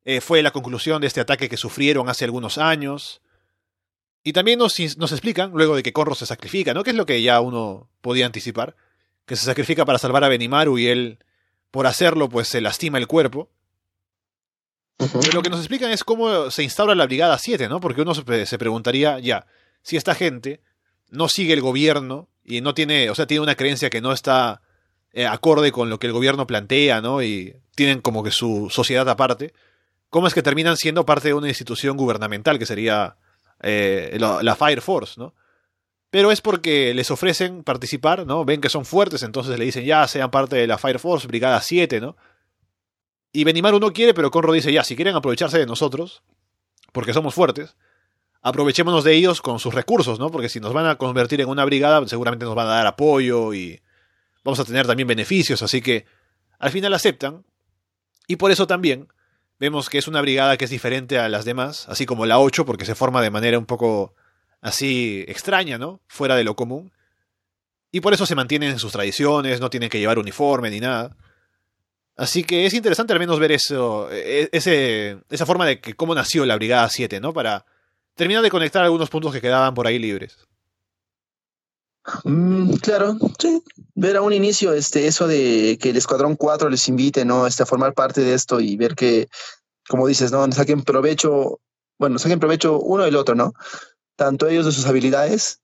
eh, 0.06 0.22
fue 0.22 0.42
la 0.42 0.52
conclusión 0.52 1.02
de 1.02 1.08
este 1.08 1.22
ataque 1.22 1.50
que 1.50 1.58
sufrieron 1.58 2.10
hace 2.10 2.26
algunos 2.26 2.58
años. 2.58 3.22
Y 4.24 4.34
también 4.34 4.60
nos, 4.60 4.76
nos, 4.98 5.12
explican, 5.12 5.52
luego 5.54 5.76
de 5.76 5.84
que 5.84 5.94
Conro 5.94 6.16
se 6.16 6.26
sacrifica, 6.26 6.74
¿no? 6.74 6.84
Que 6.84 6.92
es 6.92 6.96
lo 6.96 7.06
que 7.06 7.22
ya 7.22 7.40
uno 7.42 7.90
podía 8.02 8.26
anticipar. 8.26 8.76
Que 9.26 9.36
se 9.36 9.46
sacrifica 9.46 9.86
para 9.86 10.00
salvar 10.00 10.24
a 10.24 10.30
Benimaru 10.30 10.78
y 10.78 10.88
él, 10.88 11.20
por 11.72 11.88
hacerlo, 11.88 12.30
pues 12.30 12.48
se 12.48 12.62
lastima 12.62 12.98
el 12.98 13.08
cuerpo. 13.08 13.50
Pero 14.98 15.32
lo 15.34 15.42
que 15.42 15.50
nos 15.50 15.60
explican 15.60 15.92
es 15.92 16.04
cómo 16.04 16.52
se 16.52 16.62
instaura 16.62 16.94
la 16.94 17.06
Brigada 17.06 17.38
7, 17.38 17.70
¿no? 17.70 17.80
Porque 17.80 18.02
uno 18.02 18.14
se, 18.14 18.58
preguntaría, 18.58 19.20
ya, 19.20 19.48
si 19.82 19.96
esta 19.96 20.14
gente 20.14 20.62
no 21.10 21.30
sigue 21.30 21.54
el 21.54 21.62
gobierno 21.62 22.28
y 22.44 22.60
no 22.60 22.74
tiene, 22.74 23.10
o 23.10 23.16
sea, 23.16 23.26
tiene 23.26 23.42
una 23.42 23.56
creencia 23.56 23.90
que 23.90 24.02
no 24.02 24.12
está 24.12 24.62
eh, 25.14 25.26
acorde 25.26 25.72
con 25.72 25.90
lo 25.90 26.00
que 26.00 26.08
el 26.08 26.14
gobierno 26.14 26.46
plantea, 26.48 27.00
¿no? 27.00 27.24
Y 27.24 27.56
tienen 27.76 28.02
como 28.02 28.24
que 28.24 28.32
su 28.32 28.68
sociedad 28.70 29.08
aparte, 29.08 29.54
¿cómo 30.10 30.28
es 30.28 30.34
que 30.34 30.42
terminan 30.42 30.78
siendo 30.78 31.06
parte 31.06 31.30
de 31.30 31.34
una 31.34 31.48
institución 31.48 31.98
gubernamental 31.98 32.60
que 32.60 32.66
sería 32.66 33.18
eh, 33.62 34.18
la, 34.20 34.56
Fire 34.56 34.82
Force, 34.82 35.20
¿no? 35.20 35.34
Pero 36.10 36.32
es 36.32 36.42
porque 36.42 36.94
les 36.94 37.12
ofrecen 37.12 37.64
participar, 37.64 38.26
¿no? 38.26 38.44
Ven 38.44 38.62
que 38.62 38.70
son 38.70 38.86
fuertes, 38.86 39.22
entonces 39.22 39.60
le 39.60 39.66
dicen, 39.66 39.86
ya, 39.86 40.08
sean 40.08 40.32
parte 40.32 40.56
de 40.56 40.66
la 40.66 40.78
Fire 40.78 41.00
Force, 41.00 41.28
Brigada 41.28 41.62
7, 41.62 42.02
¿no? 42.02 42.18
Y 43.32 43.44
Benimaru 43.44 43.80
no 43.80 43.94
quiere, 43.94 44.16
pero 44.16 44.32
Conro 44.32 44.52
dice, 44.54 44.74
ya, 44.74 44.84
si 44.84 44.96
quieren 44.96 45.16
aprovecharse 45.16 45.60
de 45.60 45.68
nosotros, 45.68 46.24
porque 46.92 47.14
somos 47.14 47.36
fuertes, 47.36 47.76
aprovechémonos 48.42 49.04
de 49.04 49.14
ellos 49.14 49.42
con 49.42 49.60
sus 49.60 49.74
recursos, 49.74 50.18
¿no? 50.18 50.32
Porque 50.32 50.50
si 50.50 50.60
nos 50.60 50.74
van 50.74 50.88
a 50.88 50.96
convertir 50.96 51.42
en 51.42 51.50
una 51.50 51.64
brigada, 51.66 52.06
seguramente 52.08 52.46
nos 52.46 52.56
van 52.56 52.68
a 52.68 52.72
dar 52.72 52.88
apoyo 52.88 53.54
y 53.54 53.80
vamos 54.44 54.60
a 54.60 54.66
tener 54.66 54.88
también 54.88 55.08
beneficios, 55.08 55.62
así 55.62 55.82
que 55.82 56.06
al 56.58 56.72
final 56.72 56.94
aceptan. 56.94 57.46
Y 58.28 58.38
por 58.38 58.52
eso 58.52 58.66
también 58.66 59.08
Vemos 59.60 59.90
que 59.90 59.98
es 59.98 60.08
una 60.08 60.22
brigada 60.22 60.56
que 60.56 60.66
es 60.66 60.72
diferente 60.72 61.20
a 61.20 61.28
las 61.28 61.44
demás, 61.44 61.88
así 61.90 62.06
como 62.06 62.26
la 62.26 62.40
8, 62.40 62.66
porque 62.66 62.86
se 62.86 62.96
forma 62.96 63.22
de 63.22 63.30
manera 63.30 63.60
un 63.60 63.66
poco 63.66 64.16
así 64.62 65.26
extraña, 65.28 65.78
¿no? 65.78 66.00
Fuera 66.08 66.36
de 66.36 66.46
lo 66.46 66.56
común. 66.56 66.92
Y 67.92 68.02
por 68.02 68.14
eso 68.14 68.26
se 68.26 68.36
mantienen 68.36 68.72
en 68.72 68.80
sus 68.80 68.94
tradiciones, 68.94 69.60
no 69.60 69.70
tienen 69.70 69.90
que 69.90 70.00
llevar 70.00 70.18
uniforme 70.18 70.70
ni 70.70 70.80
nada. 70.80 71.16
Así 72.16 72.44
que 72.44 72.66
es 72.66 72.74
interesante 72.74 73.14
al 73.14 73.20
menos 73.20 73.40
ver 73.40 73.52
eso, 73.52 74.10
e, 74.12 74.50
ese, 74.52 75.20
esa 75.30 75.46
forma 75.46 75.66
de 75.66 75.80
que 75.80 75.94
cómo 75.94 76.16
nació 76.16 76.46
la 76.46 76.56
Brigada 76.56 76.90
7, 76.90 77.20
¿no? 77.20 77.34
Para 77.34 77.66
terminar 78.16 78.44
de 78.44 78.50
conectar 78.50 78.84
algunos 78.84 79.10
puntos 79.10 79.34
que 79.34 79.42
quedaban 79.42 79.74
por 79.74 79.88
ahí 79.88 80.00
libres. 80.00 80.38
Mm, 82.24 82.74
claro, 82.76 83.18
sí. 83.40 83.62
Ver 83.96 84.18
a 84.18 84.22
un 84.22 84.34
inicio 84.34 84.74
este, 84.74 85.08
eso 85.08 85.28
de 85.28 85.78
que 85.82 85.90
el 85.90 85.98
Escuadrón 85.98 86.36
4 86.36 86.70
les 86.70 86.88
invite 86.88 87.26
¿no? 87.26 87.48
este, 87.48 87.64
a 87.64 87.66
formar 87.66 87.94
parte 87.94 88.22
de 88.22 88.34
esto 88.34 88.60
y 88.60 88.78
ver 88.78 88.96
que, 88.96 89.28
como 89.88 90.08
dices, 90.08 90.32
¿no? 90.32 90.50
saquen 90.52 90.84
provecho, 90.84 91.60
bueno, 91.98 92.20
saquen 92.20 92.40
provecho 92.40 92.80
uno 92.80 93.06
y 93.06 93.10
el 93.10 93.16
otro, 93.16 93.36
¿no? 93.36 93.54
Tanto 94.16 94.48
ellos 94.48 94.66
de 94.66 94.72
sus 94.72 94.86
habilidades 94.86 95.60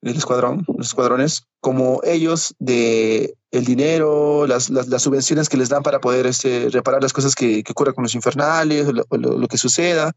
del 0.00 0.16
escuadrón, 0.16 0.64
los 0.76 0.88
escuadrones, 0.88 1.46
como 1.60 2.00
ellos 2.04 2.54
de 2.58 3.34
el 3.50 3.64
dinero, 3.64 4.46
las, 4.46 4.68
las, 4.68 5.02
subvenciones 5.02 5.48
que 5.48 5.56
les 5.56 5.68
dan 5.68 5.82
para 5.82 6.00
poder 6.00 6.26
este, 6.26 6.68
reparar 6.70 7.02
las 7.02 7.12
cosas 7.12 7.34
que, 7.34 7.62
que 7.62 7.72
ocurran 7.72 7.94
con 7.94 8.02
los 8.02 8.14
infernales, 8.14 8.86
lo, 8.88 9.04
lo, 9.10 9.38
lo 9.38 9.48
que 9.48 9.56
suceda, 9.56 10.12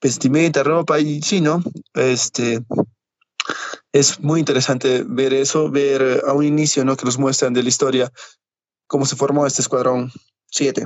vestimenta, 0.00 0.62
ropa, 0.62 0.98
y 0.98 1.20
sí, 1.22 1.40
¿no? 1.40 1.62
Este, 1.94 2.60
es 3.98 4.20
muy 4.20 4.40
interesante 4.40 5.04
ver 5.06 5.32
eso, 5.32 5.70
ver 5.70 6.22
a 6.26 6.34
un 6.34 6.44
inicio 6.44 6.84
¿no? 6.84 6.96
que 6.96 7.06
nos 7.06 7.18
muestran 7.18 7.54
de 7.54 7.62
la 7.62 7.68
historia 7.68 8.12
cómo 8.86 9.06
se 9.06 9.16
formó 9.16 9.46
este 9.46 9.62
escuadrón 9.62 10.12
7. 10.50 10.84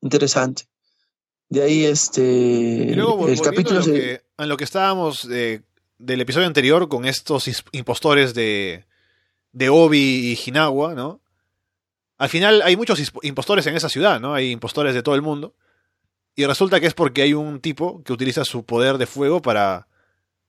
Interesante. 0.00 0.64
De 1.48 1.62
ahí 1.62 1.84
este 1.84 2.92
el 2.92 3.40
capítulo 3.42 3.80
a 3.80 3.86
lo, 3.86 3.92
que, 3.92 4.22
lo 4.38 4.56
que 4.56 4.64
estábamos 4.64 5.28
eh, 5.30 5.62
del 5.98 6.20
episodio 6.20 6.46
anterior 6.46 6.88
con 6.88 7.04
estos 7.04 7.50
impostores 7.72 8.34
de, 8.34 8.86
de 9.52 9.68
Obi 9.68 10.32
y 10.32 10.38
Hinawa, 10.46 10.94
¿no? 10.94 11.20
Al 12.18 12.28
final 12.28 12.62
hay 12.62 12.76
muchos 12.76 13.02
impostores 13.22 13.66
en 13.66 13.76
esa 13.76 13.88
ciudad, 13.88 14.20
¿no? 14.20 14.34
Hay 14.34 14.52
impostores 14.52 14.94
de 14.94 15.02
todo 15.02 15.16
el 15.16 15.22
mundo. 15.22 15.54
Y 16.36 16.46
resulta 16.46 16.80
que 16.80 16.86
es 16.86 16.94
porque 16.94 17.22
hay 17.22 17.34
un 17.34 17.60
tipo 17.60 18.02
que 18.04 18.12
utiliza 18.12 18.44
su 18.44 18.64
poder 18.64 18.98
de 18.98 19.06
fuego 19.06 19.42
para 19.42 19.88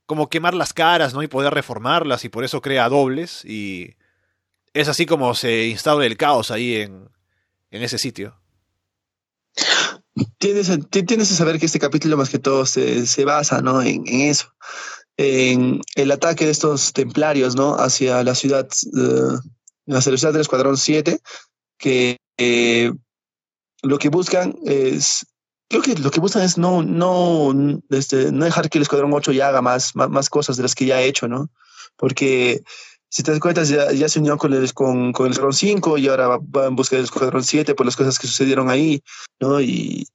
como 0.05 0.29
quemar 0.29 0.53
las 0.53 0.73
caras, 0.73 1.13
¿no? 1.13 1.23
Y 1.23 1.27
poder 1.27 1.53
reformarlas 1.53 2.25
y 2.25 2.29
por 2.29 2.43
eso 2.43 2.61
crea 2.61 2.89
dobles 2.89 3.43
y 3.45 3.95
es 4.73 4.87
así 4.87 5.05
como 5.05 5.33
se 5.35 5.67
instaura 5.67 6.05
el 6.05 6.17
caos 6.17 6.51
ahí 6.51 6.75
en, 6.75 7.09
en 7.71 7.83
ese 7.83 7.97
sitio. 7.97 8.39
Tienes, 10.37 10.69
tienes 10.89 11.29
que 11.29 11.35
saber 11.35 11.59
que 11.59 11.65
este 11.65 11.79
capítulo 11.79 12.17
más 12.17 12.29
que 12.29 12.39
todo 12.39 12.65
se, 12.65 13.05
se 13.05 13.25
basa, 13.25 13.61
¿no? 13.61 13.81
En, 13.81 14.07
eso, 14.07 14.53
en 15.17 15.81
el 15.95 16.11
ataque 16.11 16.45
de 16.45 16.51
estos 16.51 16.93
templarios, 16.93 17.55
¿no? 17.55 17.75
Hacia 17.75 18.23
la 18.23 18.35
ciudad, 18.35 18.67
uh, 18.93 19.39
hacia 19.93 20.11
la 20.11 20.17
ciudad 20.17 20.33
del 20.33 20.41
Escuadrón 20.41 20.77
7, 20.77 21.19
que 21.77 22.17
eh, 22.37 22.93
lo 23.81 23.97
que 23.97 24.09
buscan 24.09 24.55
es 24.65 25.25
creo 25.69 25.81
que 25.81 25.95
lo 25.95 26.11
que 26.11 26.19
buscan 26.19 26.43
es 26.43 26.57
no, 26.57 26.83
no, 26.83 27.53
este, 27.89 28.31
no 28.31 28.45
dejar 28.45 28.69
que 28.69 28.77
el 28.77 28.83
Escuadrón 28.83 29.13
8 29.13 29.31
ya 29.31 29.49
haga 29.49 29.61
más, 29.61 29.95
más, 29.95 30.29
cosas 30.29 30.57
de 30.57 30.63
las 30.63 30.75
que 30.75 30.85
ya 30.85 30.97
ha 30.97 31.01
hecho, 31.01 31.27
¿no? 31.27 31.49
Porque 31.97 32.63
si 33.09 33.23
te 33.23 33.31
das 33.31 33.39
cuenta, 33.39 33.63
ya, 33.63 33.91
ya 33.91 34.09
se 34.09 34.19
unió 34.19 34.37
con 34.37 34.53
el, 34.53 34.73
con, 34.73 35.13
con 35.13 35.25
el 35.25 35.31
Escuadrón 35.31 35.53
5 35.53 35.97
y 35.97 36.07
ahora 36.07 36.27
va, 36.27 36.67
en 36.67 36.75
busca 36.75 36.95
del 36.95 37.05
Escuadrón 37.05 37.43
7 37.43 37.73
por 37.75 37.85
las 37.85 37.95
cosas 37.95 38.19
que 38.19 38.27
sucedieron 38.27 38.69
ahí, 38.69 39.01
¿no? 39.39 39.61
Y, 39.61 40.07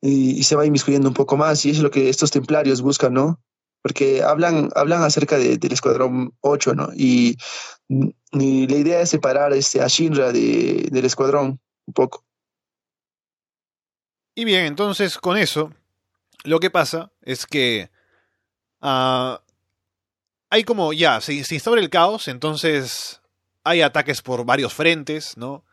y, 0.00 0.42
se 0.44 0.54
va 0.54 0.66
inmiscuyendo 0.66 1.08
un 1.08 1.14
poco 1.14 1.36
más 1.36 1.64
y 1.64 1.70
eso 1.70 1.78
es 1.78 1.82
lo 1.82 1.90
que 1.90 2.08
estos 2.08 2.30
templarios 2.30 2.82
buscan, 2.82 3.14
¿no? 3.14 3.40
Porque 3.82 4.22
hablan, 4.22 4.70
hablan 4.74 5.02
acerca 5.02 5.38
de, 5.38 5.56
del 5.56 5.72
Escuadrón 5.72 6.34
8, 6.40 6.74
¿no? 6.74 6.90
Y, 6.94 7.36
y, 7.88 8.66
la 8.68 8.76
idea 8.76 9.00
es 9.00 9.10
separar 9.10 9.52
este, 9.52 9.80
a 9.80 9.86
Shinra 9.88 10.32
de, 10.32 10.88
del 10.90 11.04
Escuadrón 11.04 11.60
un 11.86 11.94
poco. 11.94 12.27
Y 14.38 14.44
bien, 14.44 14.66
entonces 14.66 15.18
con 15.18 15.36
eso, 15.36 15.74
lo 16.44 16.60
que 16.60 16.70
pasa 16.70 17.10
es 17.22 17.44
que 17.44 17.90
uh, 18.80 19.34
hay 20.48 20.62
como 20.64 20.92
ya, 20.92 21.20
se, 21.20 21.42
se, 21.42 21.56
instaura 21.56 21.80
el 21.80 21.90
caos, 21.90 22.28
entonces 22.28 23.20
hay 23.64 23.82
ataques 23.82 24.22
por 24.22 24.44
varios 24.44 24.72
frentes, 24.72 25.36
¿no? 25.36 25.64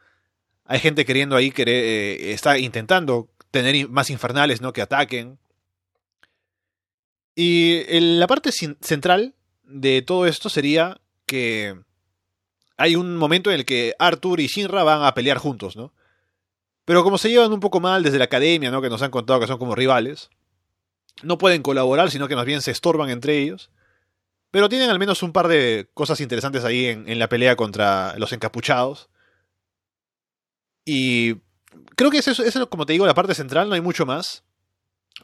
Hay 0.63 0.79
gente 0.79 1.05
queriendo 1.05 1.35
ahí, 1.35 1.51
querer, 1.51 1.75
eh, 1.75 2.31
está 2.31 2.57
intentando 2.57 3.29
tener 3.51 3.87
más 3.87 4.09
infernales, 4.09 4.61
¿no? 4.61 4.73
Que 4.73 4.81
ataquen. 4.81 5.37
Y 7.35 7.83
la 8.17 8.25
parte 8.25 8.49
central 8.51 9.35
de 9.61 10.01
todo 10.01 10.25
esto 10.25 10.49
sería 10.49 10.99
que 11.27 11.79
hay 12.77 12.95
un 12.95 13.15
momento 13.15 13.51
en 13.51 13.57
el 13.57 13.65
que 13.65 13.93
Arthur 13.99 14.39
y 14.39 14.47
Shinra 14.47 14.83
van 14.83 15.03
a 15.03 15.13
pelear 15.13 15.37
juntos, 15.37 15.75
¿no? 15.75 15.93
Pero 16.85 17.03
como 17.03 17.17
se 17.17 17.29
llevan 17.29 17.51
un 17.51 17.59
poco 17.59 17.79
mal 17.79 18.03
desde 18.03 18.19
la 18.19 18.25
academia, 18.25 18.69
¿no? 18.69 18.81
Que 18.81 18.89
nos 18.89 19.01
han 19.01 19.11
contado 19.11 19.39
que 19.39 19.47
son 19.47 19.57
como 19.57 19.75
rivales. 19.75 20.29
No 21.23 21.37
pueden 21.37 21.63
colaborar, 21.63 22.11
sino 22.11 22.27
que 22.27 22.35
más 22.35 22.45
bien 22.45 22.61
se 22.61 22.71
estorban 22.71 23.09
entre 23.09 23.39
ellos. 23.39 23.71
Pero 24.51 24.69
tienen 24.69 24.89
al 24.89 24.99
menos 24.99 25.23
un 25.23 25.33
par 25.33 25.47
de 25.47 25.89
cosas 25.93 26.21
interesantes 26.21 26.63
ahí 26.63 26.85
en, 26.85 27.19
la 27.19 27.27
pelea 27.27 27.55
contra 27.55 28.17
los 28.17 28.31
encapuchados. 28.31 29.09
Y 30.85 31.41
creo 31.95 32.11
que 32.11 32.19
eso, 32.19 32.31
es, 32.31 32.57
como 32.69 32.85
te 32.85 32.93
digo, 32.93 33.07
la 33.07 33.15
parte 33.15 33.33
central, 33.33 33.67
no 33.67 33.75
hay 33.75 33.81
mucho 33.81 34.05
más. 34.05 34.43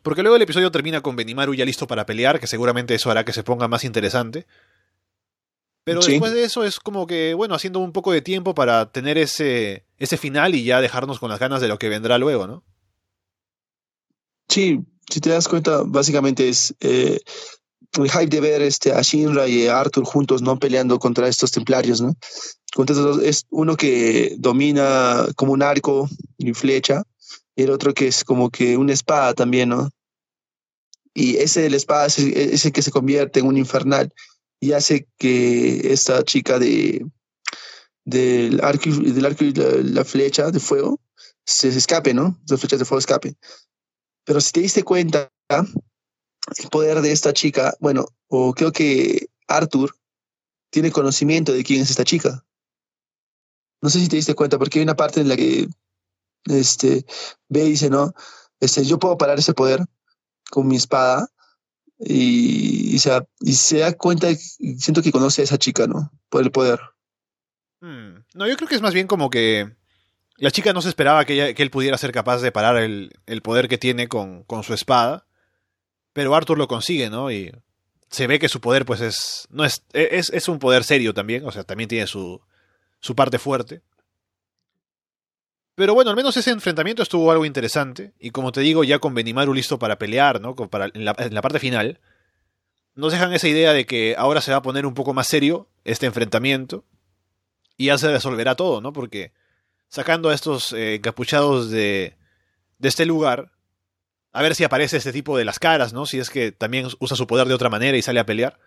Porque 0.01 0.23
luego 0.23 0.35
el 0.35 0.41
episodio 0.41 0.71
termina 0.71 1.01
con 1.01 1.15
Benimaru 1.15 1.53
ya 1.53 1.65
listo 1.65 1.85
para 1.85 2.07
pelear, 2.07 2.39
que 2.39 2.47
seguramente 2.47 2.95
eso 2.95 3.11
hará 3.11 3.23
que 3.23 3.33
se 3.33 3.43
ponga 3.43 3.67
más 3.67 3.83
interesante. 3.83 4.47
Pero 5.83 6.01
después 6.01 6.31
de 6.33 6.43
eso 6.43 6.63
es 6.63 6.79
como 6.79 7.05
que, 7.07 7.33
bueno, 7.33 7.55
haciendo 7.55 7.79
un 7.79 7.91
poco 7.91 8.11
de 8.11 8.21
tiempo 8.21 8.55
para 8.55 8.91
tener 8.91 9.17
ese, 9.17 9.85
ese 10.01 10.17
final 10.17 10.55
y 10.55 10.63
ya 10.63 10.81
dejarnos 10.81 11.19
con 11.19 11.29
las 11.29 11.39
ganas 11.39 11.61
de 11.61 11.67
lo 11.67 11.77
que 11.77 11.87
vendrá 11.87 12.17
luego, 12.17 12.47
¿no? 12.47 12.63
Sí, 14.49 14.79
si 15.09 15.19
te 15.21 15.29
das 15.29 15.47
cuenta, 15.47 15.83
básicamente 15.85 16.49
es 16.49 16.73
eh, 16.79 17.19
hype 17.93 18.27
de 18.27 18.41
ver 18.41 18.63
este, 18.63 18.91
a 18.91 19.01
Shinra 19.01 19.47
y 19.47 19.67
a 19.67 19.79
Arthur 19.79 20.03
juntos, 20.03 20.41
¿no? 20.41 20.57
Peleando 20.57 20.97
contra 20.97 21.27
estos 21.27 21.51
templarios, 21.51 22.01
¿no? 22.01 22.15
Es 23.23 23.45
uno 23.51 23.77
que 23.77 24.35
domina 24.39 25.27
como 25.35 25.53
un 25.53 25.61
arco 25.61 26.09
y 26.37 26.51
flecha, 26.53 27.03
y 27.55 27.63
el 27.63 27.69
otro 27.69 27.93
que 27.93 28.07
es 28.07 28.23
como 28.23 28.49
que 28.49 28.77
una 28.77 28.93
espada 28.93 29.35
también, 29.35 29.69
¿no? 29.69 29.89
Y 31.13 31.37
ese 31.37 31.61
de 31.61 31.69
la 31.69 31.77
espada 31.77 32.07
es 32.07 32.65
el 32.65 32.71
que 32.71 32.81
se 32.81 32.91
convierte 32.91 33.41
en 33.41 33.45
un 33.45 33.57
infernal 33.57 34.11
y 34.59 34.71
hace 34.71 35.07
que 35.17 35.91
esta 35.93 36.23
chica 36.23 36.57
de 36.57 37.05
del 38.05 38.63
arco, 38.63 38.89
del 38.89 39.25
arco 39.25 39.43
y 39.43 39.53
la, 39.53 40.03
flecha 40.03 40.51
de 40.51 40.59
fuego 40.59 40.99
se, 41.45 41.69
escape, 41.69 42.13
¿no? 42.13 42.39
Las 42.47 42.59
flechas 42.59 42.79
de 42.79 42.85
fuego 42.85 42.99
escape. 42.99 43.35
Pero 44.25 44.41
si 44.41 44.51
te 44.51 44.61
diste 44.61 44.83
cuenta, 44.83 45.31
el 45.49 46.69
poder 46.71 47.01
de 47.01 47.11
esta 47.11 47.33
chica, 47.33 47.75
bueno, 47.79 48.05
o 48.27 48.53
creo 48.53 48.71
que 48.71 49.27
Arthur 49.47 49.95
tiene 50.69 50.91
conocimiento 50.91 51.53
de 51.53 51.63
quién 51.63 51.81
es 51.81 51.89
esta 51.89 52.03
chica. 52.03 52.45
No 53.81 53.89
sé 53.89 53.99
si 53.99 54.07
te 54.07 54.15
diste 54.15 54.35
cuenta, 54.35 54.57
porque 54.57 54.79
hay 54.79 54.83
una 54.83 54.95
parte 54.95 55.21
en 55.21 55.27
la 55.27 55.35
que 55.35 55.67
este, 56.45 57.05
ve 57.49 57.65
y 57.65 57.71
dice, 57.71 57.89
no, 57.89 58.13
este, 58.59 58.85
yo 58.85 58.99
puedo 58.99 59.17
parar 59.17 59.39
ese 59.39 59.53
poder 59.53 59.83
con 60.49 60.67
mi 60.67 60.75
espada, 60.75 61.27
y, 62.03 62.97
se, 62.99 63.11
y 63.41 63.53
se 63.53 63.77
da 63.79 63.93
cuenta, 63.93 64.27
siento 64.77 65.01
que 65.01 65.11
conoce 65.11 65.41
a 65.41 65.43
esa 65.43 65.57
chica, 65.57 65.85
¿no? 65.87 66.11
Por 66.29 66.41
el 66.41 66.51
poder. 66.51 66.79
No, 68.33 68.47
yo 68.47 68.55
creo 68.55 68.67
que 68.67 68.75
es 68.75 68.81
más 68.81 68.93
bien 68.93 69.07
como 69.07 69.29
que 69.29 69.71
la 70.37 70.51
chica 70.51 70.73
no 70.73 70.81
se 70.81 70.89
esperaba 70.89 71.25
que, 71.25 71.55
él 71.55 71.71
pudiera 71.71 71.97
ser 71.97 72.11
capaz 72.11 72.41
de 72.41 72.51
parar 72.51 72.77
el, 72.77 73.11
poder 73.43 73.67
que 73.67 73.77
tiene 73.77 74.07
con, 74.07 74.45
su 74.63 74.73
espada, 74.73 75.25
pero 76.13 76.35
Arthur 76.35 76.57
lo 76.57 76.67
consigue, 76.67 77.09
¿no? 77.09 77.31
Y 77.31 77.51
se 78.09 78.27
ve 78.27 78.39
que 78.39 78.49
su 78.49 78.59
poder 78.59 78.85
pues 78.85 79.01
es, 79.01 79.47
no 79.49 79.63
es, 79.63 79.83
es, 79.93 80.29
es 80.29 80.47
un 80.47 80.59
poder 80.59 80.83
serio 80.83 81.13
también, 81.13 81.45
o 81.45 81.51
sea, 81.51 81.63
también 81.63 81.89
tiene 81.89 82.07
su, 82.07 82.41
su 82.99 83.15
parte 83.15 83.39
fuerte. 83.39 83.81
Pero 85.75 85.93
bueno, 85.93 86.11
al 86.11 86.15
menos 86.15 86.37
ese 86.37 86.51
enfrentamiento 86.51 87.01
estuvo 87.01 87.31
algo 87.31 87.45
interesante. 87.45 88.13
Y 88.19 88.31
como 88.31 88.51
te 88.51 88.61
digo, 88.61 88.83
ya 88.83 88.99
con 88.99 89.13
Benimaru 89.13 89.53
listo 89.53 89.79
para 89.79 89.97
pelear, 89.97 90.41
¿no? 90.41 90.55
Para, 90.55 90.91
en, 90.93 91.05
la, 91.05 91.41
parte 91.41 91.59
final. 91.59 91.99
Nos 92.93 93.13
dejan 93.13 93.33
esa 93.33 93.47
idea 93.47 93.73
de 93.73 93.85
que 93.85 94.15
ahora 94.17 94.41
se 94.41 94.51
va 94.51 94.57
a 94.57 94.61
poner 94.61 94.85
un 94.85 94.93
poco 94.93 95.13
más 95.13 95.27
serio 95.27 95.69
este 95.83 96.05
enfrentamiento. 96.05 96.85
Y 97.81 97.85
ya 97.85 97.97
se 97.97 98.11
resolverá 98.11 98.53
todo, 98.55 98.79
¿no? 98.79 98.93
Porque 98.93 99.31
sacando 99.87 100.29
a 100.29 100.35
estos 100.35 100.71
eh, 100.71 100.95
encapuchados 100.95 101.71
de, 101.71 102.15
de 102.77 102.87
este 102.87 103.07
lugar. 103.07 103.51
A 104.33 104.43
ver 104.43 104.53
si 104.53 104.63
aparece 104.63 104.97
este 104.97 105.11
tipo 105.11 105.35
de 105.35 105.45
las 105.45 105.57
caras, 105.57 105.91
¿no? 105.91 106.05
Si 106.05 106.19
es 106.19 106.29
que 106.29 106.51
también 106.51 106.87
usa 106.99 107.17
su 107.17 107.25
poder 107.25 107.47
de 107.47 107.55
otra 107.55 107.69
manera 107.69 107.97
y 107.97 108.03
sale 108.03 108.19
a 108.19 108.25
pelear. 108.27 108.59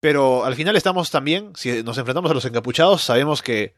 Pero 0.00 0.46
al 0.46 0.54
final 0.54 0.74
estamos 0.74 1.10
también, 1.10 1.52
si 1.54 1.82
nos 1.82 1.98
enfrentamos 1.98 2.30
a 2.30 2.34
los 2.34 2.46
encapuchados, 2.46 3.02
sabemos 3.02 3.42
que 3.42 3.74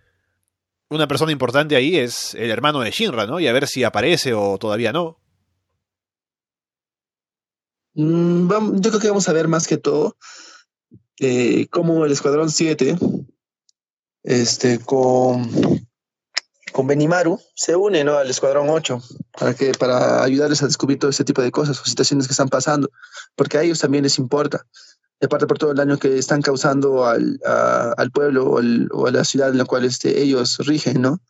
una 0.90 1.08
persona 1.08 1.32
importante 1.32 1.74
ahí 1.74 1.96
es 1.96 2.32
el 2.36 2.52
hermano 2.52 2.78
de 2.78 2.92
Shinra, 2.92 3.26
¿no? 3.26 3.40
Y 3.40 3.48
a 3.48 3.52
ver 3.52 3.66
si 3.66 3.82
aparece 3.82 4.32
o 4.32 4.58
todavía 4.58 4.92
no. 4.92 5.18
Mm, 7.94 8.80
yo 8.80 8.90
creo 8.90 9.00
que 9.00 9.08
vamos 9.08 9.28
a 9.28 9.32
ver 9.32 9.48
más 9.48 9.66
que 9.66 9.76
todo 9.76 10.16
eh, 11.18 11.66
cómo 11.68 12.06
el 12.06 12.12
Escuadrón 12.12 12.48
7, 12.48 12.96
este, 14.22 14.78
con, 14.78 15.50
con 16.72 16.86
Benimaru, 16.86 17.38
se 17.54 17.76
une 17.76 18.04
¿no? 18.04 18.16
al 18.16 18.30
Escuadrón 18.30 18.68
8 18.68 19.02
para, 19.38 19.54
que, 19.54 19.72
para 19.72 20.22
ayudarles 20.22 20.62
a 20.62 20.66
descubrir 20.66 20.98
todo 20.98 21.10
ese 21.10 21.24
tipo 21.24 21.42
de 21.42 21.50
cosas 21.50 21.80
o 21.80 21.84
situaciones 21.84 22.26
que 22.26 22.32
están 22.32 22.48
pasando, 22.48 22.90
porque 23.36 23.58
a 23.58 23.62
ellos 23.62 23.78
también 23.78 24.04
les 24.04 24.18
importa. 24.18 24.66
Y 25.20 25.26
aparte 25.26 25.46
por 25.46 25.58
todo 25.58 25.72
el 25.72 25.76
daño 25.76 25.98
que 25.98 26.18
están 26.18 26.40
causando 26.40 27.04
al, 27.04 27.38
al 27.44 28.10
pueblo 28.10 28.58
o, 28.92 29.06
a 29.06 29.10
la 29.10 29.24
ciudad 29.24 29.50
en 29.50 29.58
la 29.58 29.66
cual 29.66 29.84
este, 29.84 30.22
ellos 30.22 30.58
rigen, 30.66 31.02
¿no? 31.02 31.20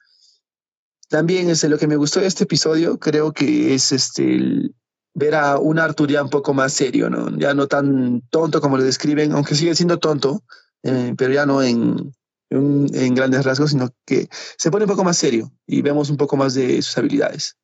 También 1.09 1.51
este, 1.51 1.69
lo 1.69 1.77
que 1.77 1.89
me 1.89 1.97
gustó 1.97 2.21
de 2.21 2.27
este 2.27 2.45
episodio 2.45 3.01
creo 3.01 3.33
que 3.33 3.75
es 3.75 3.91
este, 3.91 4.71
ver 5.13 5.35
a 5.35 5.59
un 5.59 5.81
Arthur 5.81 6.09
ya 6.09 6.23
un 6.23 6.31
poco 6.31 6.55
más 6.55 6.73
serio, 6.73 7.11
¿no? 7.11 7.37
Ya 7.37 7.53
no 7.53 7.67
tan 7.67 8.23
tonto 8.31 8.61
como 8.61 8.79
lo 8.79 8.85
describen, 8.85 9.33
aunque 9.33 9.57
sigue 9.57 9.75
siendo 9.75 9.99
tonto, 9.99 10.45
eh, 10.85 11.15
pero 11.19 11.33
ya 11.33 11.45
no 11.45 11.61
en, 11.61 12.13
en, 12.51 13.15
grandes 13.15 13.45
rasgos, 13.45 13.71
sino 13.71 13.91
que 14.05 14.29
se 14.31 14.71
pone 14.71 14.85
un 14.85 14.91
poco 14.91 15.05
más 15.05 15.17
serio 15.17 15.53
y 15.67 15.83
vemos 15.83 16.11
un 16.11 16.17
poco 16.17 16.37
más 16.37 16.55
de 16.55 16.83
sus 16.83 16.97
habilidades. 16.99 17.57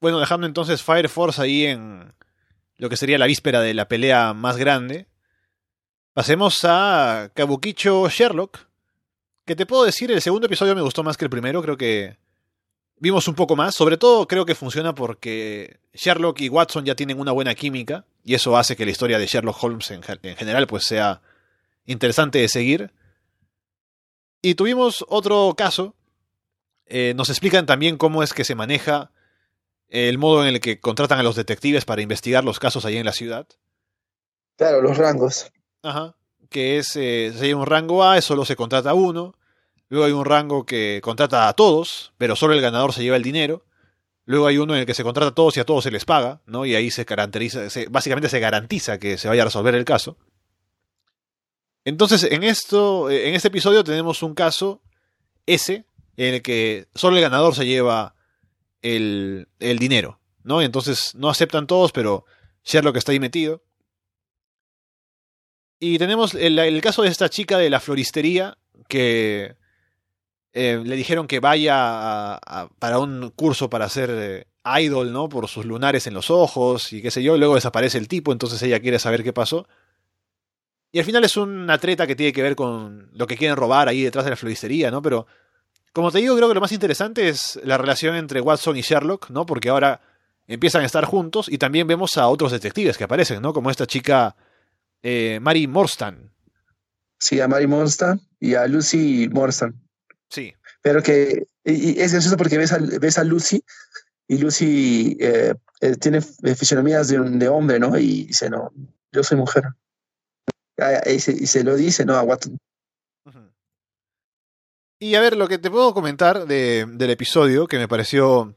Bueno, 0.00 0.20
dejando 0.20 0.46
entonces 0.46 0.82
Fire 0.82 1.08
Force 1.08 1.40
ahí 1.40 1.66
en 1.66 2.14
lo 2.76 2.88
que 2.88 2.96
sería 2.96 3.18
la 3.18 3.26
víspera 3.26 3.60
de 3.60 3.74
la 3.74 3.88
pelea 3.88 4.32
más 4.34 4.56
grande, 4.56 5.06
pasemos 6.12 6.58
a 6.64 7.30
Kabukicho 7.34 8.08
Sherlock, 8.08 8.58
que 9.44 9.56
te 9.56 9.66
puedo 9.66 9.84
decir, 9.84 10.10
el 10.10 10.22
segundo 10.22 10.46
episodio 10.46 10.74
me 10.74 10.82
gustó 10.82 11.02
más 11.02 11.16
que 11.16 11.26
el 11.26 11.30
primero, 11.30 11.62
creo 11.62 11.76
que 11.76 12.16
vimos 12.96 13.28
un 13.28 13.34
poco 13.34 13.56
más, 13.56 13.74
sobre 13.74 13.98
todo 13.98 14.26
creo 14.26 14.46
que 14.46 14.54
funciona 14.54 14.94
porque 14.94 15.80
Sherlock 15.92 16.40
y 16.40 16.48
Watson 16.48 16.84
ya 16.84 16.94
tienen 16.94 17.20
una 17.20 17.32
buena 17.32 17.54
química, 17.54 18.06
y 18.24 18.34
eso 18.34 18.56
hace 18.56 18.76
que 18.76 18.84
la 18.86 18.90
historia 18.92 19.18
de 19.18 19.26
Sherlock 19.26 19.62
Holmes 19.62 19.90
en, 19.90 20.00
en 20.22 20.36
general 20.36 20.66
pues 20.66 20.84
sea 20.84 21.20
interesante 21.90 22.38
de 22.38 22.48
seguir. 22.48 22.92
Y 24.42 24.54
tuvimos 24.54 25.04
otro 25.08 25.54
caso. 25.56 25.94
Eh, 26.86 27.12
nos 27.14 27.28
explican 27.28 27.66
también 27.66 27.96
cómo 27.96 28.22
es 28.22 28.32
que 28.32 28.44
se 28.44 28.54
maneja 28.54 29.12
el 29.88 30.18
modo 30.18 30.42
en 30.42 30.54
el 30.54 30.60
que 30.60 30.80
contratan 30.80 31.18
a 31.18 31.22
los 31.22 31.36
detectives 31.36 31.84
para 31.84 32.02
investigar 32.02 32.44
los 32.44 32.58
casos 32.58 32.84
ahí 32.84 32.96
en 32.96 33.04
la 33.04 33.12
ciudad. 33.12 33.46
Claro, 34.56 34.80
los 34.80 34.96
rangos. 34.96 35.50
Ajá. 35.82 36.16
Que 36.48 36.78
es, 36.78 36.94
eh, 36.96 37.32
si 37.36 37.46
hay 37.46 37.54
un 37.54 37.66
rango 37.66 38.04
A, 38.04 38.20
solo 38.20 38.44
se 38.44 38.56
contrata 38.56 38.90
a 38.90 38.94
uno. 38.94 39.34
Luego 39.88 40.06
hay 40.06 40.12
un 40.12 40.24
rango 40.24 40.64
que 40.64 41.00
contrata 41.02 41.48
a 41.48 41.52
todos, 41.54 42.12
pero 42.18 42.36
solo 42.36 42.54
el 42.54 42.60
ganador 42.60 42.92
se 42.92 43.02
lleva 43.02 43.16
el 43.16 43.22
dinero. 43.22 43.64
Luego 44.24 44.46
hay 44.46 44.58
uno 44.58 44.74
en 44.74 44.80
el 44.80 44.86
que 44.86 44.94
se 44.94 45.02
contrata 45.02 45.30
a 45.30 45.34
todos 45.34 45.56
y 45.56 45.60
a 45.60 45.64
todos 45.64 45.82
se 45.82 45.90
les 45.90 46.04
paga, 46.04 46.40
¿no? 46.46 46.64
Y 46.64 46.76
ahí 46.76 46.92
se 46.92 47.02
garantiza, 47.02 47.62
básicamente 47.88 48.28
se 48.28 48.38
garantiza 48.38 48.98
que 48.98 49.18
se 49.18 49.26
vaya 49.26 49.42
a 49.42 49.46
resolver 49.46 49.74
el 49.74 49.84
caso. 49.84 50.16
Entonces, 51.90 52.22
en 52.22 52.44
esto, 52.44 53.10
en 53.10 53.34
este 53.34 53.48
episodio 53.48 53.82
tenemos 53.82 54.22
un 54.22 54.34
caso, 54.34 54.80
ese, 55.44 55.86
en 56.16 56.34
el 56.34 56.42
que 56.42 56.86
solo 56.94 57.16
el 57.16 57.22
ganador 57.22 57.56
se 57.56 57.66
lleva 57.66 58.14
el, 58.80 59.48
el 59.58 59.80
dinero, 59.80 60.20
¿no? 60.44 60.62
Entonces 60.62 61.16
no 61.16 61.28
aceptan 61.28 61.66
todos, 61.66 61.90
pero 61.90 62.24
Sherlock 62.62 62.96
está 62.96 63.10
ahí 63.10 63.18
metido. 63.18 63.64
Y 65.80 65.98
tenemos 65.98 66.34
el, 66.34 66.80
caso 66.80 67.02
de 67.02 67.08
esta 67.08 67.28
chica 67.28 67.58
de 67.58 67.70
la 67.70 67.80
floristería 67.80 68.56
que 68.86 69.56
eh, 70.52 70.80
le 70.84 70.94
dijeron 70.94 71.26
que 71.26 71.40
vaya 71.40 72.38
para 72.78 73.00
un 73.00 73.32
curso 73.34 73.68
para 73.68 73.88
ser 73.88 74.10
eh, 74.12 74.46
idol, 74.78 75.12
¿no? 75.12 75.28
Por 75.28 75.48
sus 75.48 75.64
lunares 75.64 76.06
en 76.06 76.14
los 76.14 76.30
ojos 76.30 76.92
y 76.92 77.02
qué 77.02 77.10
sé 77.10 77.20
yo. 77.24 77.36
Luego 77.36 77.56
desaparece 77.56 77.98
el 77.98 78.06
tipo, 78.06 78.30
entonces 78.30 78.62
ella 78.62 78.78
quiere 78.78 79.00
saber 79.00 79.24
qué 79.24 79.32
pasó. 79.32 79.66
Y 80.92 80.98
al 80.98 81.04
final 81.04 81.24
es 81.24 81.36
una 81.36 81.78
treta 81.78 82.06
que 82.06 82.16
tiene 82.16 82.32
que 82.32 82.42
ver 82.42 82.56
con 82.56 83.10
lo 83.12 83.26
que 83.26 83.36
quieren 83.36 83.56
robar 83.56 83.88
ahí 83.88 84.02
detrás 84.02 84.24
de 84.24 84.30
la 84.30 84.36
floristería, 84.36 84.90
¿no? 84.90 85.00
Pero, 85.00 85.26
como 85.92 86.10
te 86.10 86.18
digo, 86.18 86.36
creo 86.36 86.48
que 86.48 86.54
lo 86.54 86.60
más 86.60 86.72
interesante 86.72 87.28
es 87.28 87.60
la 87.62 87.78
relación 87.78 88.16
entre 88.16 88.40
Watson 88.40 88.76
y 88.76 88.82
Sherlock, 88.82 89.30
¿no? 89.30 89.46
Porque 89.46 89.68
ahora 89.68 90.00
empiezan 90.48 90.82
a 90.82 90.86
estar 90.86 91.04
juntos 91.04 91.48
y 91.48 91.58
también 91.58 91.86
vemos 91.86 92.16
a 92.16 92.26
otros 92.26 92.50
detectives 92.50 92.98
que 92.98 93.04
aparecen, 93.04 93.40
¿no? 93.40 93.52
Como 93.52 93.70
esta 93.70 93.86
chica 93.86 94.34
eh, 95.02 95.38
Mary 95.40 95.68
Morstan. 95.68 96.32
Sí, 97.20 97.40
a 97.40 97.46
Mary 97.46 97.68
Morstan 97.68 98.20
y 98.40 98.54
a 98.54 98.66
Lucy 98.66 99.28
Morstan. 99.30 99.74
Sí. 100.28 100.54
Pero 100.82 101.02
que 101.02 101.46
y, 101.64 102.00
es 102.00 102.12
gracioso 102.12 102.36
porque 102.36 102.58
ves 102.58 102.72
a, 102.72 102.78
ves 102.78 103.18
a 103.18 103.24
Lucy 103.24 103.62
y 104.26 104.38
Lucy 104.38 105.16
eh, 105.20 105.54
eh, 105.80 105.96
tiene 105.96 106.20
fisionomías 106.20 107.08
de, 107.08 107.18
de 107.18 107.48
hombre, 107.48 107.78
¿no? 107.78 107.96
Y 107.96 108.24
dice, 108.24 108.50
no, 108.50 108.72
yo 109.12 109.22
soy 109.22 109.38
mujer. 109.38 109.64
Ah, 110.80 111.02
y 111.08 111.18
se, 111.18 111.64
lo 111.64 111.76
dice, 111.76 112.04
¿no? 112.04 112.14
A 112.14 112.22
Watson. 112.22 112.58
Y 114.98 115.14
a 115.14 115.20
ver, 115.20 115.36
lo 115.36 115.48
que 115.48 115.58
te 115.58 115.70
puedo 115.70 115.94
comentar 115.94 116.46
del 116.46 117.10
episodio, 117.10 117.66
que 117.66 117.78
me 117.78 117.88
pareció 117.88 118.54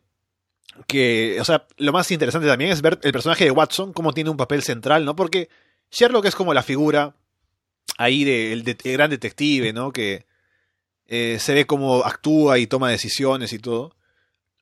que, 0.88 1.38
o 1.39 1.45
sea, 1.45 1.65
lo 1.78 1.93
más 1.93 2.11
interesante 2.11 2.47
también 2.47 2.71
es 2.71 2.82
ver 2.82 2.99
el 3.03 3.13
personaje 3.13 3.45
de 3.45 3.51
Watson, 3.51 3.93
cómo 3.93 4.13
tiene 4.13 4.30
un 4.30 4.38
papel 4.38 4.61
central, 4.61 5.05
¿no? 5.05 5.15
Porque 5.15 5.49
Sherlock 5.91 6.26
es 6.26 6.36
como 6.36 6.53
la 6.53 6.63
figura 6.63 7.15
ahí 7.97 8.24
del 8.24 8.63
de, 8.63 8.74
gran 8.74 9.09
detective, 9.09 9.71
¿no? 9.71 9.93
Que 9.93 10.26
eh, 11.07 11.38
se 11.39 11.53
ve 11.53 11.65
cómo 11.65 12.03
actúa 12.03 12.57
y 12.57 12.67
toma 12.67 12.89
decisiones 12.89 13.53
y 13.53 13.59
todo. 13.59 13.95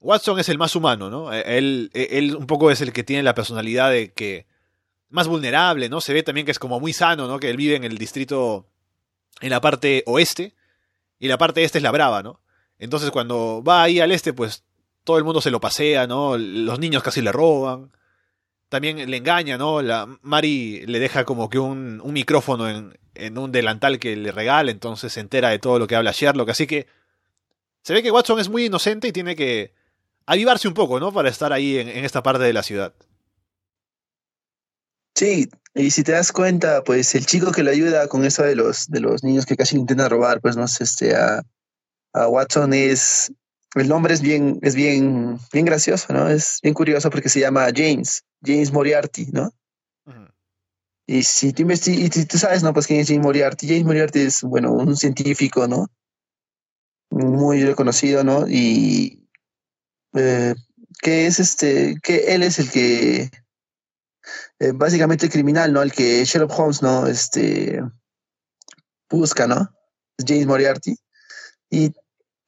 Watson 0.02 0.40
es 0.40 0.50
el 0.50 0.58
más 0.60 0.76
humano, 0.76 1.10
¿no? 1.10 1.34
Él, 1.34 1.90
él 1.94 2.36
un 2.36 2.48
poco 2.48 2.70
es 2.72 2.82
el 2.82 2.94
que 2.94 3.04
tiene 3.04 3.24
la 3.24 3.36
personalidad 3.36 3.92
de 3.92 4.12
que 4.12 4.46
más 5.12 5.28
vulnerable, 5.28 5.90
¿no? 5.90 6.02
Se 6.02 6.14
ve 6.14 6.24
también 6.24 6.46
que 6.46 6.52
es 6.52 6.60
como 6.60 6.80
muy 6.80 6.94
sano, 6.94 7.28
¿no? 7.28 7.40
Que 7.40 7.50
él 7.50 7.58
vive 7.58 7.76
en 7.76 7.84
el 7.84 7.98
distrito, 7.98 8.66
en 9.42 9.52
la 9.52 9.62
parte 9.62 10.04
oeste, 10.08 10.56
y 11.20 11.28
la 11.28 11.38
parte 11.38 11.64
este 11.64 11.78
es 11.78 11.84
la 11.84 11.92
brava, 11.92 12.24
¿no? 12.24 12.42
Entonces 12.80 13.12
cuando 13.12 13.64
va 13.64 13.84
ahí 13.84 14.00
al 14.00 14.12
este, 14.12 14.34
pues 14.34 14.64
todo 15.04 15.18
el 15.18 15.24
mundo 15.24 15.42
se 15.42 15.52
lo 15.52 15.60
pasea, 15.60 16.08
¿no? 16.08 16.38
Los 16.38 16.80
niños 16.80 17.04
casi 17.04 17.22
le 17.22 17.32
roban. 17.32 17.92
También 18.70 19.10
le 19.10 19.18
engaña, 19.18 19.58
¿no? 19.58 19.82
La 19.82 20.08
Mari 20.22 20.86
le 20.88 21.00
deja 21.00 21.26
como 21.26 21.50
que 21.50 21.60
un, 21.60 22.02
un 22.02 22.14
micrófono 22.14 22.70
en, 22.70 22.98
en, 23.14 23.38
un 23.38 23.52
delantal 23.52 24.00
que 24.00 24.16
le 24.16 24.32
regala, 24.32 24.72
entonces 24.72 25.14
se 25.14 25.20
entera 25.20 25.50
de 25.50 25.60
todo 25.60 25.78
lo 25.78 25.88
que 25.88 25.96
habla 25.96 26.12
Sherlock. 26.12 26.50
Así 26.50 26.66
que 26.68 26.88
se 27.84 27.94
ve 27.94 28.02
que 28.02 28.12
Watson 28.12 28.40
es 28.40 28.50
muy 28.50 28.66
inocente 28.66 29.10
y 29.10 29.12
tiene 29.12 29.36
que 29.36 29.74
avivarse 30.26 30.68
un 30.68 30.74
poco, 30.74 31.00
¿no? 31.00 31.12
Para 31.12 31.30
estar 31.30 31.52
ahí 31.52 31.78
en, 31.78 31.90
en 31.90 32.06
esta 32.06 32.24
parte 32.24 32.44
de 32.44 32.54
la 32.54 32.64
ciudad. 32.64 32.94
Sí, 35.16 35.50
y 35.74 35.92
si 35.92 36.04
te 36.04 36.14
das 36.14 36.32
cuenta, 36.32 36.84
pues 36.84 37.16
el 37.16 37.26
chico 37.26 37.52
que 37.52 37.64
le 37.64 37.72
ayuda 37.72 38.08
con 38.08 38.26
eso 38.26 38.44
de 38.44 38.56
los, 38.56 38.88
de 38.88 39.00
los 39.00 39.24
niños 39.24 39.46
que 39.46 39.56
casi 39.56 39.78
intentan 39.78 40.10
robar, 40.10 40.42
pues 40.42 40.58
no 40.58 40.68
sé, 40.68 40.84
este, 40.84 41.16
a, 41.16 41.42
a 42.14 42.28
Watson 42.28 42.74
es, 42.74 43.32
el 43.76 43.88
nombre 43.88 44.14
es 44.14 44.22
bien, 44.22 44.60
es 44.62 44.76
bien, 44.76 45.40
bien 45.54 45.66
gracioso, 45.66 46.12
¿no? 46.14 46.30
Es 46.30 46.60
bien 46.62 46.74
curioso 46.74 47.10
porque 47.10 47.30
se 47.30 47.40
llama 47.40 47.68
James, 47.74 48.24
James 48.44 48.72
Moriarty, 48.72 49.28
¿no? 49.32 49.52
Y 51.08 51.24
si 51.24 51.52
tú, 51.52 51.68
y 51.70 52.10
tú 52.10 52.38
sabes, 52.38 52.64
¿no? 52.64 52.74
Pues 52.74 52.88
quién 52.88 53.00
es 53.02 53.08
James 53.08 53.24
Moriarty. 53.24 53.68
James 53.68 53.84
Moriarty 53.84 54.20
es, 54.20 54.44
bueno, 54.44 54.72
un 54.72 54.96
científico, 54.96 55.68
¿no? 55.68 55.88
Muy 57.10 57.66
reconocido, 57.66 58.24
¿no? 58.24 58.48
Y 58.48 59.28
eh, 60.14 60.56
que 61.02 61.26
es 61.26 61.40
este, 61.40 61.96
que 62.02 62.34
él 62.34 62.44
es 62.44 62.60
el 62.60 62.72
que 62.72 63.30
eh, 64.60 64.72
básicamente 64.74 65.26
el 65.26 65.32
criminal, 65.32 65.74
¿no? 65.74 65.82
El 65.82 65.92
que 65.92 66.24
Sherlock 66.26 66.58
Holmes, 66.58 66.82
¿no? 66.82 67.08
Este, 67.08 67.82
busca, 69.10 69.48
¿no? 69.48 69.70
James 70.26 70.46
Moriarty. 70.46 70.96
Y 71.70 71.94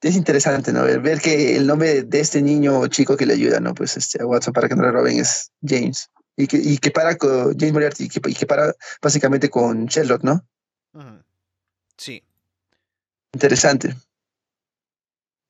es 0.00 0.16
interesante, 0.16 0.72
¿no? 0.72 0.82
Ver, 0.82 1.20
que 1.20 1.56
el 1.56 1.66
nombre 1.66 2.02
de 2.02 2.20
este 2.20 2.42
niño 2.42 2.86
chico 2.88 3.16
que 3.16 3.26
le 3.26 3.34
ayuda, 3.34 3.60
¿no? 3.60 3.74
Pues 3.74 3.96
este, 3.96 4.22
a 4.22 4.26
Watson 4.26 4.52
para 4.52 4.68
que 4.68 4.76
no 4.76 4.82
le 4.82 4.92
roben 4.92 5.18
es 5.18 5.50
James. 5.62 6.10
Y 6.36 6.46
que, 6.46 6.56
y 6.56 6.78
que 6.78 6.90
para 6.90 7.16
con 7.16 7.56
James 7.58 7.72
Moriarty 7.72 8.04
y 8.04 8.08
que, 8.08 8.46
para 8.46 8.74
básicamente 9.00 9.48
con 9.48 9.86
Sherlock, 9.86 10.22
¿no? 10.24 10.44
Sí. 11.96 12.22
Interesante. 13.32 13.96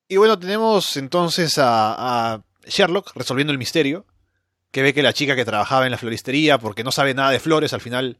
Y 0.09 0.17
bueno, 0.19 0.39
tenemos 0.39 0.97
entonces 0.97 1.59
a, 1.59 2.35
a 2.35 2.45
Sherlock 2.67 3.17
resolviendo 3.17 3.53
el 3.53 3.59
misterio 3.59 4.07
que 4.75 4.83
ve 4.83 4.93
que 4.93 5.05
la 5.05 5.13
chica 5.13 5.37
que 5.37 5.45
trabajaba 5.45 5.85
en 5.85 5.93
la 5.93 5.99
floristería, 5.99 6.59
porque 6.59 6.83
no 6.83 6.91
sabe 6.91 7.15
nada 7.15 7.31
de 7.31 7.39
flores, 7.39 7.73
al 7.73 7.81
final 7.81 8.19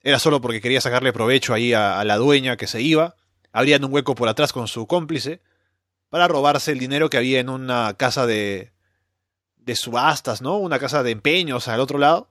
era 0.00 0.18
solo 0.18 0.40
porque 0.40 0.62
quería 0.62 0.80
sacarle 0.80 1.12
provecho 1.12 1.52
ahí 1.52 1.74
a, 1.74 2.02
la 2.04 2.16
dueña 2.16 2.56
que 2.56 2.66
se 2.66 2.80
iba, 2.80 3.16
abrían 3.52 3.84
un 3.84 3.92
hueco 3.92 4.14
por 4.14 4.26
atrás 4.26 4.54
con 4.54 4.66
su 4.66 4.86
cómplice, 4.86 5.42
para 6.08 6.26
robarse 6.26 6.72
el 6.72 6.78
dinero 6.78 7.10
que 7.10 7.18
había 7.18 7.38
en 7.38 7.50
una 7.50 7.92
casa 7.98 8.24
de, 8.24 8.72
de 9.58 9.76
subastas, 9.76 10.40
¿no? 10.40 10.56
Una 10.56 10.78
casa 10.78 11.02
de 11.02 11.10
empeños 11.10 11.68
al 11.68 11.80
otro 11.80 11.98
lado, 11.98 12.30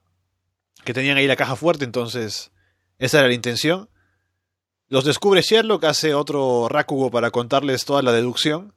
que 0.84 0.96
tenían 0.96 1.18
ahí 1.18 1.28
la 1.28 1.36
caja 1.36 1.56
fuerte, 1.56 1.86
entonces 1.86 2.50
esa 2.98 3.20
era 3.20 3.28
la 3.28 3.36
intención. 3.36 3.88
Los 4.88 5.06
descubre 5.06 5.44
Sherlock, 5.44 5.84
hace 5.84 6.16
otro 6.16 6.70
rácugo 6.70 7.12
para 7.12 7.30
contarles 7.30 7.86
toda 7.86 8.02
la 8.02 8.14
deducción. 8.14 8.74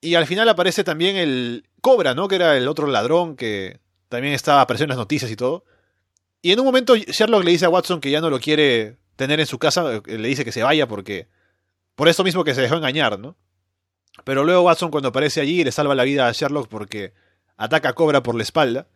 Y 0.00 0.14
al 0.14 0.26
final 0.26 0.48
aparece 0.48 0.84
también 0.84 1.16
el 1.16 1.68
Cobra, 1.80 2.14
¿no? 2.14 2.28
Que 2.28 2.36
era 2.36 2.56
el 2.56 2.68
otro 2.68 2.86
ladrón 2.86 3.36
que 3.36 3.80
también 4.08 4.34
estaba 4.34 4.60
apareciendo 4.60 4.92
en 4.92 4.98
las 4.98 5.02
noticias 5.04 5.30
y 5.30 5.36
todo. 5.36 5.64
Y 6.40 6.52
en 6.52 6.60
un 6.60 6.66
momento 6.66 6.96
Sherlock 6.96 7.44
le 7.44 7.50
dice 7.50 7.64
a 7.64 7.68
Watson 7.68 8.00
que 8.00 8.10
ya 8.10 8.20
no 8.20 8.30
lo 8.30 8.38
quiere 8.38 8.98
tener 9.16 9.40
en 9.40 9.46
su 9.46 9.58
casa, 9.58 9.96
eh, 9.96 10.18
le 10.18 10.28
dice 10.28 10.44
que 10.44 10.52
se 10.52 10.62
vaya 10.62 10.86
porque 10.86 11.28
Por 11.96 12.08
eso 12.08 12.22
mismo 12.22 12.44
que 12.44 12.54
se 12.54 12.60
dejó 12.60 12.76
engañar, 12.76 13.18
¿no? 13.18 13.36
Pero 14.24 14.44
luego 14.44 14.62
Watson 14.62 14.90
cuando 14.90 15.08
aparece 15.08 15.40
allí 15.40 15.64
le 15.64 15.72
salva 15.72 15.94
la 15.96 16.04
vida 16.04 16.28
a 16.28 16.32
Sherlock 16.32 16.68
porque 16.68 17.12
ataca 17.56 17.90
a 17.90 17.92
Cobra 17.94 18.22
por 18.22 18.36
la 18.36 18.44
espalda. 18.44 18.88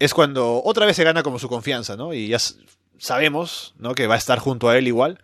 Es 0.00 0.14
cuando 0.14 0.62
otra 0.64 0.86
vez 0.86 0.96
se 0.96 1.04
gana 1.04 1.22
como 1.22 1.38
su 1.38 1.48
confianza, 1.48 1.96
¿no? 1.96 2.12
Y 2.12 2.28
ya 2.28 2.38
sabemos, 2.98 3.74
¿no? 3.78 3.94
Que 3.94 4.06
va 4.06 4.14
a 4.14 4.18
estar 4.18 4.38
junto 4.38 4.68
a 4.68 4.76
él 4.76 4.88
igual. 4.88 5.20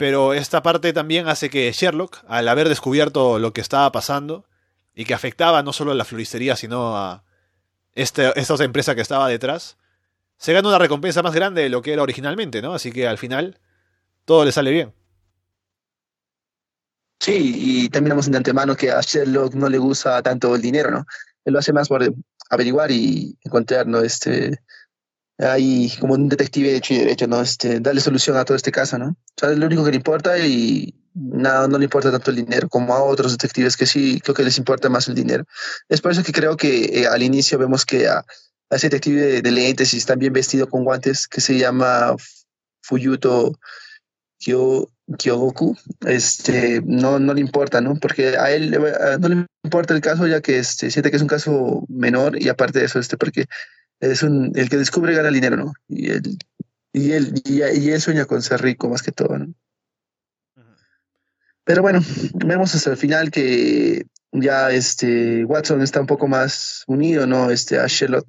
Pero 0.00 0.32
esta 0.32 0.62
parte 0.62 0.94
también 0.94 1.28
hace 1.28 1.50
que 1.50 1.70
Sherlock, 1.72 2.24
al 2.26 2.48
haber 2.48 2.70
descubierto 2.70 3.38
lo 3.38 3.52
que 3.52 3.60
estaba 3.60 3.92
pasando 3.92 4.46
y 4.94 5.04
que 5.04 5.12
afectaba 5.12 5.62
no 5.62 5.74
solo 5.74 5.92
a 5.92 5.94
la 5.94 6.06
floristería, 6.06 6.56
sino 6.56 6.96
a 6.96 7.22
este, 7.92 8.32
esta 8.40 8.64
empresa 8.64 8.94
que 8.94 9.02
estaba 9.02 9.28
detrás, 9.28 9.76
se 10.38 10.54
gana 10.54 10.68
una 10.68 10.78
recompensa 10.78 11.22
más 11.22 11.34
grande 11.34 11.64
de 11.64 11.68
lo 11.68 11.82
que 11.82 11.92
era 11.92 12.02
originalmente, 12.02 12.62
¿no? 12.62 12.72
Así 12.72 12.92
que 12.92 13.06
al 13.06 13.18
final 13.18 13.58
todo 14.24 14.46
le 14.46 14.52
sale 14.52 14.70
bien. 14.70 14.94
Sí, 17.18 17.82
y 17.84 17.88
también 17.90 18.12
vemos 18.12 18.30
de 18.30 18.38
antemano 18.38 18.74
que 18.74 18.90
a 18.90 19.02
Sherlock 19.02 19.52
no 19.52 19.68
le 19.68 19.76
gusta 19.76 20.22
tanto 20.22 20.54
el 20.54 20.62
dinero, 20.62 20.90
¿no? 20.90 21.04
Él 21.44 21.52
lo 21.52 21.58
hace 21.58 21.74
más 21.74 21.88
por 21.88 22.02
averiguar 22.48 22.90
y 22.90 23.36
encontrar, 23.44 23.86
¿no? 23.86 24.00
Este, 24.00 24.62
ahí 25.40 25.92
como 26.00 26.14
un 26.14 26.28
detective 26.28 26.70
de 26.70 26.76
hecho 26.76 26.94
y 26.94 26.98
derecho, 26.98 27.26
¿no? 27.26 27.40
Este, 27.40 27.80
darle 27.80 28.00
solución 28.00 28.36
a 28.36 28.44
todo 28.44 28.56
este 28.56 28.72
caso, 28.72 28.98
¿no? 28.98 29.08
O 29.08 29.16
sea, 29.36 29.50
es 29.50 29.58
lo 29.58 29.66
único 29.66 29.84
que 29.84 29.90
le 29.90 29.96
importa 29.96 30.38
y 30.38 30.94
nada, 31.14 31.66
no 31.66 31.78
le 31.78 31.84
importa 31.84 32.10
tanto 32.10 32.30
el 32.30 32.36
dinero 32.36 32.68
como 32.68 32.94
a 32.94 33.02
otros 33.02 33.32
detectives 33.32 33.76
que 33.76 33.86
sí 33.86 34.20
creo 34.22 34.34
que 34.34 34.44
les 34.44 34.58
importa 34.58 34.88
más 34.88 35.08
el 35.08 35.14
dinero. 35.14 35.44
Es 35.88 36.00
por 36.00 36.12
eso 36.12 36.22
que 36.22 36.32
creo 36.32 36.56
que 36.56 37.00
eh, 37.00 37.06
al 37.06 37.22
inicio 37.22 37.58
vemos 37.58 37.84
que 37.84 38.08
a, 38.08 38.24
ese 38.70 38.88
detective 38.88 39.42
de, 39.42 39.50
lentes 39.50 39.92
y 39.94 39.96
está 39.96 40.14
bien 40.14 40.32
vestido 40.32 40.68
con 40.68 40.84
guantes 40.84 41.26
que 41.26 41.40
se 41.40 41.58
llama 41.58 42.14
Fuyuto 42.82 43.58
Kyo, 44.38 44.90
Kyogoku, 45.18 45.76
este, 46.06 46.80
no, 46.84 47.18
no 47.18 47.34
le 47.34 47.40
importa, 47.40 47.80
¿no? 47.80 47.96
Porque 47.96 48.38
a 48.38 48.52
él 48.52 48.70
no 49.18 49.28
le 49.28 49.46
importa 49.64 49.92
el 49.92 50.00
caso 50.00 50.26
ya 50.26 50.40
que 50.40 50.58
este, 50.58 50.90
siente 50.90 51.10
que 51.10 51.16
es 51.16 51.22
un 51.22 51.28
caso 51.28 51.84
menor 51.88 52.40
y 52.40 52.48
aparte 52.48 52.78
de 52.78 52.84
eso, 52.84 53.00
este, 53.00 53.16
porque 53.16 53.46
es 54.00 54.22
un, 54.22 54.52
el 54.54 54.68
que 54.68 54.78
descubre 54.78 55.14
gana 55.14 55.30
dinero, 55.30 55.56
¿no? 55.56 55.72
Y 55.88 56.10
él, 56.10 56.38
y 56.92 57.12
él, 57.12 57.42
y, 57.44 57.60
él 57.62 58.00
sueña 58.00 58.24
con 58.24 58.42
ser 58.42 58.62
rico 58.62 58.88
más 58.88 59.02
que 59.02 59.12
todo, 59.12 59.38
¿no? 59.38 59.54
Pero 61.64 61.82
bueno, 61.82 62.00
vemos 62.34 62.74
hasta 62.74 62.90
el 62.90 62.96
final 62.96 63.30
que 63.30 64.06
ya 64.32 64.70
este 64.70 65.44
Watson 65.44 65.82
está 65.82 66.00
un 66.00 66.06
poco 66.06 66.26
más 66.26 66.82
unido, 66.86 67.26
¿no? 67.26 67.50
Este, 67.50 67.78
a 67.78 67.86
Sherlock. 67.86 68.26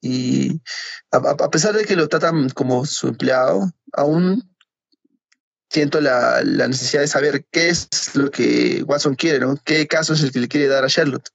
Y 0.00 0.60
a, 1.10 1.50
pesar 1.50 1.74
de 1.74 1.84
que 1.84 1.96
lo 1.96 2.08
tratan 2.08 2.50
como 2.50 2.84
su 2.84 3.08
empleado, 3.08 3.70
aún 3.92 4.54
siento 5.70 6.00
la, 6.00 6.42
necesidad 6.42 7.02
de 7.02 7.08
saber 7.08 7.46
qué 7.50 7.68
es 7.68 7.88
lo 8.14 8.30
que 8.30 8.82
Watson 8.86 9.14
quiere, 9.14 9.38
¿no? 9.38 9.56
¿Qué 9.64 9.86
caso 9.86 10.12
es 10.12 10.22
el 10.22 10.32
que 10.32 10.40
le 10.40 10.48
quiere 10.48 10.66
dar 10.66 10.84
a 10.84 10.88
Sherlock? 10.88 11.28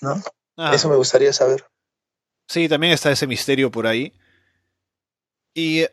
¿No? 0.00 0.22
Ah. 0.56 0.72
Eso 0.74 0.88
me 0.88 0.96
gustaría 0.96 1.32
saber. 1.32 1.64
Sí, 2.46 2.68
también 2.68 2.92
está 2.92 3.10
ese 3.10 3.26
misterio 3.26 3.70
por 3.70 3.86
ahí. 3.86 4.12
Y 5.54 5.84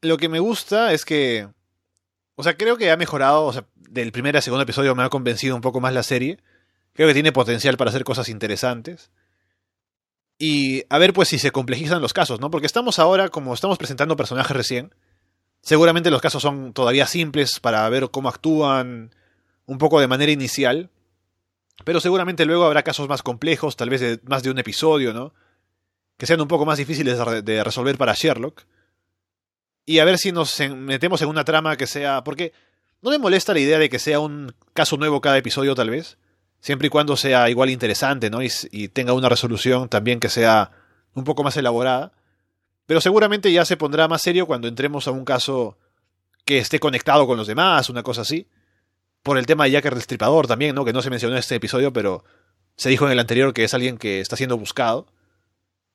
lo 0.00 0.16
que 0.16 0.28
me 0.28 0.38
gusta 0.38 0.92
es 0.92 1.04
que. 1.04 1.48
O 2.36 2.42
sea, 2.42 2.56
creo 2.56 2.76
que 2.76 2.90
ha 2.90 2.96
mejorado. 2.96 3.44
O 3.44 3.52
sea, 3.52 3.66
del 3.74 4.12
primer 4.12 4.36
al 4.36 4.42
segundo 4.42 4.62
episodio 4.62 4.94
me 4.94 5.02
ha 5.02 5.08
convencido 5.08 5.54
un 5.54 5.60
poco 5.60 5.80
más 5.80 5.92
la 5.92 6.02
serie. 6.02 6.38
Creo 6.92 7.08
que 7.08 7.14
tiene 7.14 7.32
potencial 7.32 7.76
para 7.76 7.90
hacer 7.90 8.04
cosas 8.04 8.28
interesantes. 8.28 9.10
Y 10.38 10.84
a 10.88 10.98
ver, 10.98 11.12
pues, 11.12 11.28
si 11.28 11.38
se 11.38 11.52
complejizan 11.52 12.02
los 12.02 12.12
casos, 12.12 12.40
¿no? 12.40 12.50
Porque 12.50 12.66
estamos 12.66 12.98
ahora, 12.98 13.28
como 13.28 13.54
estamos 13.54 13.78
presentando 13.78 14.16
personajes 14.16 14.56
recién, 14.56 14.94
seguramente 15.62 16.10
los 16.10 16.20
casos 16.20 16.42
son 16.42 16.72
todavía 16.72 17.06
simples 17.06 17.60
para 17.60 17.88
ver 17.88 18.10
cómo 18.10 18.28
actúan 18.28 19.14
un 19.66 19.78
poco 19.78 20.00
de 20.00 20.08
manera 20.08 20.32
inicial. 20.32 20.90
Pero 21.84 22.00
seguramente 22.00 22.44
luego 22.44 22.64
habrá 22.64 22.82
casos 22.82 23.08
más 23.08 23.22
complejos, 23.22 23.76
tal 23.76 23.90
vez 23.90 24.00
de 24.00 24.20
más 24.24 24.42
de 24.42 24.50
un 24.50 24.58
episodio, 24.58 25.12
¿no? 25.12 25.34
Que 26.16 26.26
sean 26.26 26.40
un 26.40 26.48
poco 26.48 26.64
más 26.64 26.78
difíciles 26.78 27.18
de 27.44 27.64
resolver 27.64 27.98
para 27.98 28.14
Sherlock. 28.14 28.64
Y 29.86 29.98
a 29.98 30.04
ver 30.04 30.18
si 30.18 30.32
nos 30.32 30.58
metemos 30.60 31.20
en 31.22 31.28
una 31.28 31.44
trama 31.44 31.76
que 31.76 31.86
sea... 31.86 32.24
Porque 32.24 32.52
no 33.02 33.10
me 33.10 33.18
molesta 33.18 33.52
la 33.52 33.60
idea 33.60 33.78
de 33.78 33.90
que 33.90 33.98
sea 33.98 34.18
un 34.18 34.54
caso 34.72 34.96
nuevo 34.96 35.20
cada 35.20 35.36
episodio 35.36 35.74
tal 35.74 35.90
vez. 35.90 36.16
Siempre 36.60 36.86
y 36.86 36.90
cuando 36.90 37.16
sea 37.18 37.50
igual 37.50 37.68
interesante, 37.68 38.30
¿no? 38.30 38.40
Y, 38.42 38.88
tenga 38.88 39.12
una 39.12 39.28
resolución 39.28 39.90
también 39.90 40.20
que 40.20 40.30
sea 40.30 40.70
un 41.12 41.24
poco 41.24 41.44
más 41.44 41.56
elaborada. 41.58 42.12
Pero 42.86 43.02
seguramente 43.02 43.52
ya 43.52 43.66
se 43.66 43.76
pondrá 43.76 44.08
más 44.08 44.22
serio 44.22 44.46
cuando 44.46 44.68
entremos 44.68 45.06
a 45.06 45.10
un 45.10 45.26
caso 45.26 45.76
que 46.46 46.58
esté 46.58 46.80
conectado 46.80 47.26
con 47.26 47.36
los 47.36 47.46
demás, 47.46 47.90
una 47.90 48.02
cosa 48.02 48.22
así. 48.22 48.48
Por 49.22 49.36
el 49.36 49.44
tema 49.44 49.64
de 49.64 49.72
Jack 49.72 49.84
el 49.84 49.94
Destripador 49.94 50.46
también, 50.46 50.74
¿no? 50.74 50.86
Que 50.86 50.94
no 50.94 51.02
se 51.02 51.10
mencionó 51.10 51.34
en 51.34 51.40
este 51.40 51.56
episodio, 51.56 51.92
pero 51.92 52.24
se 52.76 52.88
dijo 52.88 53.04
en 53.04 53.12
el 53.12 53.20
anterior 53.20 53.52
que 53.52 53.64
es 53.64 53.74
alguien 53.74 53.98
que 53.98 54.20
está 54.20 54.36
siendo 54.36 54.56
buscado. 54.56 55.06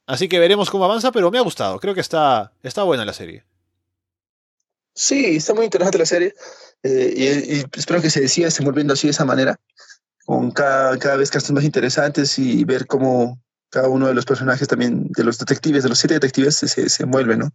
Así 0.10 0.28
que 0.28 0.40
veremos 0.40 0.72
cómo 0.72 0.86
avanza, 0.86 1.12
pero 1.12 1.30
me 1.30 1.38
ha 1.38 1.42
gustado. 1.42 1.80
Creo 1.80 1.94
que 1.94 2.02
está, 2.02 2.52
está 2.64 2.82
buena 2.82 3.06
la 3.06 3.14
serie. 3.14 3.46
Sí, 4.96 5.36
está 5.36 5.54
muy 5.54 5.66
interesante 5.66 6.00
la 6.00 6.06
serie. 6.08 6.34
Eh, 6.82 7.14
y, 7.16 7.80
espero 7.80 8.02
que 8.02 8.10
se 8.10 8.28
siga 8.28 8.50
volviendo 8.62 8.94
así 8.94 9.06
de 9.06 9.12
esa 9.12 9.24
manera, 9.24 9.60
con 10.26 10.50
cada, 10.50 10.98
cada 10.98 11.16
vez 11.16 11.30
casos 11.30 11.52
más 11.52 11.64
interesantes 11.64 12.40
y 12.40 12.64
ver 12.64 12.88
cómo 12.88 13.40
cada 13.70 13.88
uno 13.88 14.08
de 14.08 14.16
los 14.16 14.26
personajes 14.26 14.68
también, 14.68 15.10
de 15.10 15.24
los 15.24 15.38
detectives, 15.38 15.84
de 15.84 15.90
los 15.90 16.00
siete 16.00 16.16
detectives, 16.16 16.56
se, 16.56 16.90
se 16.90 17.04
envuelve, 17.04 17.38
¿no? 17.38 17.52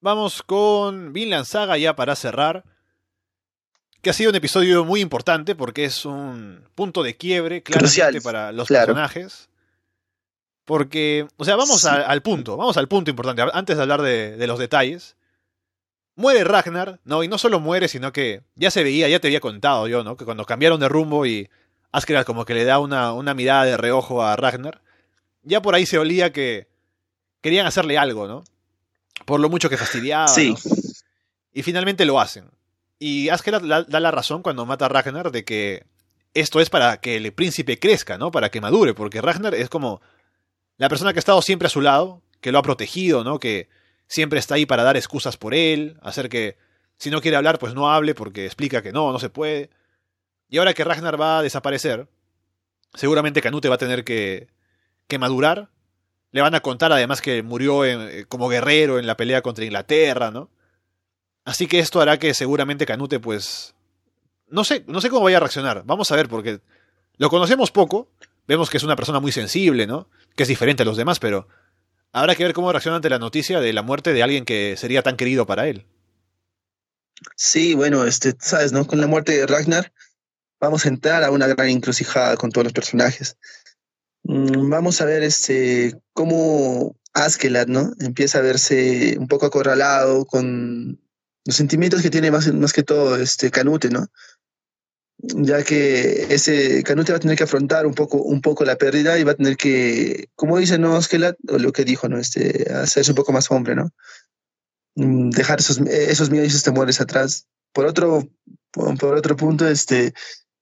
Vamos 0.00 0.44
con 0.44 1.12
Vinland 1.12 1.44
Saga 1.44 1.76
ya 1.76 1.96
para 1.96 2.14
cerrar. 2.14 2.62
Que 4.00 4.10
ha 4.10 4.12
sido 4.12 4.30
un 4.30 4.36
episodio 4.36 4.84
muy 4.84 5.00
importante 5.00 5.56
porque 5.56 5.84
es 5.84 6.04
un 6.04 6.68
punto 6.76 7.02
de 7.02 7.16
quiebre 7.16 7.64
claramente 7.64 8.20
para 8.20 8.52
los 8.52 8.68
personajes. 8.68 9.48
Porque, 10.64 11.26
o 11.36 11.44
sea, 11.44 11.56
vamos 11.56 11.84
al 11.84 12.22
punto, 12.22 12.56
vamos 12.56 12.76
al 12.76 12.88
punto 12.88 13.10
importante, 13.10 13.42
antes 13.52 13.76
de 13.76 13.82
hablar 13.82 14.02
de, 14.02 14.46
los 14.46 14.58
detalles. 14.58 15.16
Muere 16.14 16.44
Ragnar, 16.44 17.00
¿no? 17.04 17.24
Y 17.24 17.28
no 17.28 17.38
solo 17.38 17.58
muere, 17.58 17.88
sino 17.88 18.12
que 18.12 18.42
ya 18.54 18.70
se 18.70 18.84
veía, 18.84 19.08
ya 19.08 19.18
te 19.18 19.28
había 19.28 19.40
contado 19.40 19.88
yo, 19.88 20.04
¿no? 20.04 20.16
Que 20.16 20.24
cuando 20.24 20.44
cambiaron 20.44 20.78
de 20.78 20.88
rumbo 20.88 21.24
y 21.24 21.48
Askeladd 21.90 22.26
como 22.26 22.44
que 22.44 22.54
le 22.54 22.64
da 22.64 22.78
una, 22.78 23.12
una 23.14 23.34
mirada 23.34 23.64
de 23.64 23.76
reojo 23.76 24.22
a 24.22 24.36
Ragnar, 24.36 24.82
ya 25.42 25.62
por 25.62 25.74
ahí 25.74 25.86
se 25.86 25.98
olía 25.98 26.32
que 26.32 26.68
querían 27.40 27.66
hacerle 27.66 27.98
algo, 27.98 28.28
¿no? 28.28 28.44
Por 29.24 29.40
lo 29.40 29.48
mucho 29.48 29.70
que 29.70 29.78
fastidiaba. 29.78 30.28
Sí. 30.28 30.54
Y 31.52 31.62
finalmente 31.62 32.04
lo 32.04 32.20
hacen. 32.20 32.50
Y 32.98 33.30
Askeladd 33.30 33.86
da 33.88 34.00
la 34.00 34.10
razón 34.10 34.42
cuando 34.42 34.64
mata 34.64 34.84
a 34.84 34.88
Ragnar 34.88 35.32
de 35.32 35.44
que 35.44 35.86
esto 36.34 36.60
es 36.60 36.70
para 36.70 36.98
que 36.98 37.16
el 37.16 37.32
príncipe 37.32 37.78
crezca, 37.78 38.16
¿no? 38.16 38.30
Para 38.30 38.50
que 38.50 38.60
madure, 38.60 38.94
porque 38.94 39.20
Ragnar 39.20 39.54
es 39.54 39.68
como 39.68 40.00
la 40.76 40.88
persona 40.88 41.12
que 41.12 41.18
ha 41.18 41.20
estado 41.20 41.42
siempre 41.42 41.66
a 41.66 41.70
su 41.70 41.80
lado, 41.80 42.22
que 42.40 42.52
lo 42.52 42.58
ha 42.58 42.62
protegido, 42.62 43.24
¿no? 43.24 43.38
Que 43.38 43.68
siempre 44.06 44.38
está 44.38 44.56
ahí 44.56 44.66
para 44.66 44.82
dar 44.82 44.96
excusas 44.96 45.36
por 45.36 45.54
él, 45.54 45.98
hacer 46.02 46.28
que 46.28 46.56
si 46.98 47.10
no 47.10 47.20
quiere 47.20 47.36
hablar, 47.36 47.58
pues 47.58 47.74
no 47.74 47.90
hable 47.90 48.14
porque 48.14 48.46
explica 48.46 48.82
que 48.82 48.92
no, 48.92 49.12
no 49.12 49.18
se 49.18 49.30
puede. 49.30 49.70
Y 50.48 50.58
ahora 50.58 50.74
que 50.74 50.84
Ragnar 50.84 51.20
va 51.20 51.38
a 51.38 51.42
desaparecer, 51.42 52.08
seguramente 52.94 53.40
Canute 53.40 53.68
va 53.68 53.76
a 53.76 53.78
tener 53.78 54.04
que, 54.04 54.48
que 55.08 55.18
madurar. 55.18 55.70
Le 56.30 56.40
van 56.40 56.54
a 56.54 56.60
contar 56.60 56.92
además 56.92 57.20
que 57.20 57.42
murió 57.42 57.84
eh, 57.84 58.26
como 58.28 58.48
guerrero 58.48 58.98
en 58.98 59.06
la 59.06 59.16
pelea 59.16 59.42
contra 59.42 59.64
Inglaterra, 59.64 60.30
¿no? 60.30 60.50
Así 61.44 61.66
que 61.66 61.78
esto 61.78 62.00
hará 62.00 62.18
que 62.18 62.34
seguramente 62.34 62.86
Canute, 62.86 63.18
pues... 63.18 63.74
No 64.46 64.64
sé, 64.64 64.84
no 64.86 65.00
sé 65.00 65.08
cómo 65.08 65.24
vaya 65.24 65.38
a 65.38 65.40
reaccionar. 65.40 65.82
Vamos 65.86 66.10
a 66.10 66.16
ver, 66.16 66.28
porque 66.28 66.60
lo 67.16 67.30
conocemos 67.30 67.70
poco. 67.70 68.10
Vemos 68.46 68.70
que 68.70 68.76
es 68.76 68.82
una 68.82 68.96
persona 68.96 69.20
muy 69.20 69.32
sensible, 69.32 69.86
¿no? 69.86 70.08
que 70.36 70.44
es 70.44 70.48
diferente 70.48 70.82
a 70.82 70.86
los 70.86 70.96
demás, 70.96 71.18
pero 71.18 71.48
habrá 72.12 72.34
que 72.34 72.44
ver 72.44 72.52
cómo 72.52 72.72
reacciona 72.72 72.96
ante 72.96 73.10
la 73.10 73.18
noticia 73.18 73.60
de 73.60 73.72
la 73.72 73.82
muerte 73.82 74.12
de 74.12 74.22
alguien 74.22 74.44
que 74.44 74.76
sería 74.76 75.02
tan 75.02 75.16
querido 75.16 75.46
para 75.46 75.68
él. 75.68 75.86
Sí, 77.36 77.74
bueno, 77.74 78.04
este, 78.04 78.34
sabes, 78.40 78.72
¿no? 78.72 78.86
Con 78.86 79.00
la 79.00 79.06
muerte 79.06 79.32
de 79.32 79.46
Ragnar 79.46 79.92
vamos 80.60 80.84
a 80.84 80.88
entrar 80.88 81.22
a 81.24 81.30
una 81.30 81.46
gran 81.46 81.68
encrucijada 81.68 82.36
con 82.36 82.50
todos 82.50 82.64
los 82.64 82.72
personajes. 82.72 83.36
Mm, 84.24 84.70
vamos 84.70 85.00
a 85.00 85.04
ver 85.04 85.22
este 85.22 86.00
cómo 86.12 86.96
Askeladd, 87.12 87.68
¿no? 87.68 87.92
Empieza 88.00 88.38
a 88.38 88.42
verse 88.42 89.16
un 89.18 89.28
poco 89.28 89.46
acorralado 89.46 90.24
con 90.24 91.00
los 91.44 91.56
sentimientos 91.56 92.02
que 92.02 92.10
tiene 92.10 92.30
más, 92.30 92.52
más 92.52 92.72
que 92.72 92.82
todo 92.82 93.16
este 93.16 93.50
Canute, 93.50 93.90
¿no? 93.90 94.06
Ya 95.22 95.62
que 95.62 96.34
ese 96.34 96.82
Canute 96.82 97.12
va 97.12 97.18
a 97.18 97.20
tener 97.20 97.36
que 97.36 97.44
afrontar 97.44 97.86
un 97.86 97.94
poco, 97.94 98.18
un 98.18 98.40
poco 98.40 98.64
la 98.64 98.76
pérdida 98.76 99.18
y 99.18 99.24
va 99.24 99.32
a 99.32 99.36
tener 99.36 99.56
que, 99.56 100.28
como 100.34 100.58
dice 100.58 100.78
no 100.78 100.98
o 100.98 101.58
lo 101.58 101.72
que 101.72 101.84
dijo, 101.84 102.08
¿no? 102.08 102.18
Este, 102.18 102.70
hacerse 102.72 103.12
un 103.12 103.16
poco 103.16 103.32
más 103.32 103.50
hombre, 103.50 103.76
¿no? 103.76 103.90
Mm, 104.96 105.30
dejar 105.30 105.60
esos, 105.60 105.78
esos 105.78 106.30
miedos 106.30 106.48
y 106.48 106.50
esos 106.50 106.64
temores 106.64 107.00
atrás. 107.00 107.46
Por 107.72 107.86
otro, 107.86 108.28
por, 108.72 109.14
otro 109.14 109.36
punto, 109.36 109.68
este, 109.68 110.12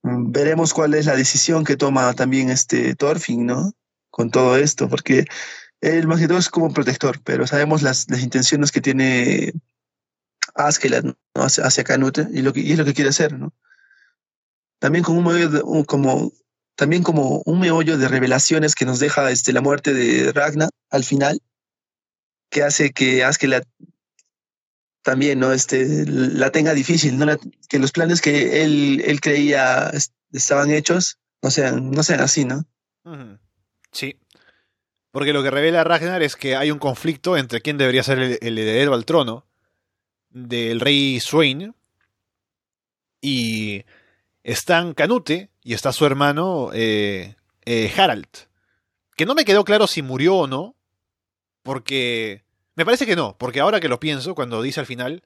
mm, 0.03 0.31
veremos 0.31 0.73
cuál 0.73 0.93
es 0.93 1.07
la 1.07 1.15
decisión 1.15 1.63
que 1.63 1.77
toma 1.77 2.13
también 2.13 2.49
este 2.49 2.95
Thorfinn, 2.95 3.45
¿no? 3.47 3.73
Con 4.11 4.29
todo 4.29 4.57
esto, 4.57 4.89
porque 4.89 5.25
él 5.81 6.07
más 6.07 6.21
es 6.21 6.49
como 6.49 6.73
protector, 6.73 7.19
pero 7.23 7.47
sabemos 7.47 7.81
las, 7.81 8.09
las 8.09 8.21
intenciones 8.21 8.71
que 8.71 8.81
tiene 8.81 9.53
Askeladd 10.53 11.05
¿no? 11.05 11.15
hacia 11.35 11.83
Canute 11.83 12.27
y, 12.31 12.41
lo 12.41 12.53
que, 12.53 12.61
y 12.61 12.73
es 12.73 12.77
lo 12.77 12.85
que 12.85 12.93
quiere 12.93 13.09
hacer, 13.09 13.33
¿no? 13.33 13.53
También 14.81 15.03
con 15.03 15.15
un 15.15 15.23
meollo 15.23 15.47
de, 15.49 15.85
como 15.85 16.31
también 16.75 17.03
como 17.03 17.43
un 17.45 17.59
meollo 17.59 17.99
de 17.99 18.07
revelaciones 18.07 18.73
que 18.73 18.85
nos 18.85 18.97
deja 18.99 19.29
este, 19.29 19.53
la 19.53 19.61
muerte 19.61 19.93
de 19.93 20.31
Ragnar 20.33 20.69
al 20.89 21.03
final, 21.03 21.39
que 22.49 22.63
hace 22.63 22.91
que 22.91 23.23
Askeladd 23.23 23.61
también 25.03 25.39
no 25.39 25.51
este, 25.51 26.05
la 26.07 26.51
tenga 26.51 26.73
difícil, 26.73 27.19
¿no? 27.19 27.25
La- 27.25 27.37
que 27.69 27.77
los 27.77 27.91
planes 27.91 28.21
que 28.21 28.63
él, 28.63 29.03
él 29.05 29.21
creía 29.21 29.89
est- 29.93 30.13
estaban 30.31 30.71
hechos 30.71 31.19
no 31.43 31.51
sean, 31.51 31.91
no 31.91 32.01
sean 32.01 32.21
así, 32.21 32.45
¿no? 32.45 32.65
Sí. 33.91 34.17
Porque 35.11 35.33
lo 35.33 35.43
que 35.43 35.51
revela 35.51 35.83
Ragnar 35.83 36.23
es 36.23 36.35
que 36.35 36.55
hay 36.55 36.71
un 36.71 36.79
conflicto 36.79 37.37
entre 37.37 37.61
quién 37.61 37.77
debería 37.77 38.01
ser 38.01 38.17
el, 38.17 38.39
el 38.41 38.57
heredero 38.57 38.95
al 38.95 39.05
trono 39.05 39.45
del 40.29 40.79
rey 40.79 41.19
Swain 41.19 41.75
y 43.21 43.83
están 44.43 44.93
Canute 44.93 45.49
y 45.63 45.73
está 45.73 45.91
su 45.91 46.05
hermano 46.05 46.69
eh, 46.73 47.35
eh, 47.65 47.91
Harald. 47.95 48.27
Que 49.15 49.25
no 49.25 49.35
me 49.35 49.45
quedó 49.45 49.63
claro 49.63 49.87
si 49.87 50.01
murió 50.01 50.35
o 50.37 50.47
no, 50.47 50.75
porque 51.63 52.43
me 52.75 52.85
parece 52.85 53.05
que 53.05 53.15
no, 53.15 53.37
porque 53.37 53.59
ahora 53.59 53.79
que 53.79 53.89
lo 53.89 53.99
pienso, 53.99 54.33
cuando 54.35 54.61
dice 54.61 54.79
al 54.79 54.85
final, 54.85 55.23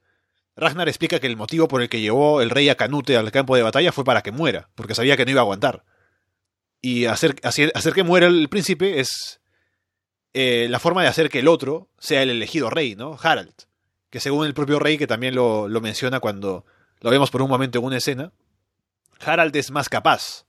Ragnar 0.55 0.89
explica 0.89 1.19
que 1.19 1.27
el 1.27 1.37
motivo 1.37 1.67
por 1.67 1.81
el 1.81 1.89
que 1.89 2.01
llevó 2.01 2.41
el 2.41 2.49
rey 2.49 2.69
a 2.69 2.75
Canute 2.75 3.17
al 3.17 3.31
campo 3.31 3.55
de 3.55 3.63
batalla 3.63 3.91
fue 3.91 4.03
para 4.03 4.21
que 4.21 4.31
muera, 4.31 4.69
porque 4.75 4.95
sabía 4.95 5.15
que 5.15 5.25
no 5.25 5.31
iba 5.31 5.41
a 5.41 5.43
aguantar. 5.43 5.83
Y 6.81 7.05
hacer, 7.05 7.35
que 7.35 8.03
muera 8.03 8.27
el 8.27 8.47
príncipe 8.49 8.99
es 8.99 9.39
eh, 10.33 10.67
la 10.69 10.79
forma 10.79 11.01
de 11.01 11.07
hacer 11.07 11.29
que 11.29 11.39
el 11.39 11.47
otro 11.47 11.89
sea 11.97 12.21
el 12.21 12.29
elegido 12.29 12.69
rey, 12.69 12.95
¿no? 12.95 13.17
Harald. 13.21 13.53
Que 14.09 14.19
según 14.19 14.45
el 14.45 14.53
propio 14.53 14.79
rey, 14.79 14.97
que 14.97 15.07
también 15.07 15.35
lo 15.35 15.67
menciona 15.81 16.19
cuando 16.19 16.65
lo 17.01 17.09
vemos 17.09 17.31
por 17.31 17.41
un 17.41 17.49
momento 17.49 17.79
en 17.79 17.85
una 17.85 17.97
escena, 17.97 18.31
Harald 19.23 19.55
es 19.55 19.71
más 19.71 19.89
capaz, 19.89 20.45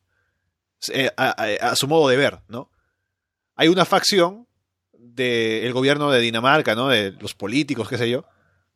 eh, 0.93 1.11
a, 1.17 1.75
su 1.77 1.89
modo 1.89 2.09
de 2.09 2.17
ver, 2.17 2.41
¿no? 2.49 2.71
Hay 3.55 3.69
una 3.69 3.85
facción 3.85 4.47
del 4.93 5.73
gobierno 5.73 6.11
de 6.11 6.21
Dinamarca, 6.21 6.75
¿no? 6.75 6.89
De 6.89 7.13
los 7.13 7.35
políticos, 7.35 7.89
qué 7.89 7.99
sé 7.99 8.11
yo. 8.11 8.25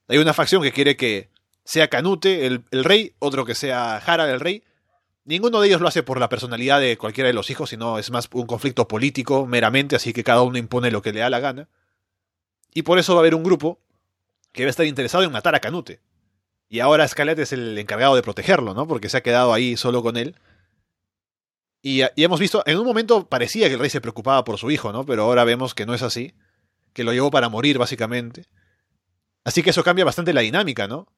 Hay 0.08 0.18
una 0.18 0.32
facción 0.32 0.62
que 0.62 0.72
quiere 0.72 0.96
que 0.96 1.28
sea 1.64 1.88
Canute 1.88 2.46
el, 2.46 2.64
el 2.70 2.84
rey, 2.84 3.14
otro 3.18 3.44
que 3.44 3.54
sea 3.54 3.96
Harald 3.96 4.32
el 4.32 4.40
rey. 4.40 4.64
Ninguno 5.24 5.60
de 5.60 5.68
ellos 5.68 5.80
lo 5.80 5.88
hace 5.88 6.02
por 6.02 6.18
la 6.18 6.28
personalidad 6.28 6.80
de 6.80 6.96
cualquiera 6.96 7.28
de 7.28 7.34
los 7.34 7.50
hijos, 7.50 7.70
sino 7.70 7.98
es 7.98 8.10
más 8.10 8.28
un 8.32 8.46
conflicto 8.46 8.88
político 8.88 9.46
meramente, 9.46 9.94
así 9.96 10.12
que 10.12 10.24
cada 10.24 10.42
uno 10.42 10.58
impone 10.58 10.90
lo 10.90 11.02
que 11.02 11.12
le 11.12 11.20
da 11.20 11.30
la 11.30 11.40
gana. 11.40 11.68
Y 12.72 12.82
por 12.82 12.98
eso 12.98 13.14
va 13.14 13.20
a 13.20 13.22
haber 13.22 13.34
un 13.34 13.42
grupo 13.42 13.78
que 14.52 14.64
va 14.64 14.68
a 14.68 14.70
estar 14.70 14.86
interesado 14.86 15.22
en 15.24 15.32
matar 15.32 15.54
a 15.54 15.60
Canute. 15.60 16.00
Y 16.72 16.78
ahora 16.80 17.06
Scarlett 17.08 17.40
es 17.40 17.52
el 17.52 17.76
encargado 17.76 18.14
de 18.14 18.22
protegerlo, 18.22 18.74
¿no? 18.74 18.86
Porque 18.86 19.08
se 19.08 19.16
ha 19.16 19.22
quedado 19.22 19.52
ahí 19.52 19.76
solo 19.76 20.04
con 20.04 20.16
él. 20.16 20.36
Y, 21.82 22.02
hemos 22.16 22.38
visto, 22.38 22.62
en 22.64 22.78
un 22.78 22.86
momento 22.86 23.26
parecía 23.26 23.66
que 23.66 23.74
el 23.74 23.80
rey 23.80 23.90
se 23.90 24.00
preocupaba 24.00 24.44
por 24.44 24.56
su 24.56 24.70
hijo, 24.70 24.92
¿no? 24.92 25.04
Pero 25.04 25.24
ahora 25.24 25.42
vemos 25.44 25.74
que 25.74 25.84
no 25.84 25.94
es 25.94 26.02
así. 26.02 26.32
Que 26.92 27.02
lo 27.02 27.12
llevó 27.12 27.30
para 27.32 27.48
morir, 27.48 27.76
básicamente. 27.76 28.44
Así 29.44 29.64
que 29.64 29.70
eso 29.70 29.82
cambia 29.82 30.04
bastante 30.04 30.32
la 30.32 30.42
dinámica, 30.42 30.86
¿no? 30.86 31.08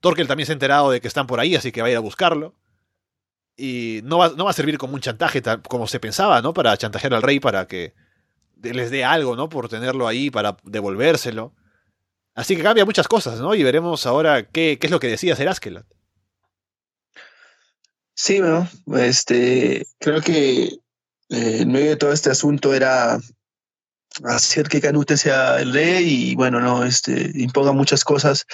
Torkel 0.00 0.26
también 0.26 0.46
se 0.46 0.52
ha 0.52 0.54
enterado 0.54 0.90
de 0.90 1.00
que 1.00 1.06
están 1.08 1.28
por 1.28 1.38
ahí, 1.38 1.54
así 1.54 1.70
que 1.70 1.82
va 1.82 1.86
a 1.86 1.90
ir 1.92 1.96
a 1.96 2.00
buscarlo. 2.00 2.54
Y 3.56 4.00
no 4.02 4.18
va, 4.18 4.30
no 4.30 4.44
va 4.46 4.50
a 4.50 4.54
servir 4.54 4.76
como 4.76 4.94
un 4.94 5.00
chantaje, 5.00 5.40
tal- 5.40 5.62
como 5.62 5.86
se 5.86 6.00
pensaba, 6.00 6.42
¿no? 6.42 6.52
Para 6.52 6.76
chantajear 6.76 7.14
al 7.14 7.22
rey 7.22 7.38
para 7.38 7.68
que 7.68 7.94
les 8.60 8.90
dé 8.90 9.04
algo, 9.04 9.36
¿no? 9.36 9.48
Por 9.48 9.68
tenerlo 9.68 10.08
ahí, 10.08 10.30
para 10.30 10.56
devolvérselo. 10.64 11.52
Así 12.36 12.54
que 12.54 12.62
cambia 12.62 12.84
muchas 12.84 13.08
cosas, 13.08 13.40
¿no? 13.40 13.54
Y 13.54 13.62
veremos 13.64 14.06
ahora 14.06 14.46
qué, 14.46 14.78
qué 14.78 14.86
es 14.86 14.90
lo 14.90 15.00
que 15.00 15.08
decide 15.08 15.32
hacer 15.32 15.48
Askeladd. 15.48 15.86
Sí, 18.14 18.40
bueno, 18.40 18.68
este, 18.94 19.86
creo 19.98 20.20
que 20.20 20.78
eh, 21.30 21.66
medio 21.66 21.90
de 21.90 21.96
todo 21.96 22.12
este 22.12 22.30
asunto 22.30 22.72
era 22.74 23.18
hacer 24.24 24.68
que 24.68 24.80
Canute 24.80 25.16
sea 25.16 25.60
el 25.60 25.72
rey 25.72 26.30
y 26.30 26.34
bueno, 26.34 26.60
no, 26.60 26.84
este, 26.84 27.32
imponga 27.34 27.72
muchas 27.72 28.04
cosas 28.04 28.46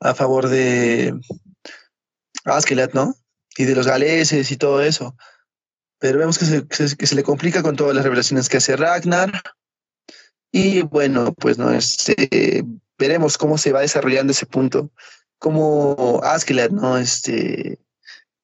a 0.00 0.14
favor 0.14 0.48
de 0.48 1.14
Askeladd, 2.44 2.94
¿no? 2.94 3.14
Y 3.56 3.64
de 3.64 3.74
los 3.74 3.86
galeses 3.86 4.50
y 4.52 4.56
todo 4.56 4.80
eso. 4.82 5.16
Pero 5.98 6.20
vemos 6.20 6.38
que 6.38 6.44
se- 6.44 6.66
que 6.96 7.06
se 7.06 7.14
le 7.16 7.24
complica 7.24 7.62
con 7.62 7.74
todas 7.74 7.94
las 7.94 8.04
revelaciones 8.04 8.48
que 8.48 8.58
hace 8.58 8.76
Ragnar. 8.76 9.42
Y 10.52 10.82
bueno, 10.82 11.34
pues 11.34 11.58
no, 11.58 11.70
este, 11.72 12.64
veremos 12.98 13.38
cómo 13.38 13.58
se 13.58 13.72
va 13.72 13.80
desarrollando 13.80 14.32
ese 14.32 14.46
punto. 14.46 14.90
Cómo 15.38 16.20
Askeladd, 16.24 16.70
¿no? 16.72 16.98
Este, 16.98 17.78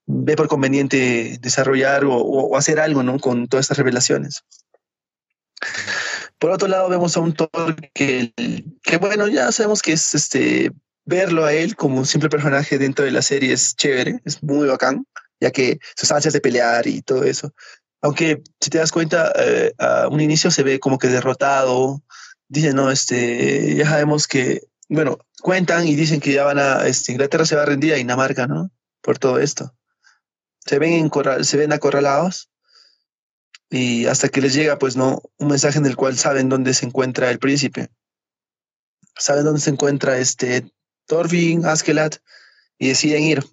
ve 0.07 0.37
por 0.37 0.49
conveniente 0.49 1.39
desarrollar 1.41 2.05
o, 2.05 2.15
o- 2.17 2.57
hacer 2.57 2.79
algo, 2.81 3.03
¿no? 3.03 3.19
Con 3.19 3.49
todas 3.49 3.65
estas 3.65 3.79
revelaciones. 3.79 4.45
Por 6.39 6.51
otro 6.51 6.69
lado, 6.69 6.89
vemos 6.89 7.17
a 7.17 7.21
un 7.21 7.33
Thor 7.35 7.77
que, 7.95 8.33
que 8.83 8.97
bueno, 8.99 9.29
ya 9.29 9.51
sabemos 9.53 9.83
que 9.83 9.93
es 9.93 10.15
este 10.15 10.73
verlo 11.07 11.45
a 11.45 11.53
él 11.53 11.77
como 11.77 11.99
un 11.99 12.07
simple 12.07 12.29
personaje 12.29 12.79
dentro 12.79 13.05
de 13.05 13.11
la 13.11 13.23
serie 13.23 13.53
es 13.53 13.75
chévere, 13.77 14.21
es 14.25 14.43
muy 14.43 14.67
bacán, 14.69 15.07
ya 15.41 15.51
que 15.51 15.79
sus 15.97 16.11
ansias 16.13 16.33
de 16.35 16.41
pelear 16.41 16.87
y 16.87 17.03
todo 17.03 17.25
eso. 17.25 17.53
Aunque 18.03 18.43
si 18.61 18.71
te 18.71 18.79
das 18.79 18.93
cuenta, 18.93 19.33
eh, 19.37 19.73
a 19.79 20.09
un 20.09 20.21
inicio 20.21 20.51
se 20.51 20.63
ve 20.63 20.79
como 20.81 20.99
que 20.99 21.09
derrotado. 21.09 22.03
Dice, 22.49 22.73
no, 22.75 22.91
este, 22.91 23.75
ya 23.77 23.89
sabemos 23.89 24.27
que, 24.29 24.63
bueno, 24.89 25.19
cuentan 25.41 25.89
y 25.89 25.95
dicen 25.97 26.21
que 26.21 26.33
ya 26.33 26.45
van 26.45 26.59
a, 26.59 26.87
este, 26.87 27.13
Inglaterra 27.13 27.47
se 27.47 27.57
va 27.57 27.63
a 27.63 27.67
rendir 27.67 27.93
a 27.93 27.97
Dinamarca, 27.97 28.47
¿no? 28.47 28.71
Por 29.01 29.19
todo 29.19 29.39
esto. 29.39 29.75
Se 30.61 30.79
ven, 30.79 31.05
encorra- 31.05 31.43
se 31.45 31.57
ven 31.57 31.73
acorralados 31.73 32.51
y 33.71 34.07
hasta 34.07 34.29
que 34.29 34.41
les 34.41 34.55
llega, 34.55 34.79
pues, 34.79 34.97
no, 34.97 35.21
un 35.39 35.49
mensaje 35.49 35.79
en 35.79 35.87
el 35.87 35.97
cual 35.97 36.17
saben 36.17 36.49
dónde 36.49 36.75
se 36.75 36.87
encuentra 36.87 37.31
el 37.31 37.39
príncipe. 37.39 37.89
Saben 39.17 39.45
dónde 39.45 39.61
se 39.61 39.71
encuentra 39.71 40.19
este 40.19 40.71
Thorfinn, 41.07 41.67
Askeladd 41.67 42.15
y 42.79 42.89
deciden 42.89 43.23
ir. 43.23 43.45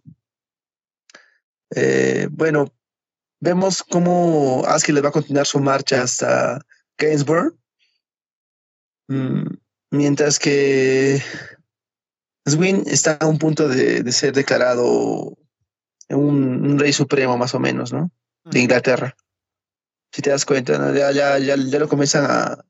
Eh, 1.75 2.27
bueno, 2.31 2.73
vemos 3.39 3.83
cómo 3.83 4.63
Askeladd 4.65 5.05
va 5.05 5.09
a 5.09 5.13
continuar 5.13 5.45
su 5.45 5.59
marcha 5.59 6.01
hasta 6.01 6.65
Gainsborough, 6.97 7.55
mientras 9.91 10.39
que 10.39 11.21
Swin 12.45 12.83
está 12.87 13.13
a 13.13 13.27
un 13.27 13.37
punto 13.37 13.67
de, 13.67 14.03
de 14.03 14.11
ser 14.11 14.33
declarado 14.33 15.37
un, 16.09 16.71
un 16.71 16.79
rey 16.79 16.93
supremo, 16.93 17.37
más 17.37 17.53
o 17.53 17.59
menos, 17.59 17.93
¿no? 17.93 18.11
De 18.43 18.59
Inglaterra. 18.59 19.15
Si 20.13 20.21
te 20.21 20.29
das 20.29 20.45
cuenta, 20.45 20.77
¿no? 20.77 20.93
ya, 20.93 21.11
ya, 21.11 21.37
ya, 21.39 21.55
ya 21.55 21.79
lo 21.79 21.87
comienzan 21.87 22.25
a, 22.25 22.65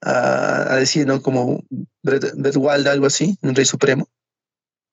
a, 0.00 0.72
a 0.72 0.76
decir, 0.76 1.06
¿no? 1.06 1.20
Como 1.20 1.64
Brett, 2.02 2.32
Brett 2.34 2.56
Wald, 2.56 2.86
algo 2.88 3.06
así, 3.06 3.36
un 3.42 3.54
rey 3.54 3.64
supremo. 3.64 4.08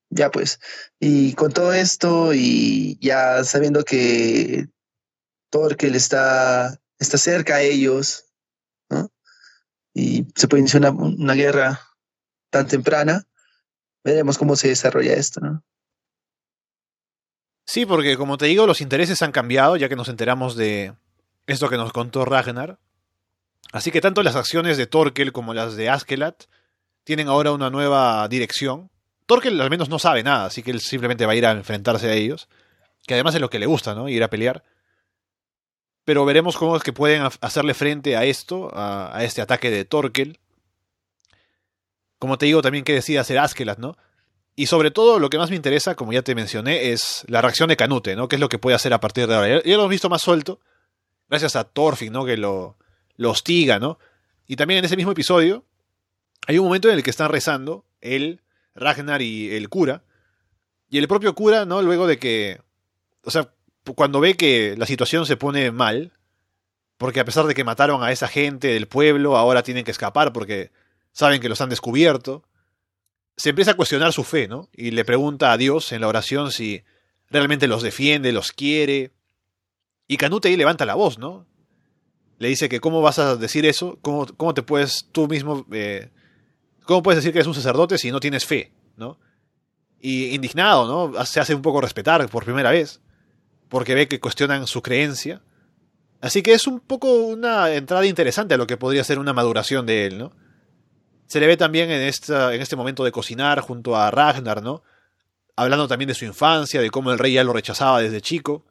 Ya 0.10 0.30
pues, 0.30 0.60
y 1.00 1.34
con 1.34 1.52
todo 1.52 1.74
esto 1.74 2.34
y 2.34 2.98
ya 3.02 3.44
sabiendo 3.44 3.84
que 3.84 4.68
Torkel 5.50 5.96
está, 5.96 6.80
está 7.00 7.18
cerca 7.18 7.56
a 7.56 7.62
ellos. 7.62 8.25
Y 9.98 10.28
se 10.36 10.50
puede 10.50 10.60
iniciar 10.60 10.92
una, 10.92 11.34
guerra 11.34 11.80
tan 12.50 12.68
temprana, 12.68 13.26
veremos 14.04 14.38
cómo 14.38 14.58
se 14.58 14.68
desarrolla 14.68 15.14
esto, 15.14 15.40
¿no? 15.40 15.64
Sí, 17.66 17.86
porque 17.86 18.18
como 18.18 18.38
te 18.38 18.46
digo, 18.46 18.68
los 18.68 18.82
intereses 18.82 19.22
han 19.22 19.32
cambiado, 19.32 19.78
ya 19.78 19.88
que 19.88 19.96
nos 19.96 20.10
enteramos 20.10 20.58
de 20.58 20.94
esto 21.48 21.70
que 21.70 21.78
nos 21.78 21.94
contó 21.94 22.26
Ragnar. 22.26 22.78
Así 23.72 23.90
que 23.90 24.02
tanto 24.02 24.22
las 24.22 24.36
acciones 24.36 24.78
de 24.78 24.86
Torkel 24.86 25.32
como 25.32 25.54
las 25.54 25.78
de 25.78 25.90
Askeladd 25.90 26.36
tienen 27.06 27.30
ahora 27.30 27.54
una 27.54 27.70
nueva 27.70 28.28
dirección. 28.28 28.92
Torkel 29.26 29.60
al 29.62 29.70
menos 29.70 29.88
no 29.88 29.98
sabe 29.98 30.24
nada, 30.24 30.46
así 30.46 30.62
que 30.62 30.72
él 30.72 30.82
simplemente 30.82 31.26
va 31.26 31.32
a 31.32 31.36
ir 31.36 31.46
a 31.46 31.52
enfrentarse 31.52 32.10
a 32.10 32.14
ellos. 32.14 32.50
Que 33.08 33.14
además 33.14 33.36
es 33.36 33.42
lo 33.42 33.50
que 33.50 33.60
le 33.60 33.66
gusta, 33.66 33.96
¿no? 33.96 34.10
Ir 34.10 34.24
a 34.24 34.30
pelear. 34.30 34.64
Pero 36.06 36.24
veremos 36.24 36.56
cómo 36.56 36.78
es 36.78 36.84
que 36.84 36.94
pueden 36.94 37.24
ha- 37.24 37.32
hacerle 37.42 37.74
frente 37.74 38.16
a 38.16 38.24
esto, 38.24 38.70
a, 38.74 39.24
este 39.24 39.42
ataque 39.42 39.70
de 39.72 39.86
Torkel. 39.86 40.40
Como 42.20 42.38
te 42.38 42.46
digo, 42.46 42.62
también 42.62 42.84
qué 42.84 42.94
decide 42.94 43.20
hacer 43.20 43.38
Askeladd, 43.40 43.80
¿no? 43.80 43.98
Y 44.56 44.68
sobre 44.68 44.90
todo, 44.90 45.20
lo 45.20 45.30
que 45.30 45.38
más 45.38 45.50
me 45.50 45.56
interesa, 45.58 45.96
como 45.96 46.14
ya 46.14 46.22
te 46.22 46.34
mencioné, 46.34 46.92
es 46.92 47.26
la 47.28 47.42
reacción 47.42 47.68
de 47.68 47.76
Canute, 47.76 48.16
¿no? 48.16 48.30
¿Qué 48.30 48.38
es 48.38 48.40
lo 48.40 48.48
que 48.48 48.58
puede 48.58 48.76
hacer 48.76 48.94
a 48.94 49.02
partir 49.02 49.28
de 49.28 49.36
ahora? 49.36 49.50
Ya, 49.50 49.64
ya 49.64 49.76
lo 49.76 49.82
hemos 49.82 49.90
visto 49.90 50.10
más 50.10 50.22
suelto, 50.22 50.62
gracias 51.28 51.58
a 51.58 51.66
Thorfinn, 51.66 52.14
¿no? 52.14 52.24
Que 52.24 52.38
lo, 52.38 52.78
lo 53.18 53.32
hostiga, 53.32 53.80
¿no? 53.80 54.00
Y 54.48 54.56
también 54.56 54.78
en 54.80 54.86
ese 54.86 54.96
mismo 54.96 55.12
episodio, 55.12 55.66
hay 56.48 56.58
un 56.58 56.66
momento 56.66 56.88
en 56.88 56.96
el 56.96 57.04
que 57.04 57.10
están 57.10 57.30
rezando, 57.32 57.84
él, 58.00 58.42
Ragnar 58.76 59.22
y 59.22 59.54
el 59.56 59.68
cura, 59.70 60.04
y 60.90 61.00
el 61.00 61.08
propio 61.08 61.34
cura, 61.36 61.66
¿no? 61.66 61.82
Luego 61.82 62.08
de 62.08 62.18
que, 62.18 62.62
o 63.24 63.32
sea, 63.32 63.54
cuando 63.94 64.20
ve 64.20 64.36
que 64.36 64.76
la 64.78 64.86
situación 64.86 65.26
se 65.26 65.38
pone 65.38 65.72
mal, 65.72 66.12
porque 66.98 67.20
a 67.20 67.26
pesar 67.26 67.46
de 67.46 67.54
que 67.54 67.64
mataron 67.64 68.04
a 68.04 68.12
esa 68.12 68.28
gente 68.28 68.70
del 68.70 68.88
pueblo, 68.88 69.38
ahora 69.38 69.64
tienen 69.64 69.84
que 69.84 69.92
escapar 69.92 70.34
porque 70.34 70.72
saben 71.12 71.42
que 71.42 71.50
los 71.50 71.62
han 71.62 71.70
descubierto. 71.70 72.44
se 73.38 73.50
empieza 73.50 73.72
a 73.72 73.76
cuestionar 73.76 74.14
su 74.14 74.24
fe, 74.24 74.48
¿no? 74.48 74.70
Y 74.74 74.92
le 74.92 75.04
pregunta 75.04 75.52
a 75.52 75.58
Dios 75.58 75.92
en 75.92 76.02
la 76.02 76.08
oración 76.08 76.52
si 76.52 76.84
realmente 77.30 77.68
los 77.68 77.84
defiende, 77.84 78.32
los 78.32 78.54
quiere. 78.54 79.12
Y 80.08 80.18
Canute 80.18 80.48
ahí 80.48 80.56
levanta 80.56 80.86
la 80.86 80.96
voz, 80.96 81.18
¿no? 81.18 81.46
Le 82.38 82.48
dice 82.48 82.70
que 82.70 82.80
cómo 82.80 83.02
vas 83.02 83.20
a 83.20 83.36
decir 83.36 83.66
eso, 83.66 83.98
cómo, 84.02 84.26
cómo 84.38 84.54
te 84.54 84.62
puedes 84.62 85.08
tú 85.12 85.28
mismo, 85.28 85.66
eh, 85.72 86.10
cómo 86.86 87.04
puedes 87.04 87.18
decir 87.18 87.34
que 87.34 87.40
eres 87.40 87.48
un 87.48 87.56
sacerdote 87.56 87.98
si 87.98 88.12
no 88.12 88.20
tienes 88.22 88.46
fe, 88.46 88.72
¿no? 88.96 89.20
Y 90.00 90.34
indignado, 90.36 90.88
¿no? 90.88 91.26
Se 91.26 91.40
hace 91.40 91.56
un 91.56 91.62
poco 91.62 91.82
respetar 91.82 92.28
por 92.30 92.46
primera 92.46 92.72
vez, 92.72 93.02
porque 93.70 93.96
ve 93.96 94.08
que 94.08 94.20
cuestionan 94.20 94.68
su 94.68 94.82
creencia. 94.82 95.42
Así 96.22 96.42
que 96.42 96.54
es 96.54 96.68
un 96.68 96.80
poco 96.80 97.12
una 97.14 97.74
entrada 97.74 98.06
interesante 98.06 98.54
a 98.54 98.58
lo 98.58 98.68
que 98.68 98.78
podría 98.78 99.04
ser 99.04 99.20
una 99.20 99.34
maduración 99.34 99.86
de 99.86 100.06
él, 100.06 100.18
¿no? 100.18 100.32
Se 101.28 101.40
le 101.40 101.48
ve 101.48 101.58
también 101.58 101.90
en, 101.90 102.02
esta, 102.02 102.54
en 102.54 102.62
este 102.62 102.76
momento 102.76 103.04
de 103.04 103.12
cocinar 103.12 103.60
junto 103.60 103.96
a 103.96 104.12
Ragnar, 104.12 104.62
¿no? 104.62 104.84
Hablando 105.56 105.88
también 105.88 106.08
de 106.08 106.14
su 106.14 106.26
infancia, 106.26 106.82
de 106.82 106.90
cómo 106.90 107.12
el 107.12 107.20
rey 107.20 107.34
ya 107.34 107.44
lo 107.44 107.54
rechazaba 107.54 108.02
desde 108.02 108.22
chico, 108.22 108.66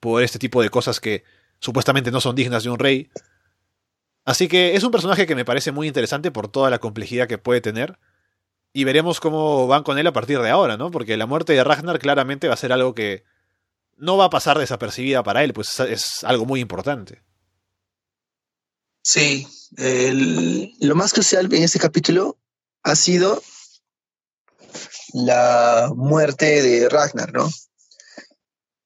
por 0.00 0.22
este 0.22 0.38
tipo 0.38 0.62
de 0.62 0.70
cosas 0.70 1.00
que 1.00 1.24
supuestamente 1.58 2.10
no 2.10 2.20
son 2.20 2.34
dignas 2.34 2.64
de 2.64 2.70
un 2.70 2.78
rey. 2.78 3.10
Así 4.24 4.48
que 4.48 4.74
es 4.74 4.84
un 4.84 4.90
personaje 4.90 5.26
que 5.26 5.34
me 5.34 5.44
parece 5.44 5.72
muy 5.72 5.86
interesante 5.86 6.30
por 6.30 6.48
toda 6.48 6.70
la 6.70 6.78
complejidad 6.78 7.28
que 7.28 7.38
puede 7.38 7.60
tener. 7.60 7.98
Y 8.72 8.84
veremos 8.84 9.20
cómo 9.20 9.66
van 9.66 9.82
con 9.82 9.98
él 9.98 10.06
a 10.06 10.12
partir 10.12 10.40
de 10.40 10.50
ahora, 10.50 10.76
¿no? 10.76 10.90
Porque 10.90 11.16
la 11.16 11.26
muerte 11.26 11.52
de 11.52 11.64
Ragnar 11.64 11.98
claramente 11.98 12.48
va 12.48 12.54
a 12.54 12.58
ser 12.58 12.72
algo 12.72 12.94
que 12.94 13.24
no 13.96 14.16
va 14.16 14.26
a 14.26 14.30
pasar 14.30 14.58
desapercibida 14.58 15.22
para 15.22 15.44
él, 15.44 15.52
pues 15.52 15.80
es 15.80 16.24
algo 16.24 16.44
muy 16.46 16.60
importante. 16.60 17.22
Sí, 19.02 19.46
lo 20.80 20.94
más 20.94 21.12
crucial 21.12 21.52
en 21.52 21.62
este 21.62 21.78
capítulo 21.78 22.38
ha 22.82 22.96
sido 22.96 23.42
la 25.12 25.90
muerte 25.94 26.62
de 26.62 26.88
Ragnar, 26.88 27.32
¿no? 27.32 27.48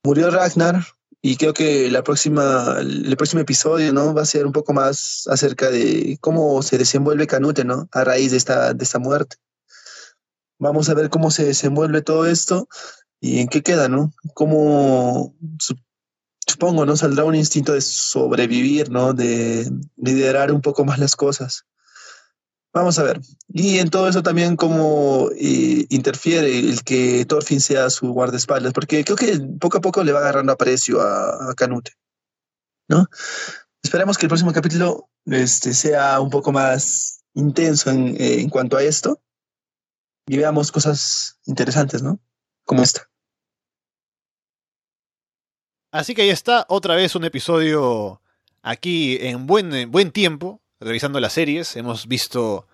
Murió 0.03 0.31
Ragnar 0.31 0.85
y 1.23 1.37
creo 1.37 1.55
que 1.55 1.91
la 1.91 2.03
próxima, 2.03 2.77
el 2.81 3.17
próximo 3.17 3.43
episodio, 3.43 3.93
¿no? 3.93 4.13
Va 4.13 4.23
a 4.23 4.27
ser 4.27 4.45
un 4.47 4.53
poco 4.53 4.73
más 4.73 5.25
acerca 5.29 5.71
de 5.71 6.19
cómo 6.21 6.63
se 6.63 6.79
desenvuelve 6.79 7.27
Canute, 7.27 7.65
¿no? 7.65 7.89
A 7.93 8.05
raíz 8.05 8.33
de 8.33 8.37
esta, 8.37 8.75
de 8.75 8.85
esta 8.85 8.99
muerte. 8.99 9.37
Vamos 10.59 10.89
a 10.89 10.95
ver 10.95 11.11
cómo 11.11 11.31
se 11.31 11.45
desenvuelve 11.45 12.03
todo 12.03 12.27
esto 12.27 12.69
y 13.21 13.41
en 13.41 13.49
qué 13.49 13.63
queda, 13.63 13.89
¿no? 13.89 14.13
Cómo 14.35 15.35
supongo, 16.47 16.87
¿no? 16.87 16.97
Saldrá 16.97 17.25
un 17.25 17.35
instinto 17.35 17.73
de 17.73 17.81
sobrevivir, 17.81 18.91
¿no? 18.91 19.13
De 19.13 19.71
liderar 19.97 20.53
un 20.53 20.61
poco 20.61 20.85
más 20.85 20.99
las 20.99 21.15
cosas. 21.15 21.65
Vamos 22.73 22.99
a 22.99 23.03
ver. 23.03 23.21
Y 23.49 23.79
en 23.79 23.91
todo 23.91 24.09
eso 24.09 24.23
también 24.23 24.57
cómo 24.57 25.31
eh, 25.37 25.87
interfiere 25.89 26.59
el 26.59 26.83
que 26.85 27.25
Thorfinn 27.25 27.61
sea 27.61 27.91
su 27.91 28.13
guardaespaldas, 28.13 28.73
porque 28.73 29.05
creo 29.05 29.17
que 29.17 29.41
poco 29.59 29.79
a 29.79 29.81
poco 29.81 30.05
le 30.05 30.13
va 30.13 30.21
agarrando 30.21 30.53
aprecio 30.53 31.01
a, 31.01 31.51
a 31.51 31.55
Canute, 31.55 31.93
¿no? 32.89 33.09
Esperemos 33.83 34.19
que 34.19 34.27
el 34.27 34.29
próximo 34.29 34.53
capítulo 34.53 35.09
este, 35.27 35.73
sea 35.75 36.21
un 36.21 36.31
poco 36.31 36.53
más 36.53 37.21
intenso 37.35 37.91
en, 37.91 38.21
eh, 38.21 38.41
en 38.41 38.49
cuanto 38.51 38.77
a 38.77 38.83
esto 38.83 39.21
y 40.27 40.37
veamos 40.37 40.71
cosas 40.71 41.39
interesantes, 41.47 42.03
¿no? 42.03 42.21
Como 42.69 42.83
esta. 42.83 43.09
Así 45.91 46.15
que 46.15 46.21
ahí 46.21 46.29
está, 46.29 46.67
otra 46.69 46.97
vez 46.97 47.15
un 47.15 47.25
episodio 47.25 48.21
aquí 48.61 49.17
en 49.23 49.47
buen, 49.47 49.91
buen 49.91 50.11
tiempo, 50.13 50.61
revisando 50.79 51.19
las 51.19 51.33
series. 51.33 51.77
Hemos 51.77 52.07
visto 52.09 52.69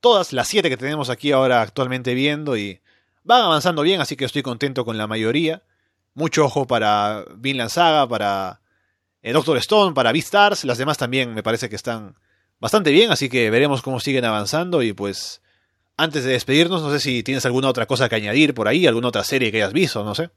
todas 0.00 0.32
las 0.32 0.48
siete 0.48 0.70
que 0.70 0.78
tenemos 0.78 1.10
aquí 1.10 1.32
ahora 1.32 1.60
actualmente 1.60 2.14
viendo 2.14 2.56
y 2.56 2.80
van 3.24 3.42
avanzando 3.42 3.82
bien, 3.82 4.00
así 4.00 4.16
que 4.16 4.24
estoy 4.24 4.40
contento 4.40 4.86
con 4.86 4.96
la 4.96 5.06
mayoría. 5.06 5.62
Mucho 6.14 6.46
ojo 6.46 6.66
para 6.66 7.26
Vinland 7.36 7.70
Saga, 7.70 8.08
para 8.08 8.62
el 9.20 9.32
eh, 9.32 9.34
Doctor 9.34 9.58
Stone, 9.58 9.92
para 9.92 10.12
Beastars. 10.12 10.64
Las 10.64 10.78
demás 10.78 10.96
también 10.96 11.34
me 11.34 11.42
parece 11.42 11.68
que 11.68 11.76
están 11.76 12.16
bastante 12.58 12.90
bien, 12.90 13.10
así 13.10 13.28
que 13.28 13.50
veremos 13.50 13.82
cómo 13.82 14.00
siguen 14.00 14.24
avanzando 14.24 14.82
y 14.82 14.94
pues 14.94 15.42
antes 15.96 16.24
de 16.24 16.32
despedirnos, 16.32 16.82
no 16.82 16.90
sé 16.90 17.00
si 17.00 17.22
tienes 17.22 17.46
alguna 17.46 17.68
otra 17.68 17.86
cosa 17.86 18.08
que 18.08 18.16
añadir 18.16 18.54
por 18.54 18.68
ahí, 18.68 18.86
alguna 18.86 19.08
otra 19.08 19.24
serie 19.24 19.50
que 19.50 19.58
hayas 19.58 19.72
visto, 19.72 20.04
no 20.04 20.14
sé. 20.14 20.30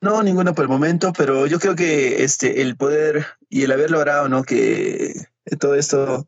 No, 0.00 0.22
ninguna 0.22 0.54
por 0.54 0.64
el 0.64 0.70
momento, 0.70 1.12
pero 1.12 1.46
yo 1.46 1.58
creo 1.58 1.76
que 1.76 2.24
este 2.24 2.62
el 2.62 2.76
poder 2.76 3.26
y 3.48 3.64
el 3.64 3.72
haber 3.72 3.90
logrado, 3.90 4.28
¿no? 4.28 4.42
Que 4.42 5.14
todo 5.58 5.74
esto 5.74 6.26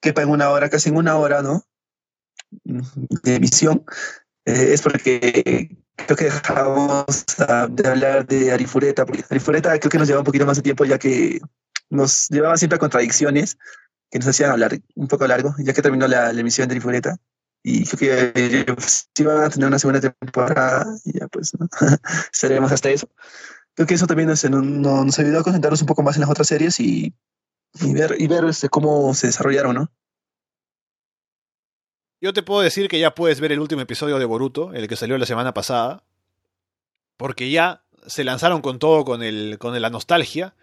quepa 0.00 0.22
en 0.22 0.30
una 0.30 0.50
hora, 0.50 0.70
casi 0.70 0.88
en 0.88 0.96
una 0.96 1.16
hora, 1.16 1.42
¿no? 1.42 1.64
De 2.64 3.34
emisión, 3.34 3.84
eh, 4.46 4.70
es 4.72 4.82
porque 4.82 5.76
creo 5.94 6.16
que 6.16 6.24
dejamos 6.24 7.06
de 7.70 7.88
hablar 7.88 8.26
de 8.26 8.50
Arifureta, 8.50 9.04
porque 9.04 9.24
Arifureta 9.28 9.78
creo 9.78 9.90
que 9.90 9.98
nos 9.98 10.08
lleva 10.08 10.20
un 10.20 10.26
poquito 10.26 10.46
más 10.46 10.56
de 10.56 10.62
tiempo, 10.62 10.84
ya 10.84 10.98
que 10.98 11.40
nos 11.90 12.28
llevaba 12.28 12.56
siempre 12.56 12.76
a 12.76 12.80
contradicciones 12.80 13.58
que 14.10 14.18
nos 14.18 14.28
hacían 14.28 14.50
hablar 14.50 14.78
un 14.94 15.08
poco 15.08 15.26
largo, 15.26 15.54
ya 15.58 15.72
que 15.72 15.82
terminó 15.82 16.08
la, 16.08 16.30
emisión 16.30 16.68
de 16.68 16.74
Arifureta 16.74 17.16
y 17.62 17.84
creo 17.84 18.74
que 18.76 18.76
si 19.14 19.24
van 19.24 19.44
a 19.44 19.50
tener 19.50 19.68
una 19.68 19.78
segunda 19.78 20.00
temporada 20.00 20.86
y 21.04 21.18
ya 21.18 21.28
pues 21.28 21.52
¿no? 21.58 21.68
hasta 22.66 22.90
eso. 22.90 23.08
Creo 23.74 23.86
que 23.86 23.94
eso 23.94 24.06
también 24.06 24.28
nos, 24.28 24.44
nos, 24.50 25.18
ayudó 25.18 25.40
a 25.40 25.44
concentrarnos 25.44 25.80
un 25.80 25.86
poco 25.86 26.02
más 26.02 26.16
en 26.16 26.22
las 26.22 26.30
otras 26.30 26.48
series 26.48 26.80
y, 26.80 27.14
y 27.80 27.92
ver, 27.92 28.16
y 28.18 28.26
ver 28.26 28.44
este, 28.46 28.68
cómo 28.68 29.14
se 29.14 29.28
desarrollaron, 29.28 29.74
¿no? 29.74 29.92
Yo 32.20 32.32
te 32.34 32.42
puedo 32.42 32.60
decir 32.60 32.88
que 32.88 32.98
ya 32.98 33.14
puedes 33.14 33.40
ver 33.40 33.52
el 33.52 33.60
último 33.60 33.80
episodio 33.80 34.18
de 34.18 34.26
Boruto, 34.26 34.74
el 34.74 34.88
que 34.88 34.96
salió 34.96 35.16
la 35.16 35.24
semana 35.24 35.54
pasada, 35.54 36.02
porque 37.16 37.50
ya 37.50 37.82
se 38.06 38.24
lanzaron 38.24 38.60
con 38.60 38.78
todo 38.78 39.04
con, 39.04 39.22
el, 39.22 39.56
con 39.58 39.80
la 39.80 39.88
nostalgia. 39.88 40.54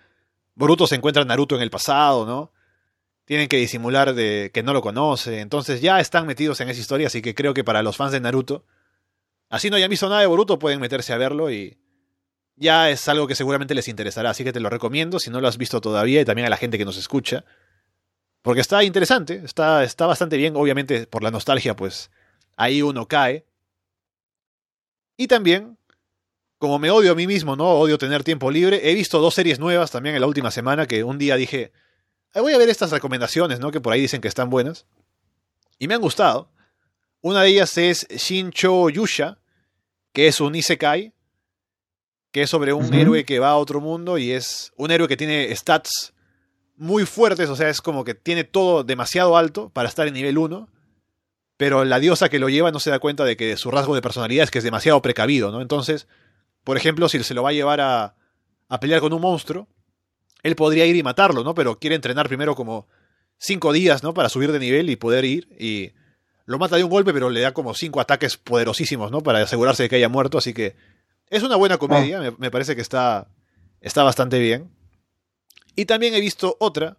Boruto 0.54 0.86
se 0.86 0.95
encuentra 0.95 1.26
Naruto 1.26 1.56
en 1.56 1.62
el 1.62 1.72
pasado, 1.72 2.26
¿no? 2.26 2.52
Tienen 3.28 3.49
que 3.49 3.57
disimular 3.57 4.15
de 4.15 4.51
que 4.53 4.63
no 4.63 4.71
lo 4.71 4.82
conoce. 4.82 5.41
Entonces 5.41 5.82
ya 5.82 5.99
están 5.99 6.25
metidos 6.25 6.61
en 6.61 6.69
esa 6.69 6.80
historia, 6.80 7.07
así 7.07 7.21
que 7.21 7.36
creo 7.36 7.53
que 7.53 7.65
para 7.65 7.84
los 7.84 7.97
fans 7.97 8.13
de 8.13 8.21
Naruto, 8.21 8.63
así 9.49 9.69
no 9.69 9.75
hayan 9.75 9.89
visto 9.89 10.07
nada 10.07 10.21
de 10.21 10.28
Boruto, 10.28 10.57
pueden 10.57 10.80
meterse 10.80 11.11
a 11.11 11.17
verlo 11.17 11.51
y 11.51 11.78
ya 12.55 12.89
es 12.89 13.05
algo 13.09 13.28
que 13.28 13.36
seguramente 13.36 13.75
les 13.75 13.89
interesará. 13.89 14.30
Así 14.30 14.45
que 14.45 14.53
te 14.53 14.61
lo 14.61 14.69
recomiendo 14.69 15.19
si 15.19 15.30
no 15.30 15.41
lo 15.41 15.49
has 15.49 15.57
visto 15.57 15.82
todavía 15.82 16.21
y 16.21 16.25
también 16.25 16.45
a 16.45 16.49
la 16.49 16.55
gente 16.55 16.78
que 16.78 16.86
nos 16.86 16.95
escucha. 16.95 17.43
Porque 18.41 18.61
está 18.61 18.82
interesante, 18.86 19.41
está, 19.43 19.84
está 19.84 20.05
bastante 20.05 20.38
bien, 20.38 20.55
obviamente 20.55 21.05
por 21.05 21.21
la 21.21 21.30
nostalgia, 21.30 21.75
pues 21.75 22.09
ahí 22.55 22.82
uno 22.82 23.09
cae. 23.09 23.45
Y 25.17 25.28
también, 25.28 25.78
como 26.59 26.80
me 26.80 26.91
odio 26.91 27.11
a 27.11 27.15
mí 27.15 27.28
mismo, 27.28 27.57
¿no? 27.57 27.71
Odio 27.71 27.97
tener 27.97 28.23
tiempo 28.23 28.51
libre, 28.51 28.89
he 28.89 28.93
visto 28.93 29.19
dos 29.19 29.34
series 29.34 29.59
nuevas 29.59 29.91
también 29.91 30.15
en 30.15 30.21
la 30.21 30.28
última 30.28 30.49
semana 30.49 30.86
que 30.86 31.03
un 31.03 31.17
día 31.17 31.36
dije, 31.36 31.73
voy 32.34 32.53
a 32.53 32.57
ver 32.57 32.69
estas 32.69 32.91
recomendaciones, 32.91 33.59
¿no? 33.59 33.71
Que 33.71 33.82
por 33.82 33.93
ahí 33.93 34.01
dicen 34.01 34.21
que 34.21 34.28
están 34.28 34.49
buenas. 34.49 34.86
Y 35.80 35.88
me 35.88 35.95
han 35.95 36.01
gustado. 36.01 36.49
Una 37.21 37.41
de 37.41 37.49
ellas 37.49 37.78
es 37.78 38.07
Shincho 38.09 38.89
Yusha, 38.89 39.39
que 40.13 40.28
es 40.28 40.39
un 40.39 40.55
Isekai, 40.55 41.13
que 42.32 42.43
es 42.43 42.49
sobre 42.49 42.73
un 42.73 42.93
héroe 42.93 43.25
que 43.25 43.39
va 43.39 43.49
a 43.49 43.57
otro 43.57 43.82
mundo 43.82 44.17
y 44.17 44.32
es 44.32 44.71
un 44.75 44.91
héroe 44.91 45.07
que 45.07 45.17
tiene 45.17 45.55
stats 45.55 46.13
muy 46.75 47.05
fuertes, 47.05 47.49
o 47.49 47.55
sea, 47.55 47.69
es 47.69 47.82
como 47.82 48.03
que 48.03 48.13
tiene 48.13 48.43
todo 48.43 48.84
demasiado 48.84 49.36
alto 49.36 49.69
para 49.69 49.89
estar 49.89 50.07
en 50.07 50.13
nivel 50.13 50.38
1, 50.38 50.69
pero 51.57 51.84
la 51.86 51.99
diosa 51.99 52.30
que 52.30 52.38
lo 52.38 52.49
lleva 52.49 52.71
no 52.71 52.80
se 52.80 52.91
da 52.91 52.99
cuenta 52.99 53.25
de 53.25 53.36
que 53.36 53.57
su 53.57 53.71
rasgo 53.71 53.95
de 53.95 54.01
personalidad 54.01 54.43
es 54.43 54.51
que 54.51 54.59
es 54.59 54.63
demasiado 54.63 55.01
precavido, 55.01 55.51
¿no? 55.51 55.61
Entonces, 55.61 56.07
por 56.63 56.78
ejemplo, 56.78 57.09
si 57.09 57.23
se 57.23 57.34
lo 57.34 57.41
va 57.41 57.49
a 57.49 57.53
llevar 57.53 57.82
a, 57.82 58.15
a 58.69 58.80
pelear 58.80 59.01
con 59.01 59.13
un 59.13 59.21
monstruo, 59.21 59.67
él 60.44 60.56
podría 60.56 60.86
ir 60.86 60.96
y 60.96 61.04
matarlo, 61.04 61.44
¿no? 61.44 61.54
Pero 61.54 61.80
quiere 61.80 61.96
entrenar 61.96 62.28
primero 62.28 62.56
como 62.56 62.88
cinco 63.38 63.72
días, 63.72 64.04
¿no? 64.04 64.14
Para 64.14 64.30
subir 64.30 64.52
de 64.52 64.60
nivel 64.60 64.90
y 64.90 64.96
poder 64.96 65.26
ir 65.26 65.48
y 65.60 65.92
lo 66.46 66.60
mata 66.60 66.78
de 66.78 66.84
un 66.84 66.90
golpe, 66.90 67.14
pero 67.14 67.30
le 67.30 67.42
da 67.42 67.54
como 67.54 67.74
cinco 67.74 68.00
ataques 68.00 68.38
poderosísimos, 68.38 69.12
¿no? 69.12 69.22
Para 69.22 69.40
asegurarse 69.40 69.84
de 69.84 69.90
que 69.90 69.98
haya 69.98 70.10
muerto, 70.10 70.38
así 70.38 70.54
que 70.54 70.76
es 71.30 71.44
una 71.44 71.58
buena 71.58 71.78
comedia, 71.78 72.22
ah. 72.22 72.34
me, 72.38 72.52
parece 72.52 72.76
que 72.76 72.82
está, 72.82 73.28
está 73.82 74.04
bastante 74.04 74.40
bien. 74.40 74.72
Y 75.76 75.86
también 75.86 76.14
he 76.14 76.22
visto 76.22 76.56
otra 76.60 76.98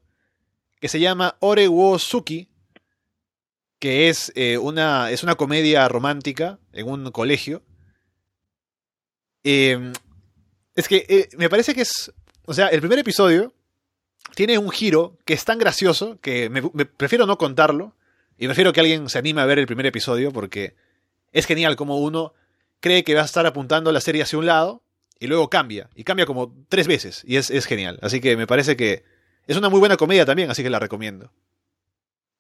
que 0.81 0.89
se 0.89 1.01
llama 1.01 1.37
Ore 1.41 1.67
wo 1.69 1.99
Suki, 1.99 2.49
que 3.79 4.09
es, 4.09 4.33
eh, 4.35 4.59
una, 4.59 5.11
es 5.11 5.23
una 5.23 5.37
comedia 5.37 5.89
romántica 5.89 6.59
en 6.73 6.89
un 6.89 7.11
colegio. 7.11 7.63
Em, 9.43 9.93
es 10.75 10.89
que 10.89 11.07
eh, 11.09 11.29
me 11.37 11.49
parece 11.49 11.75
que 11.75 11.83
es 11.83 12.13
o 12.49 12.55
sea, 12.55 12.69
el 12.69 12.81
primer 12.81 12.99
episodio 12.99 13.53
tiene 14.35 14.57
un 14.57 14.71
giro 14.71 15.19
que 15.27 15.35
es 15.35 15.45
tan 15.45 15.59
gracioso 15.59 16.19
que 16.23 16.49
me, 16.49 16.63
prefiero 16.87 17.27
no 17.27 17.37
contarlo 17.37 17.95
y 18.39 18.47
prefiero 18.47 18.73
que 18.73 18.81
alguien 18.81 19.11
se 19.11 19.19
anime 19.19 19.43
a 19.43 19.45
ver 19.45 19.59
el 19.59 19.67
primer 19.67 19.85
episodio 19.85 20.33
porque 20.33 20.75
es 21.31 21.45
genial 21.45 21.77
como 21.77 21.99
uno 21.99 22.33
cree 22.81 23.05
que 23.05 23.15
va 23.15 23.21
a 23.21 23.27
estar 23.27 23.45
apuntando 23.45 23.93
la 23.93 24.01
serie 24.01 24.23
hacia 24.23 24.39
un 24.39 24.47
lado 24.47 24.83
y 25.21 25.27
luego 25.27 25.51
cambia. 25.51 25.91
Y 25.95 26.05
cambia 26.05 26.25
como 26.25 26.57
tres 26.71 26.87
veces 26.87 27.23
y 27.27 27.37
es, 27.37 27.51
es 27.51 27.67
genial. 27.67 27.99
Así 28.01 28.19
que 28.23 28.35
me 28.35 28.47
parece 28.47 28.79
que 28.79 29.05
es 29.47 29.59
una 29.59 29.69
muy 29.69 29.79
buena 29.79 29.99
comedia 29.99 30.25
también, 30.25 30.51
así 30.51 30.63
que 30.63 30.71
la 30.71 30.79
recomiendo. 30.79 31.31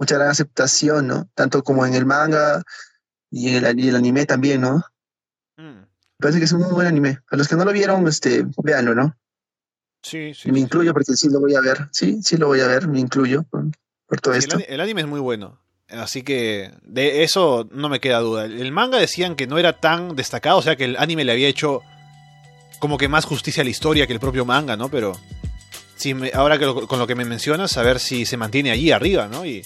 mucha 0.00 0.16
gran 0.16 0.30
aceptación, 0.30 1.06
¿no? 1.06 1.30
Tanto 1.34 1.62
como 1.62 1.84
en 1.84 1.94
el 1.94 2.06
manga 2.06 2.62
y 3.30 3.54
el, 3.54 3.66
el 3.66 3.94
anime 3.94 4.24
también, 4.24 4.62
¿no? 4.62 4.82
Mm. 5.58 5.84
Parece 6.18 6.38
que 6.38 6.46
es 6.46 6.52
un 6.52 6.62
muy 6.62 6.72
buen 6.72 6.86
anime. 6.86 7.18
A 7.30 7.36
los 7.36 7.46
que 7.46 7.54
no 7.54 7.66
lo 7.66 7.72
vieron, 7.72 8.08
este, 8.08 8.46
véanlo, 8.62 8.94
¿no? 8.94 9.14
Sí, 10.02 10.32
sí. 10.32 10.50
me 10.50 10.60
incluyo 10.60 10.94
porque 10.94 11.14
sí 11.14 11.28
lo 11.28 11.40
voy 11.40 11.54
a 11.54 11.60
ver. 11.60 11.90
Sí, 11.92 12.22
sí 12.22 12.38
lo 12.38 12.46
voy 12.46 12.60
a 12.60 12.66
ver, 12.66 12.88
me 12.88 12.98
incluyo 12.98 13.44
por, 13.44 13.70
todo 14.22 14.32
esto. 14.32 14.58
El, 14.66 14.80
anime 14.80 15.02
es 15.02 15.06
muy 15.06 15.20
bueno. 15.20 15.60
Así 15.92 16.22
que 16.22 16.70
de 16.82 17.24
eso 17.24 17.68
no 17.72 17.88
me 17.88 18.00
queda 18.00 18.20
duda. 18.20 18.44
El 18.44 18.72
manga 18.72 18.98
decían 18.98 19.34
que 19.34 19.46
no 19.46 19.58
era 19.58 19.74
tan 19.74 20.14
destacado, 20.14 20.58
o 20.58 20.62
sea 20.62 20.76
que 20.76 20.84
el 20.84 20.96
anime 20.96 21.24
le 21.24 21.32
había 21.32 21.48
hecho 21.48 21.82
como 22.78 22.96
que 22.96 23.08
más 23.08 23.24
justicia 23.24 23.62
a 23.62 23.64
la 23.64 23.70
historia 23.70 24.06
que 24.06 24.12
el 24.12 24.20
propio 24.20 24.44
manga, 24.44 24.76
¿no? 24.76 24.88
Pero 24.88 25.18
si 25.96 26.14
ahora 26.32 26.58
que 26.58 26.66
con 26.66 26.98
lo 26.98 27.06
que 27.06 27.14
me 27.14 27.24
mencionas, 27.24 27.76
a 27.76 27.82
ver 27.82 27.98
si 28.00 28.24
se 28.24 28.36
mantiene 28.36 28.70
allí 28.70 28.90
arriba, 28.90 29.28
¿no? 29.28 29.44
Y 29.44 29.62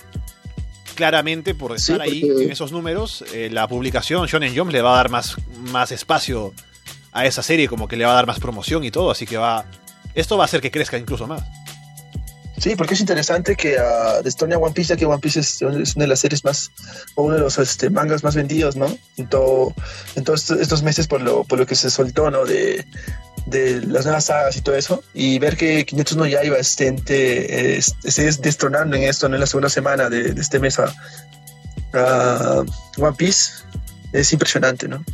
claramente 0.95 1.55
por 1.55 1.75
estar 1.77 2.01
ahí 2.01 2.23
en 2.23 2.51
esos 2.51 2.73
números, 2.73 3.25
eh, 3.33 3.49
la 3.53 3.69
publicación 3.69 4.27
Shonen 4.27 4.57
Jump 4.57 4.73
le 4.73 4.83
va 4.83 4.95
a 4.95 4.97
dar 4.97 5.11
más, 5.11 5.37
más 5.71 5.93
espacio 5.93 6.53
a 7.13 7.27
esa 7.27 7.43
serie, 7.43 7.69
como 7.69 7.87
que 7.87 7.97
le 7.97 8.05
va 8.05 8.13
a 8.13 8.15
dar 8.15 8.27
más 8.27 8.41
promoción 8.41 8.85
y 8.85 8.91
todo, 8.91 9.11
así 9.11 9.27
que 9.27 9.37
va. 9.37 9.65
Esto 10.15 10.37
va 10.37 10.45
a 10.45 10.47
hacer 10.47 10.61
que 10.61 10.71
crezca 10.71 10.97
incluso 10.99 11.27
más. 11.27 11.43
Sí, 12.59 12.77
porque 12.77 12.95
es 12.95 13.01
interesante 13.01 13.57
que 13.57 13.79
a 13.79 14.21
uh, 14.23 14.27
Estonia 14.29 14.59
One 14.59 14.73
Piece, 14.73 14.91
ya 14.91 14.97
que 14.97 15.07
One 15.07 15.19
Piece 15.19 15.41
es, 15.41 15.61
una 15.61 16.05
de 16.05 16.07
las 16.07 16.21
series 16.21 16.45
más, 16.45 16.71
o 17.15 17.25
uno 17.25 17.35
de 17.35 17.41
los 17.41 17.59
este, 17.59 17.91
mangas 17.91 18.23
más 18.23 18.35
vendidos, 18.37 18.77
¿no? 18.77 18.97
En, 19.17 19.27
todo, 19.29 19.75
todos 20.25 20.51
estos 20.51 20.83
meses 20.83 21.09
por 21.09 21.21
lo, 21.21 21.45
por 21.45 21.59
lo 21.59 21.67
que 21.67 21.75
se 21.75 21.91
soltó, 21.91 22.31
¿no? 22.31 22.45
De, 22.45 22.87
de 23.47 23.83
las 23.83 24.05
nuevas 24.05 24.27
sagas 24.27 24.57
y 24.57 24.63
todo 24.63 24.77
eso, 24.77 25.03
y 25.13 25.39
ver 25.39 25.57
que 25.57 25.85
Kimetsu 25.85 26.17
no 26.17 26.27
Yaiba 26.27 26.57
esté, 26.59 26.95
esté 28.05 28.33
destronando 28.41 28.97
en 28.97 29.03
esto 29.03 29.27
en 29.27 29.39
la 29.39 29.47
segunda 29.47 29.69
semana 29.69 30.09
de, 30.09 30.35
este 30.41 30.59
mes 30.59 30.79
a, 30.79 32.65
One 32.97 33.17
Piece, 33.17 33.51
es 34.13 34.33
impresionante, 34.33 34.89
¿no? 34.89 35.05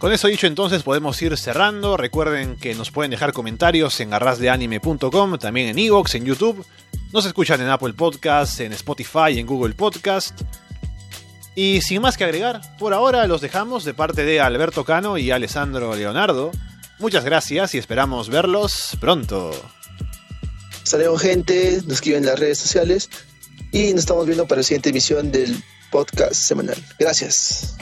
Con 0.00 0.14
eso 0.14 0.28
dicho 0.28 0.46
entonces 0.46 0.82
podemos 0.82 1.20
ir 1.20 1.36
cerrando. 1.36 1.98
Recuerden 1.98 2.56
que 2.56 2.74
nos 2.74 2.90
pueden 2.90 3.10
dejar 3.10 3.34
comentarios 3.34 4.00
en 4.00 4.14
arrasdeanime.com, 4.14 5.38
también 5.38 5.68
en 5.68 5.78
Evox, 5.78 6.14
en 6.14 6.24
YouTube. 6.24 6.64
Nos 7.12 7.26
escuchan 7.26 7.60
en 7.60 7.68
Apple 7.68 7.92
Podcasts, 7.92 8.60
en 8.60 8.72
Spotify, 8.72 9.38
en 9.38 9.44
Google 9.44 9.74
Podcast. 9.74 10.40
Y 11.54 11.82
sin 11.82 12.00
más 12.00 12.16
que 12.16 12.24
agregar, 12.24 12.62
por 12.78 12.94
ahora 12.94 13.26
los 13.26 13.42
dejamos 13.42 13.84
de 13.84 13.92
parte 13.92 14.24
de 14.24 14.40
Alberto 14.40 14.86
Cano 14.86 15.18
y 15.18 15.32
Alessandro 15.32 15.94
Leonardo. 15.94 16.50
Muchas 16.98 17.26
gracias 17.26 17.74
y 17.74 17.78
esperamos 17.78 18.30
verlos 18.30 18.96
pronto. 19.00 19.50
Saludos 20.82 21.20
gente, 21.20 21.82
nos 21.84 21.96
escriben 21.96 22.24
en 22.24 22.30
las 22.30 22.38
redes 22.38 22.56
sociales 22.56 23.10
y 23.70 23.90
nos 23.90 24.00
estamos 24.00 24.24
viendo 24.24 24.48
para 24.48 24.60
la 24.60 24.62
siguiente 24.62 24.88
emisión 24.88 25.30
del 25.30 25.62
podcast 25.90 26.32
semanal. 26.32 26.82
Gracias. 26.98 27.76